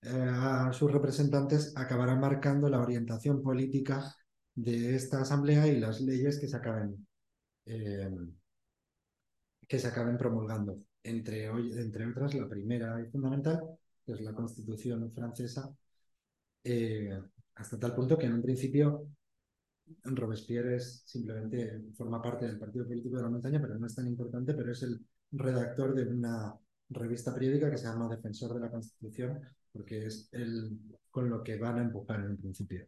[0.01, 4.15] eh, a sus representantes, acabará marcando la orientación política
[4.53, 7.07] de esta asamblea y las leyes que se acaben,
[7.65, 8.09] eh,
[9.67, 10.79] que se acaben promulgando.
[11.03, 13.61] Entre, entre otras, la primera y fundamental,
[14.05, 15.75] que es la Constitución francesa,
[16.63, 17.19] eh,
[17.55, 19.07] hasta tal punto que en un principio
[20.03, 24.07] Robespierre es simplemente forma parte del partido político de la montaña, pero no es tan
[24.07, 24.99] importante, pero es el
[25.31, 26.55] redactor de una
[26.89, 29.41] revista periódica que se llama Defensor de la Constitución,
[29.71, 30.79] porque es el
[31.09, 32.85] con lo que van a empujar en un principio.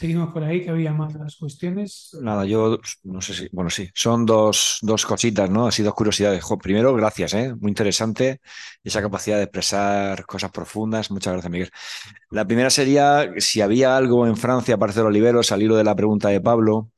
[0.00, 2.16] Seguimos por ahí, que había más cuestiones.
[2.22, 5.66] Nada, yo no sé si, bueno, sí, son dos, dos cositas, ¿no?
[5.66, 6.42] Así dos curiosidades.
[6.62, 7.54] primero, gracias, ¿eh?
[7.60, 8.40] Muy interesante
[8.82, 11.10] esa capacidad de expresar cosas profundas.
[11.10, 11.70] Muchas gracias, Miguel.
[12.30, 15.94] La primera sería si había algo en Francia, parece los liberos, al hilo de la
[15.94, 16.88] pregunta de Pablo,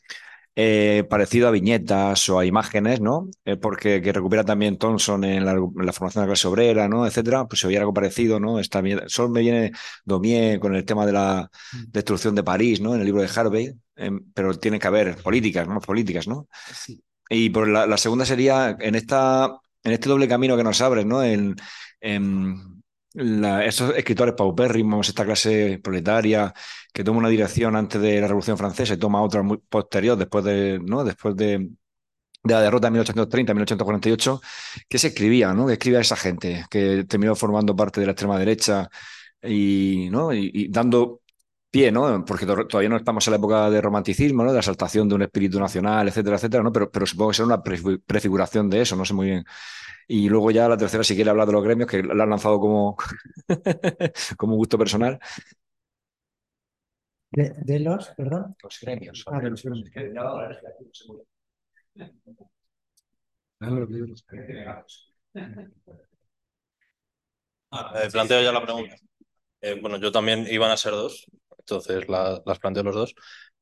[0.54, 3.28] eh, parecido a viñetas o a imágenes, ¿no?
[3.44, 5.54] Eh, porque que recupera también Thompson en la,
[5.92, 7.06] formación de la clase obrera, ¿no?
[7.06, 8.58] Etcétera, pues si hubiera algo parecido, ¿no?
[8.58, 9.72] Está bien, solo me viene
[10.04, 11.84] Domier con el tema de la mm.
[11.90, 12.94] destrucción de París, ¿no?
[12.94, 15.80] En el libro de Harvey, em, pero tiene que haber políticas, ¿no?
[15.80, 16.48] Políticas, ¿no?
[17.30, 21.22] Y por la, segunda sería en esta, en este doble camino que nos abre, ¿no?
[21.22, 21.56] En,
[22.00, 22.81] en
[23.14, 26.52] estos escritores paupérrimos, esta clase proletaria
[26.92, 30.44] que toma una dirección antes de la Revolución Francesa y toma otra muy posterior después
[30.44, 31.04] de, ¿no?
[31.04, 31.70] después de,
[32.42, 34.40] de la derrota de 1830-1848,
[34.88, 35.66] que se escribía, ¿no?
[35.66, 38.88] que escribía esa gente que terminó formando parte de la extrema derecha
[39.42, 40.32] y, ¿no?
[40.32, 41.20] y, dando
[41.70, 42.24] pie, ¿no?
[42.26, 44.50] Porque todavía no estamos en la época de romanticismo, ¿no?
[44.50, 46.70] De la exaltación de un espíritu nacional, etcétera, etcétera, ¿no?
[46.70, 49.44] Pero, pero supongo que será una prefiguración de eso, no sé muy bien.
[50.08, 52.60] Y luego ya la tercera, si quiere hablar de los gremios, que la han lanzado
[52.60, 52.96] como,
[54.36, 55.18] como gusto personal.
[57.30, 58.54] De, los, perdón.
[58.62, 59.24] Los gremios.
[59.26, 59.64] Ah, los
[67.70, 68.96] ah, planteo ya la pregunta.
[69.62, 71.24] Eh, bueno, yo también iban a ser dos,
[71.58, 73.14] entonces las planteo los dos.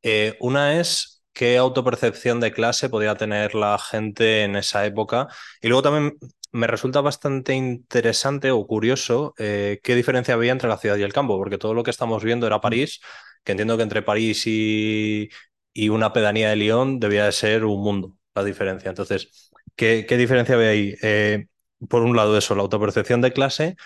[0.03, 5.28] Eh, una es qué autopercepción de clase podía tener la gente en esa época.
[5.62, 6.19] Y luego también
[6.52, 11.12] me resulta bastante interesante o curioso eh, qué diferencia había entre la ciudad y el
[11.12, 13.01] campo, porque todo lo que estamos viendo era París,
[13.44, 15.28] que entiendo que entre París y,
[15.90, 18.90] una pedanía de Lyon debía de ser un mundo la diferencia.
[18.90, 20.94] Entonces, ¿qué, diferencia había ahí?
[21.02, 21.47] Eh,
[21.89, 23.77] por un lado eso, la autopercepción de clase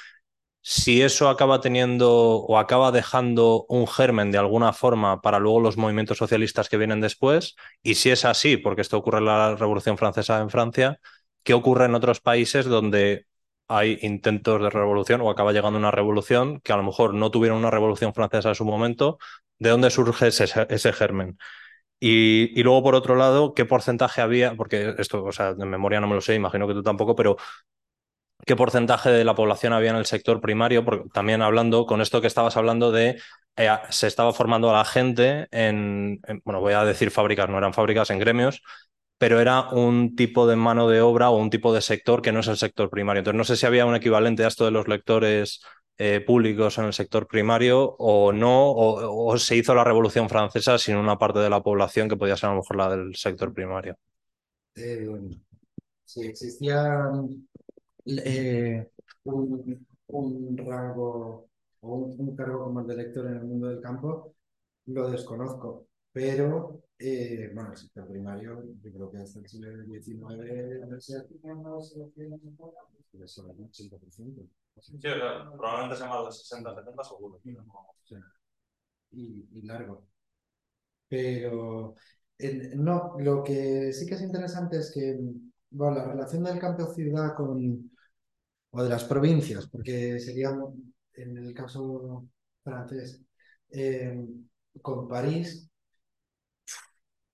[0.66, 5.77] si eso acaba teniendo o acaba dejando un germen de alguna forma para luego los
[5.77, 9.99] movimientos socialistas que vienen después, y si es así, porque esto ocurre en la Revolución
[9.99, 11.01] Francesa en Francia,
[11.43, 13.27] ¿qué ocurre en otros países donde
[13.69, 17.59] hay intentos de revolución o acaba llegando una revolución que a lo mejor no tuvieron
[17.59, 19.19] una revolución francesa en su momento?
[19.59, 21.36] ¿De dónde surge ese, germen?
[22.01, 24.55] Y, y, luego, por otro lado, ¿qué porcentaje había?
[24.57, 27.36] Porque esto, o sea, de memoria no me lo sé, imagino que tú tampoco, pero
[28.47, 32.20] qué porcentaje de la población había en el sector primario, porque también hablando con esto
[32.20, 33.19] que estabas hablando de
[33.56, 37.59] eh, se estaba formando a la gente en, en, bueno, voy a decir fábricas, no
[37.59, 38.62] eran fábricas, en gremios,
[39.19, 42.40] pero era un tipo de mano de obra o un tipo de sector que no
[42.40, 43.20] es el sector primario.
[43.20, 45.62] Entonces, no sé si había un equivalente a esto de los lectores
[45.97, 50.97] eh, públicos en el sector primario o no, o, se hizo la Revolución Francesa sin
[50.97, 53.97] una parte de la población que podía ser a lo mejor la del sector primario.
[54.74, 55.06] Eh,
[56.05, 57.11] si existía
[58.07, 58.91] eh,
[59.25, 61.49] un, un, rango
[61.81, 64.35] o un, un, cargo como el de lector en el mundo del campo,
[64.87, 70.39] lo desconozco, pero eh, bueno, el sector primario, yo creo que hasta el siglo XIX
[70.39, 71.27] debe ser
[71.57, 74.49] más sobre el 80%.
[74.81, 77.41] Sí, claro, probablemente sea más de 60, 70 seguro.
[78.05, 78.17] Sí.
[79.13, 80.07] Y, y largo.
[81.09, 81.95] Pero
[82.77, 85.19] no, lo que sí que es interesante es que
[85.71, 87.91] bueno, la relación del campo-ciudad con,
[88.75, 90.51] o de las provincias, porque sería
[91.15, 92.27] en el caso
[92.63, 93.23] francés,
[93.71, 94.27] eh,
[94.83, 95.69] con París,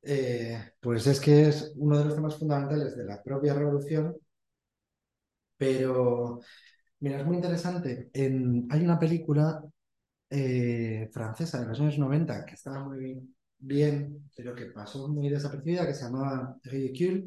[0.03, 4.17] eh, pues es que es uno de los temas fundamentales de la propia revolución,
[5.57, 6.41] pero
[7.01, 8.11] mira, es muy interesante.
[8.13, 9.63] En, hay una película
[10.31, 13.23] eh, francesa de los años 90 que estaba muy
[13.59, 17.27] bien, pero que pasó muy desapercibida, que se llamaba Ridicule,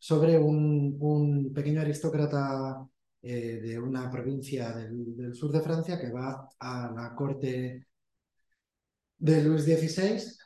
[0.00, 2.86] sobre un, pequeño aristócrata
[3.22, 7.86] eh, de una provincia del, sur de Francia que va a la corte
[9.18, 10.36] de Luis XVI.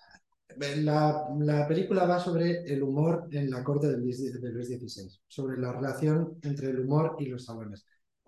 [0.84, 5.08] La, la película va sobre el humor en la corte de Luis, de Luis XVI,
[5.26, 7.86] sobre la relación entre el humor y los salones.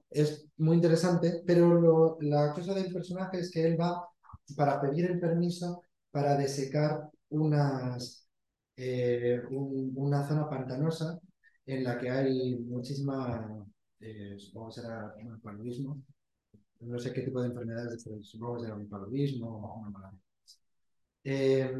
[0.09, 4.09] Es muy interesante, pero lo, la cosa del personaje es que él va
[4.57, 8.26] para pedir el permiso para desecar unas,
[8.77, 11.19] eh, un, una zona pantanosa
[11.67, 13.67] en la que hay muchísima,
[14.01, 16.03] eh, supongo que será un paludismo,
[16.81, 20.21] no sé qué tipo de enfermedades, pero supongo que será un paludismo o una malaria.
[21.25, 21.73] Eh,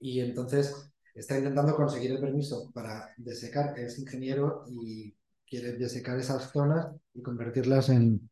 [0.00, 5.14] y entonces está intentando conseguir el permiso para desecar, es ingeniero y
[5.46, 8.30] quiere desecar esas zonas y convertirlas en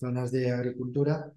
[0.00, 1.32] zonas de agricultura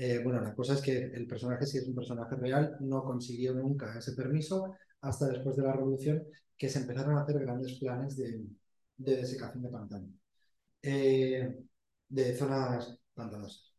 [0.00, 3.52] eh, bueno, la cosa es que el personaje, si es un personaje real, no consiguió
[3.52, 6.24] nunca ese permiso hasta después de la revolución,
[6.56, 8.40] que se empezaron a hacer grandes planes de,
[8.96, 10.08] de desecación de pantano,
[10.82, 11.54] eh,
[12.08, 13.74] de zonas pantanosas.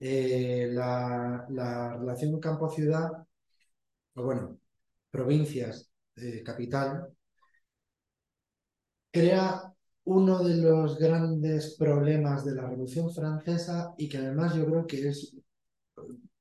[0.00, 3.10] Eh, la, la, relación campo-ciudad,
[4.14, 4.58] o bueno,
[5.10, 7.08] provincias, eh, capital,
[9.10, 9.72] crea
[10.04, 15.08] uno de los grandes problemas de la Revolución Francesa y que además yo creo que
[15.08, 15.34] es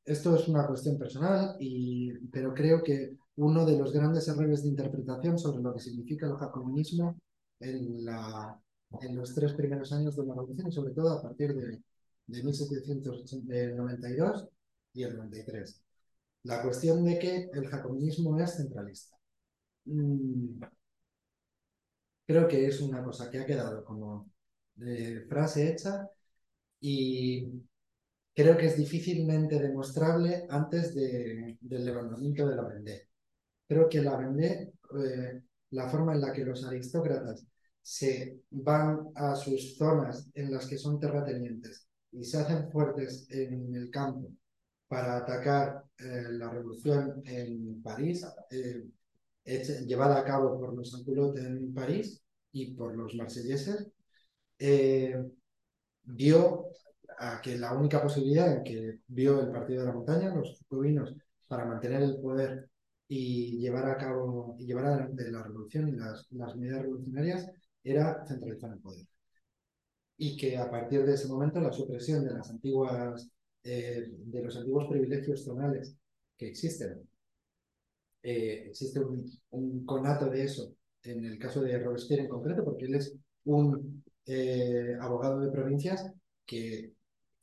[0.06, 4.70] esto es una cuestión personal, y, pero creo que uno de los grandes errores de
[4.70, 7.20] interpretación sobre lo que significa el jacobinismo
[7.60, 8.60] en, la,
[9.02, 11.82] en los tres primeros años de la revolución, y sobre todo a partir de,
[12.28, 14.48] de 1792
[14.94, 15.82] y el 93.
[16.44, 19.18] La cuestión de que el jacobinismo es centralista.
[19.86, 20.62] Mm,
[22.26, 24.30] creo que es una cosa que ha quedado como
[24.76, 26.10] de frase hecha
[26.80, 27.48] y
[28.34, 33.08] creo que es difícilmente demostrable antes de, del levantamiento de la Vendée.
[33.68, 35.42] Creo que la Vendée, eh,
[35.72, 37.46] la forma en la que los aristócratas
[37.82, 43.76] se van a sus zonas en las que son terratenientes y se hacen fuertes en
[43.76, 44.30] el campo
[44.88, 48.84] para atacar eh, la revolución en París, eh,
[49.86, 53.88] llevada a cabo por los Anculotes en París y por los marselleses,
[56.06, 56.70] dio
[57.18, 61.16] a que la única posibilidad en que vio el Partido de la Montaña, los jacobinos,
[61.48, 62.70] para mantener el poder
[63.08, 67.50] y llevar a cabo y llevar adelante la revolución y las, las medidas revolucionarias
[67.84, 69.06] era centralizar el poder.
[70.18, 73.30] Y que a partir de ese momento la supresión de las antiguas
[73.64, 75.96] eh, de los antiguos privilegios zonales
[76.38, 77.08] que existen,
[78.22, 82.86] eh, existe un, un, conato de eso en el caso de Robespierre en concreto, porque
[82.86, 83.16] él es
[83.46, 86.10] un eh, abogado de provincias
[86.46, 86.93] que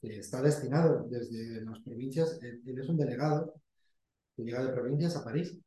[0.02, 3.54] está destinado desde las provincias, él, es un delegado
[4.34, 5.58] que llega de provincias a París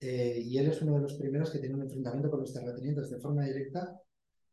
[0.00, 3.10] eh, y él es uno de los primeros que tiene un enfrentamiento con los terratenientes
[3.10, 4.00] de forma directa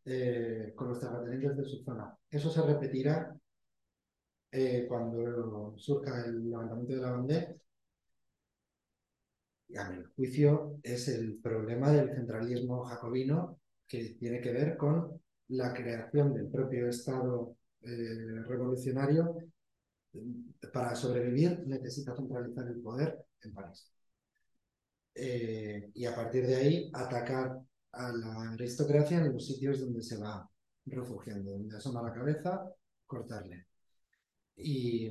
[0.05, 2.17] eh, con los terratenientes de su zona.
[2.29, 3.35] Eso se repetirá
[4.51, 7.55] eh, cuando surja el levantamiento de la bandera.
[9.67, 15.21] Y a mi juicio es el problema del centralismo jacobino que tiene que ver con
[15.49, 19.35] la creación del propio Estado eh, revolucionario,
[20.73, 23.91] para sobrevivir necesita centralizar el poder en París.
[25.15, 27.59] Eh, y a partir de ahí atacar
[27.91, 30.49] a la aristocracia en los sitios donde se va
[30.85, 32.63] refugiando, donde asoma la cabeza,
[33.05, 33.65] cortarle.
[34.55, 35.09] Y,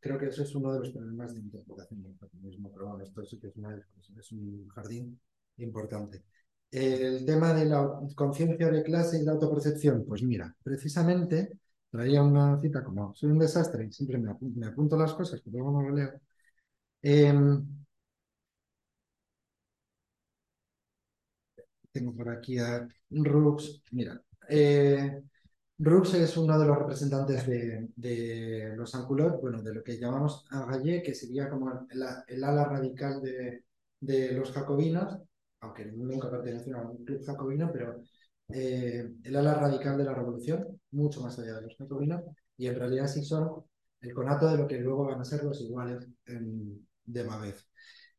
[0.00, 3.24] creo que eso es uno de los problemas de interpretación del feminismo, pero bueno, esto
[3.24, 3.76] sí que es, una
[4.18, 5.20] es un jardín
[5.58, 6.24] importante.
[6.70, 11.58] El tema de la conciencia de clase y la autopercepción, pues mira, precisamente
[11.96, 15.40] traía una cita como soy un desastre y siempre me apunto, me apunto las cosas,
[15.44, 16.20] pero luego no lo leo.
[17.02, 17.64] Em,
[21.92, 23.82] tengo por aquí a Rux.
[23.92, 25.22] Mira, eh,
[25.78, 30.44] Rux es uno de los representantes de, de los Anculot, bueno, de lo que llamamos
[30.50, 33.64] Agallé, que sería como el, ala radical de,
[34.00, 35.18] de, los jacobinos,
[35.60, 38.02] aunque nunca perteneció a un club jacobino, pero
[38.48, 42.22] eh, el ala radical de la revolución, mucho más allá de los jacobinos,
[42.56, 43.64] y en realidad sí son
[44.00, 47.66] el conato de lo que luego van a ser los iguales en, de Mavez.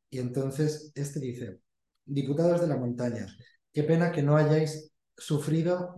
[0.09, 1.59] Y entonces este dice,
[2.05, 3.27] diputados de la montaña,
[3.73, 5.95] qué pena que no hayáis sufrido,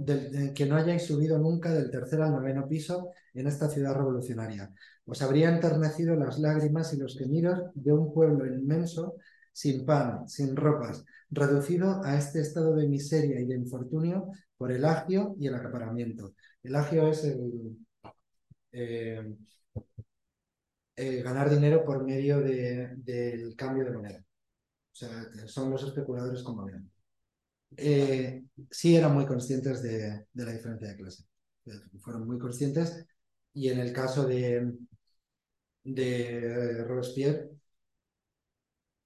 [0.55, 4.73] que no hayáis subido nunca del tercer al noveno piso en esta ciudad revolucionaria.
[5.05, 9.15] Os habría enternecido las lágrimas y los gemidos de un pueblo inmenso,
[9.51, 14.85] sin pan, sin ropas, reducido a este estado de miseria y de infortunio por el
[14.85, 16.33] agio y el acaparamiento.
[16.63, 17.77] El agio es el,
[18.71, 19.35] eh,
[20.95, 24.19] eh, ganar dinero por medio del cambio de moneda.
[24.19, 25.09] O sea,
[25.47, 26.83] son los especuladores con moneda.
[27.77, 31.23] Eh, sí eran muy conscientes de, la diferencia de clase.
[31.99, 33.05] Fueron muy conscientes
[33.53, 34.73] y en el caso de,
[36.85, 37.49] Robespierre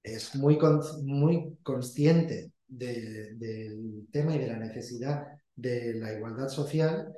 [0.02, 0.58] es muy,
[1.02, 7.12] muy consciente del tema y de la necesidad de la igualdad social.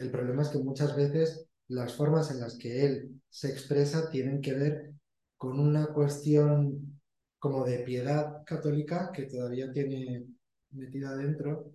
[0.00, 4.40] El problema es que muchas veces las formas en las que él se expresa tienen
[4.40, 4.94] que ver
[5.36, 7.00] con una cuestión
[7.38, 10.26] como de piedad católica que todavía tiene
[10.70, 11.72] metida dentro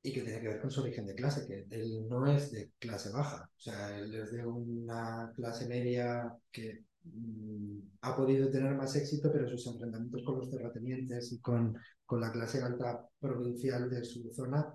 [0.00, 2.70] y que tiene que ver con su origen de clase, que él no es de
[2.78, 8.76] clase baja, o sea, él es de una clase media que mm, ha podido tener
[8.76, 11.76] más éxito, pero sus enfrentamientos con los terratenientes y con,
[12.06, 14.72] con la clase alta provincial de su zona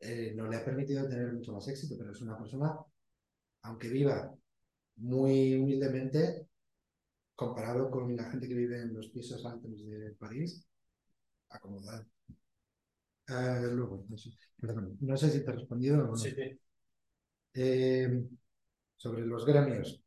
[0.00, 2.76] eh, no le ha permitido tener mucho más éxito, pero es una persona,
[3.62, 4.34] aunque viva
[4.96, 6.48] muy humildemente,
[7.36, 10.66] comparado con la gente que vive en los pisos altos de París,
[11.50, 12.06] acomodado.
[13.28, 14.16] Eh, luego, no
[15.16, 16.16] sé, si te he respondido o no.
[16.16, 16.32] Sí,
[17.54, 18.22] eh,
[18.96, 20.02] sobre los gremios.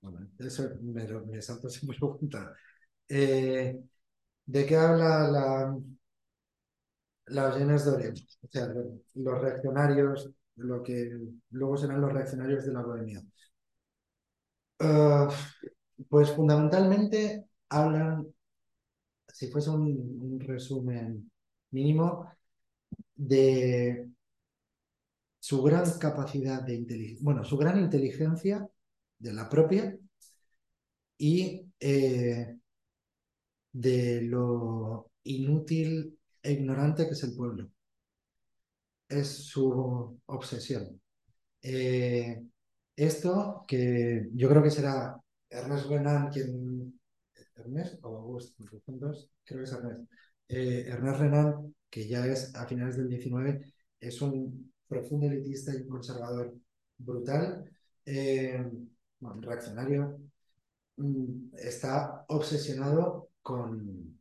[0.00, 2.52] Bueno, eso me, me salto sin pregunta.
[3.08, 3.80] Eh,
[4.46, 5.78] ¿De qué habla la,
[7.26, 8.10] las llenas de
[8.42, 8.68] O sea,
[9.14, 11.18] los reaccionarios, lo que
[11.50, 13.22] luego serán los reaccionarios de la bohemia.
[14.80, 15.30] Uh,
[16.08, 18.26] pues fundamentalmente hablan,
[19.28, 21.30] si fuese un, resumen
[21.70, 22.26] mínimo,
[23.14, 24.08] de
[25.38, 28.66] su gran capacidad de inteligencia, bueno, su gran inteligencia
[29.18, 29.96] de la propia
[31.18, 32.56] y eh,
[33.72, 36.13] de lo inútil
[36.52, 37.70] ignorante que es el pueblo.
[39.08, 41.00] Es su obsesión.
[41.62, 42.42] Eh,
[42.96, 45.16] esto, que yo creo que será
[45.50, 47.00] Ernest Renan quien...
[47.56, 50.10] Ernest o Augusto, creo que es Ernest.
[50.48, 55.86] Eh, Ernest Renan, que ya es a finales del 19, es un profundo elitista y
[55.86, 56.54] conservador
[56.98, 57.64] brutal,
[58.04, 58.70] eh,
[59.20, 60.20] reaccionario,
[60.96, 64.18] mm, está obsesionado con,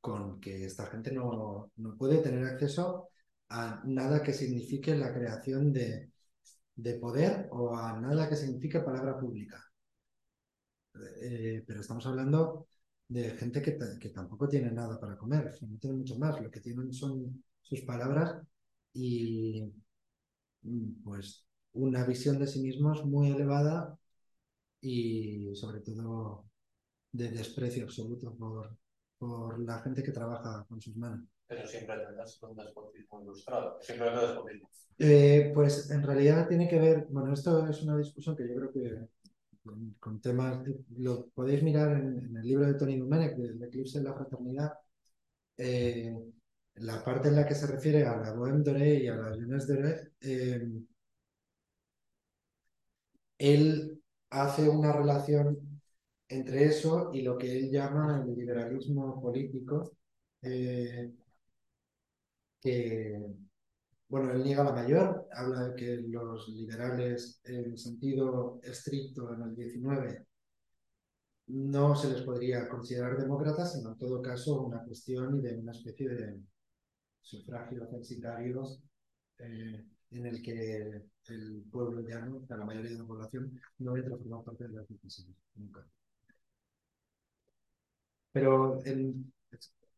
[0.00, 3.08] con que esta gente no, no puede tener acceso
[3.50, 6.10] a nada que signifique la creación de,
[6.76, 9.62] de poder o a nada que signifique palabra pública.
[11.22, 12.66] Eh, pero estamos hablando
[13.08, 16.60] de gente que, que, tampoco tiene nada para comer, no tiene mucho más, lo que
[16.60, 18.40] tienen son sus palabras
[18.92, 19.72] y
[20.62, 23.98] mm, pues una visión de sí mismos muy elevada
[24.80, 26.46] y sobre todo
[27.12, 28.76] de desprecio absoluto por,
[29.20, 31.28] por la gente que trabaja con sus manos.
[31.46, 34.70] Pero siempre tendrás un despotismo ilustrado, siempre despotismo.
[34.98, 38.72] Eh, pues en realidad tiene que ver, bueno, esto es una discusión que yo creo
[38.72, 39.08] que
[40.00, 40.66] con, temas,
[40.96, 44.72] lo podéis mirar en, el libro de Tony Domenech, del eclipse de la fraternidad,
[45.58, 46.16] eh,
[46.76, 49.66] la parte en la que se refiere a la Bohème Doré y a la Jeunesse
[49.68, 50.66] Doré, eh,
[53.36, 55.69] él hace una relación
[56.30, 59.96] entre eso y lo que él llama el liberalismo político,
[60.42, 61.12] eh,
[62.60, 63.20] que,
[64.08, 69.56] bueno, él niega la mayor, habla de que los liberales en sentido estricto en el
[69.56, 70.26] 19
[71.48, 76.08] no se les podría considerar demócratas, sino en todo caso una cuestión de una especie
[76.08, 76.40] de
[77.20, 78.80] sufragio censitarios
[79.38, 84.18] eh, en el que el pueblo llano, la mayoría de la población, no entra a
[84.18, 85.84] formar parte de las decisiones, nunca.
[88.32, 89.32] Pero en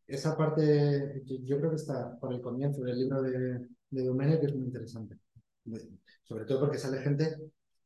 [0.06, 4.46] esa parte, yo, creo que está por el comienzo del libro de, de Domenech, que
[4.46, 5.18] es muy interesante.
[6.22, 7.36] Sobre todo porque sale gente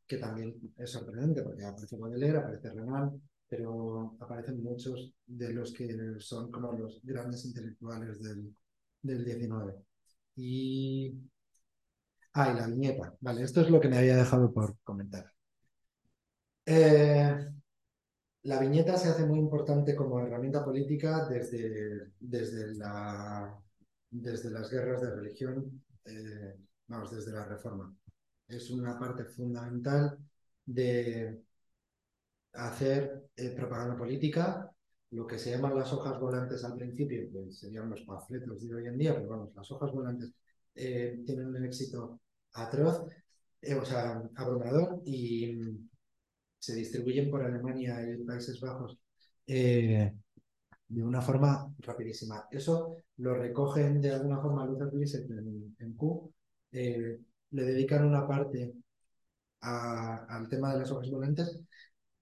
[0.07, 6.17] que también es sorprendente, porque aparece Baudelaire, aparece Renan, pero aparecen muchos de los que
[6.19, 8.55] son como los grandes intelectuales del,
[9.03, 9.75] del 19.
[10.37, 11.15] Y...
[12.35, 13.17] Ah, y la viñeta.
[13.21, 15.33] Vale, esto es lo que me había dejado por comentar.
[16.67, 17.47] Eh,
[18.47, 23.61] la viñeta se hace muy importante como herramienta política desde, desde, la,
[24.09, 26.57] desde las guerras de religión, eh,
[26.87, 27.93] vamos, desde la reforma.
[28.47, 30.17] Es una parte fundamental
[30.65, 31.43] de
[32.53, 34.71] hacer eh, propaganda política,
[35.11, 38.87] lo que se llaman las hojas volantes al principio, que serían los panfletos de hoy
[38.87, 40.33] en día, pero vamos, las hojas volantes
[40.77, 42.21] eh, tienen un éxito
[42.53, 43.07] atroz,
[43.81, 45.81] o sea, abrumador, y
[46.67, 48.99] se distribuyen por Alemania y Países Bajos
[49.47, 52.47] de una forma rapidísima.
[52.51, 56.33] Eso lo recogen de alguna forma Luther Blissett en, Q,
[56.73, 57.19] le
[57.51, 58.75] dedican una parte
[59.61, 61.61] al tema de las hojas volantes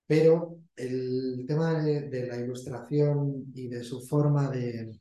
[0.07, 5.01] pero el tema de, la ilustración y de su forma de,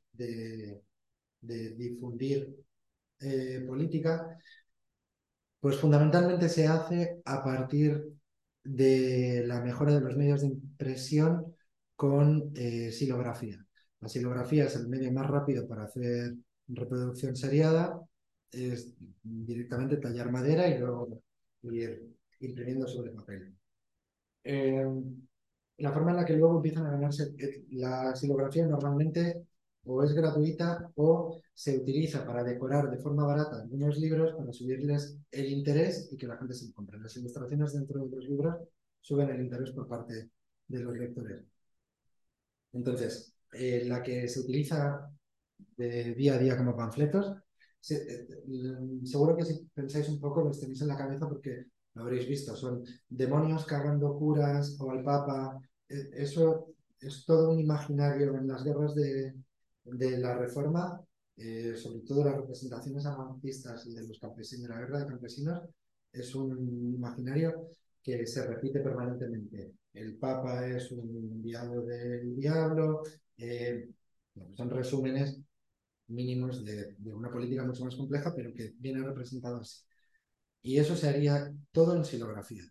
[1.41, 2.55] difundir
[3.19, 4.37] eh, política,
[5.59, 8.13] pues fundamentalmente se hace a partir
[8.63, 11.55] de la mejora de los medios de impresión
[11.95, 13.65] con eh, silografía.
[13.99, 16.35] La silografía es el medio más rápido para hacer
[16.67, 17.99] reproducción seriada,
[18.51, 21.21] es directamente tallar madera y luego
[21.63, 23.55] ir imprimiendo sobre papel.
[24.43, 24.85] Eh,
[25.77, 29.45] la forma en la que luego empiezan a ganarse eh, la silografía normalmente
[29.85, 35.17] o es gratuita o se utiliza para decorar de forma barata algunos libros para subirles
[35.31, 36.99] el interés y que la gente se compre.
[36.99, 38.55] Las ilustraciones dentro de los libros
[39.01, 40.29] suben el interés por parte
[40.67, 41.43] de los lectores.
[42.71, 45.11] Entonces, eh, la que se utiliza
[45.77, 47.35] de día a día como panfletos,
[47.81, 52.55] seguro que si pensáis un poco los tenéis en la cabeza porque lo habréis visto,
[52.55, 55.59] son demonios cagando curas o al Papa.
[55.89, 59.33] E, eso es todo un imaginario en las guerras de,
[59.85, 61.01] la Reforma,
[61.35, 65.61] eh, sobre todo las representaciones anarquistas y de los campesinos, de la guerra de campesinos,
[66.11, 67.69] es un imaginario
[68.01, 69.73] que se repite permanentemente.
[69.93, 73.03] El Papa es un enviado del diablo,
[73.37, 73.89] eh,
[74.55, 75.39] son resúmenes
[76.07, 79.83] mínimos de, de, una política mucho más compleja, pero que viene representado así.
[80.61, 82.63] Y eso se haría todo en silografía.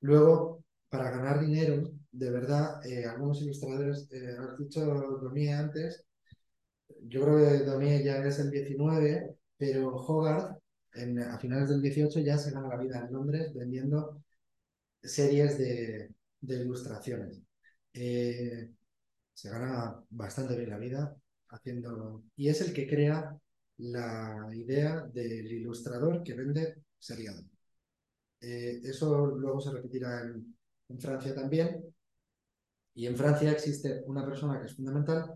[0.00, 4.80] Luego, para ganar dinero, de verdad, eh, algunos ilustradores, eh, has dicho
[5.22, 6.05] Domie antes,
[7.08, 10.58] yo creo que Domie ya es el 19, pero Hogarth
[11.30, 14.22] a finales del 18 ya se gana la vida en Londres vendiendo
[15.02, 16.10] series de,
[16.40, 17.42] ilustraciones.
[17.92, 18.70] Eh,
[19.32, 21.16] se gana bastante bien la vida
[21.48, 22.24] haciendo...
[22.36, 23.36] Y es el que crea
[23.78, 27.42] la idea del ilustrador que vende seriado.
[28.40, 30.56] Eh, eso luego se repetirá en,
[31.00, 31.82] Francia también.
[32.94, 35.34] Y en Francia existe una persona que es fundamental,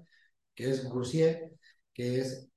[0.54, 1.49] que es Goussier,
[1.92, 2.48] que es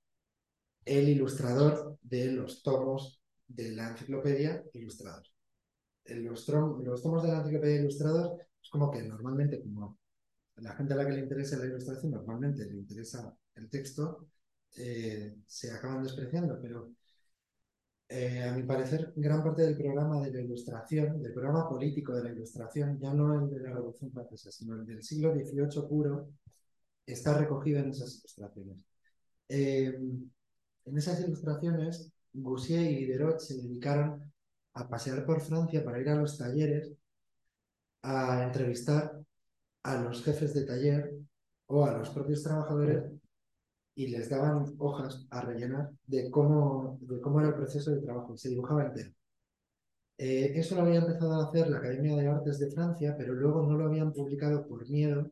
[0.85, 5.33] el ilustrador de los tomos de la enciclopedia ilustrados.
[6.05, 9.97] Los, tomos de la enciclopedia ilustrados es como que normalmente, como
[10.57, 14.27] la gente a la que le interesa la ilustración, normalmente le interesa el texto,
[14.75, 16.91] eh, se acaban despreciando, pero
[18.09, 22.23] eh, a mi parecer, gran parte del programa de la ilustración, del programa político de
[22.23, 26.29] la ilustración, ya no el de la Revolución Francesa, sino el del siglo XVIII puro,
[27.05, 28.92] está recogido en esas ilustraciones.
[29.49, 29.99] Eh,
[30.85, 34.31] en esas ilustraciones, Goussier y Diderot se dedicaron
[34.73, 36.91] a pasear por Francia para ir a los talleres,
[38.01, 39.19] a entrevistar
[39.83, 41.13] a los jefes de taller
[41.67, 43.03] o a los propios trabajadores
[43.95, 48.35] y les daban hojas a rellenar de cómo, de cómo era el proceso de trabajo,
[48.35, 49.11] se dibujaba entero.
[50.17, 53.63] Eh, eso lo había empezado a hacer la Academia de Artes de Francia, pero luego
[53.63, 55.31] no lo habían publicado por miedo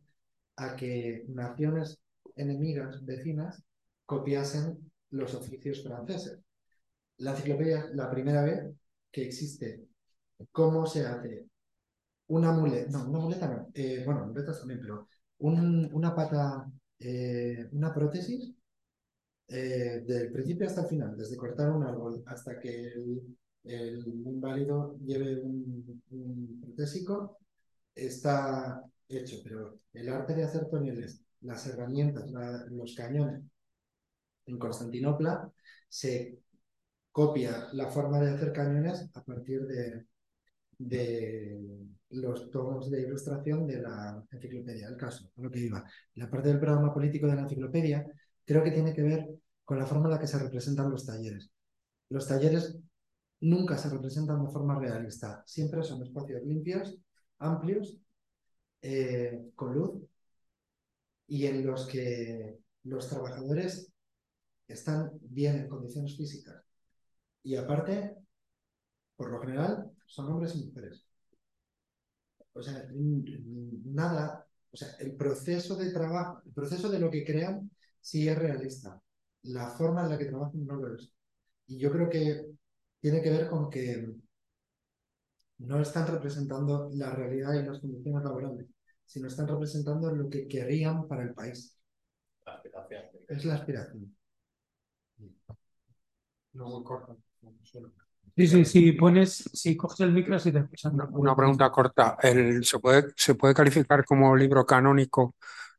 [0.58, 2.00] a que naciones
[2.36, 3.64] enemigas, vecinas,
[4.12, 6.38] copiasen los oficios franceses.
[7.20, 8.70] La enciclopedia, la primera vez
[9.10, 9.88] que existe
[10.52, 11.46] cómo se hace
[12.28, 15.08] una muleta, no, una muleta no, eh, bueno, muletas también, pero
[15.40, 16.70] una pata
[17.00, 18.54] eh, una prótesis
[19.48, 22.94] eh, del principio hasta el final, desde cortar un árbol hasta que
[23.64, 27.38] el, inválido lleve un, protésico,
[27.96, 32.30] está hecho, pero el arte de hacer toneles, las herramientas,
[32.72, 33.51] los cañones
[34.46, 35.52] en Constantinopla
[35.88, 36.40] se
[37.12, 40.06] copia la forma de hacer cañones a partir de,
[40.78, 41.60] de
[42.10, 44.88] los tomos de ilustración de la enciclopedia.
[44.88, 45.84] El caso, a lo que iba.
[46.16, 48.06] La parte del programa político de la enciclopedia
[48.46, 49.28] creo que tiene que ver
[49.64, 51.52] con la forma en la que se representan los talleres.
[52.10, 52.78] Los talleres
[53.42, 56.98] nunca se representan de forma realista, siempre son espacios limpios,
[57.40, 57.98] amplios,
[58.82, 60.02] eh, con luz,
[61.28, 63.91] y en los que los trabajadores
[64.74, 66.64] están bien en condiciones físicas.
[67.44, 68.16] Y aparte,
[69.16, 71.06] por lo general, son hombres y mujeres.
[72.54, 77.70] O sea, nada, o sea, el proceso de trabajo, el proceso de lo que crean
[78.00, 79.02] sí es realista.
[79.44, 81.12] La forma en la que trabajan no lo es.
[81.68, 82.46] Y yo creo que
[83.00, 84.08] tiene que ver con que
[85.60, 88.68] no están representando la realidad y las condiciones laborales,
[89.06, 91.78] sino están representando lo que querían para el país.
[92.46, 93.04] La aspiración.
[93.28, 94.16] Es la aspiración.
[96.54, 97.18] No muy corto.
[98.36, 100.98] Sí, sí, sí, pones, si coges el micro, si te escuchan.
[101.12, 102.18] Una pregunta corta.
[102.22, 105.36] El, ¿se, puede, ¿Se puede calificar como libro canónico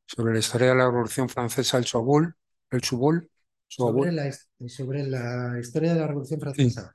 [0.07, 2.35] sobre la historia de la Revolución Francesa el Sobul?
[2.71, 3.29] ¿El Subul?
[3.67, 4.31] Sobre la,
[4.69, 6.95] sobre la historia de la Revolución Francesa.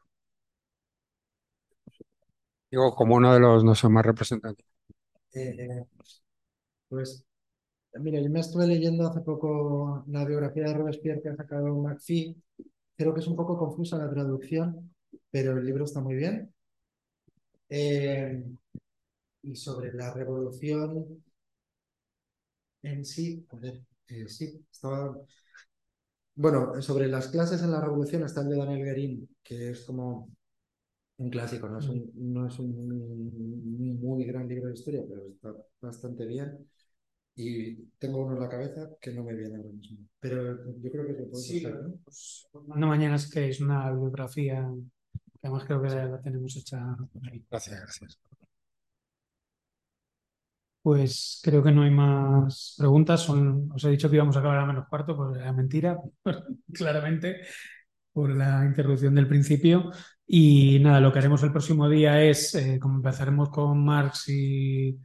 [2.69, 4.65] Digo, como uno de los, no sé, más representantes.
[5.33, 5.85] Eh, eh,
[6.89, 7.25] pues,
[7.93, 12.35] mira, yo me estuve leyendo hace poco la biografía de Robespierre que ha sacado McPhee.
[12.97, 14.93] Creo que es un poco confusa la traducción,
[15.31, 16.53] pero el libro está muy bien.
[17.69, 18.43] Eh,
[19.41, 21.23] y sobre la revolución
[22.83, 25.15] en sí, joder, eh, sí, estaba.
[26.35, 30.29] Bueno, sobre las clases en la revolución está el de Daniel Guerin, que es como
[31.17, 35.53] un clásico, no es un, no es un muy gran libro de historia, pero está
[35.81, 36.67] bastante bien.
[37.37, 39.97] Y tengo uno en la cabeza que no me viene ahora mismo.
[40.19, 41.93] Pero yo creo que se puede Sí, ¿no?
[42.03, 44.67] pues, no mañana es que es una biografía
[45.39, 46.83] que además creo que la tenemos hecha
[47.13, 47.45] por ahí.
[47.49, 48.19] Gracias, gracias.
[50.81, 53.21] Pues creo que no hay más preguntas.
[53.21, 55.99] Son, os he dicho que íbamos a acabar a menos cuarto, pues era mentira,
[56.73, 57.41] claramente,
[58.13, 59.91] por la interrupción del principio.
[60.25, 64.97] Y nada, lo que haremos el próximo día es, eh, como empezaremos con Marx y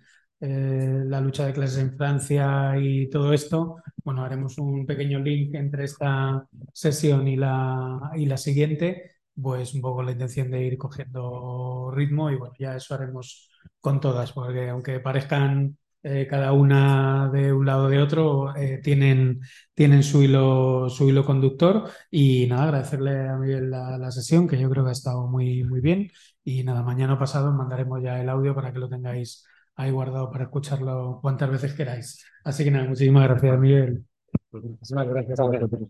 [0.45, 5.55] eh, la lucha de clases en Francia y todo esto, bueno, haremos un pequeño link
[5.55, 10.77] entre esta sesión y la, y la siguiente, pues un poco la intención de ir
[10.79, 13.51] cogiendo ritmo y bueno, ya eso haremos
[13.81, 19.41] con todas, porque aunque parezcan eh, cada una de un lado de otro, eh, tienen,
[19.75, 21.89] tienen su, hilo, su hilo conductor.
[22.11, 25.63] Y nada, agradecerle a Miguel la, la sesión, que yo creo que ha estado muy,
[25.65, 26.11] muy bien.
[26.45, 29.47] Y nada, mañana pasado os mandaremos ya el audio para que lo tengáis
[29.83, 32.25] ahí guardado para escucharlo cuantas veces queráis.
[32.45, 34.05] Así que nada, muchísimas gracias, Miguel.
[34.53, 35.83] Muchísimas gracias a vosotros.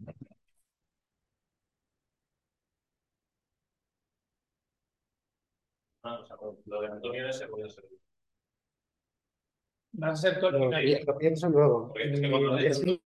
[6.04, 6.36] Ah, o sea,
[6.66, 7.84] lo de Antonio ese puede ser.
[10.02, 10.50] Va a ser todo.
[10.52, 11.88] Lo, lo pienso luego.
[11.88, 13.01] Porque es que cuando Es que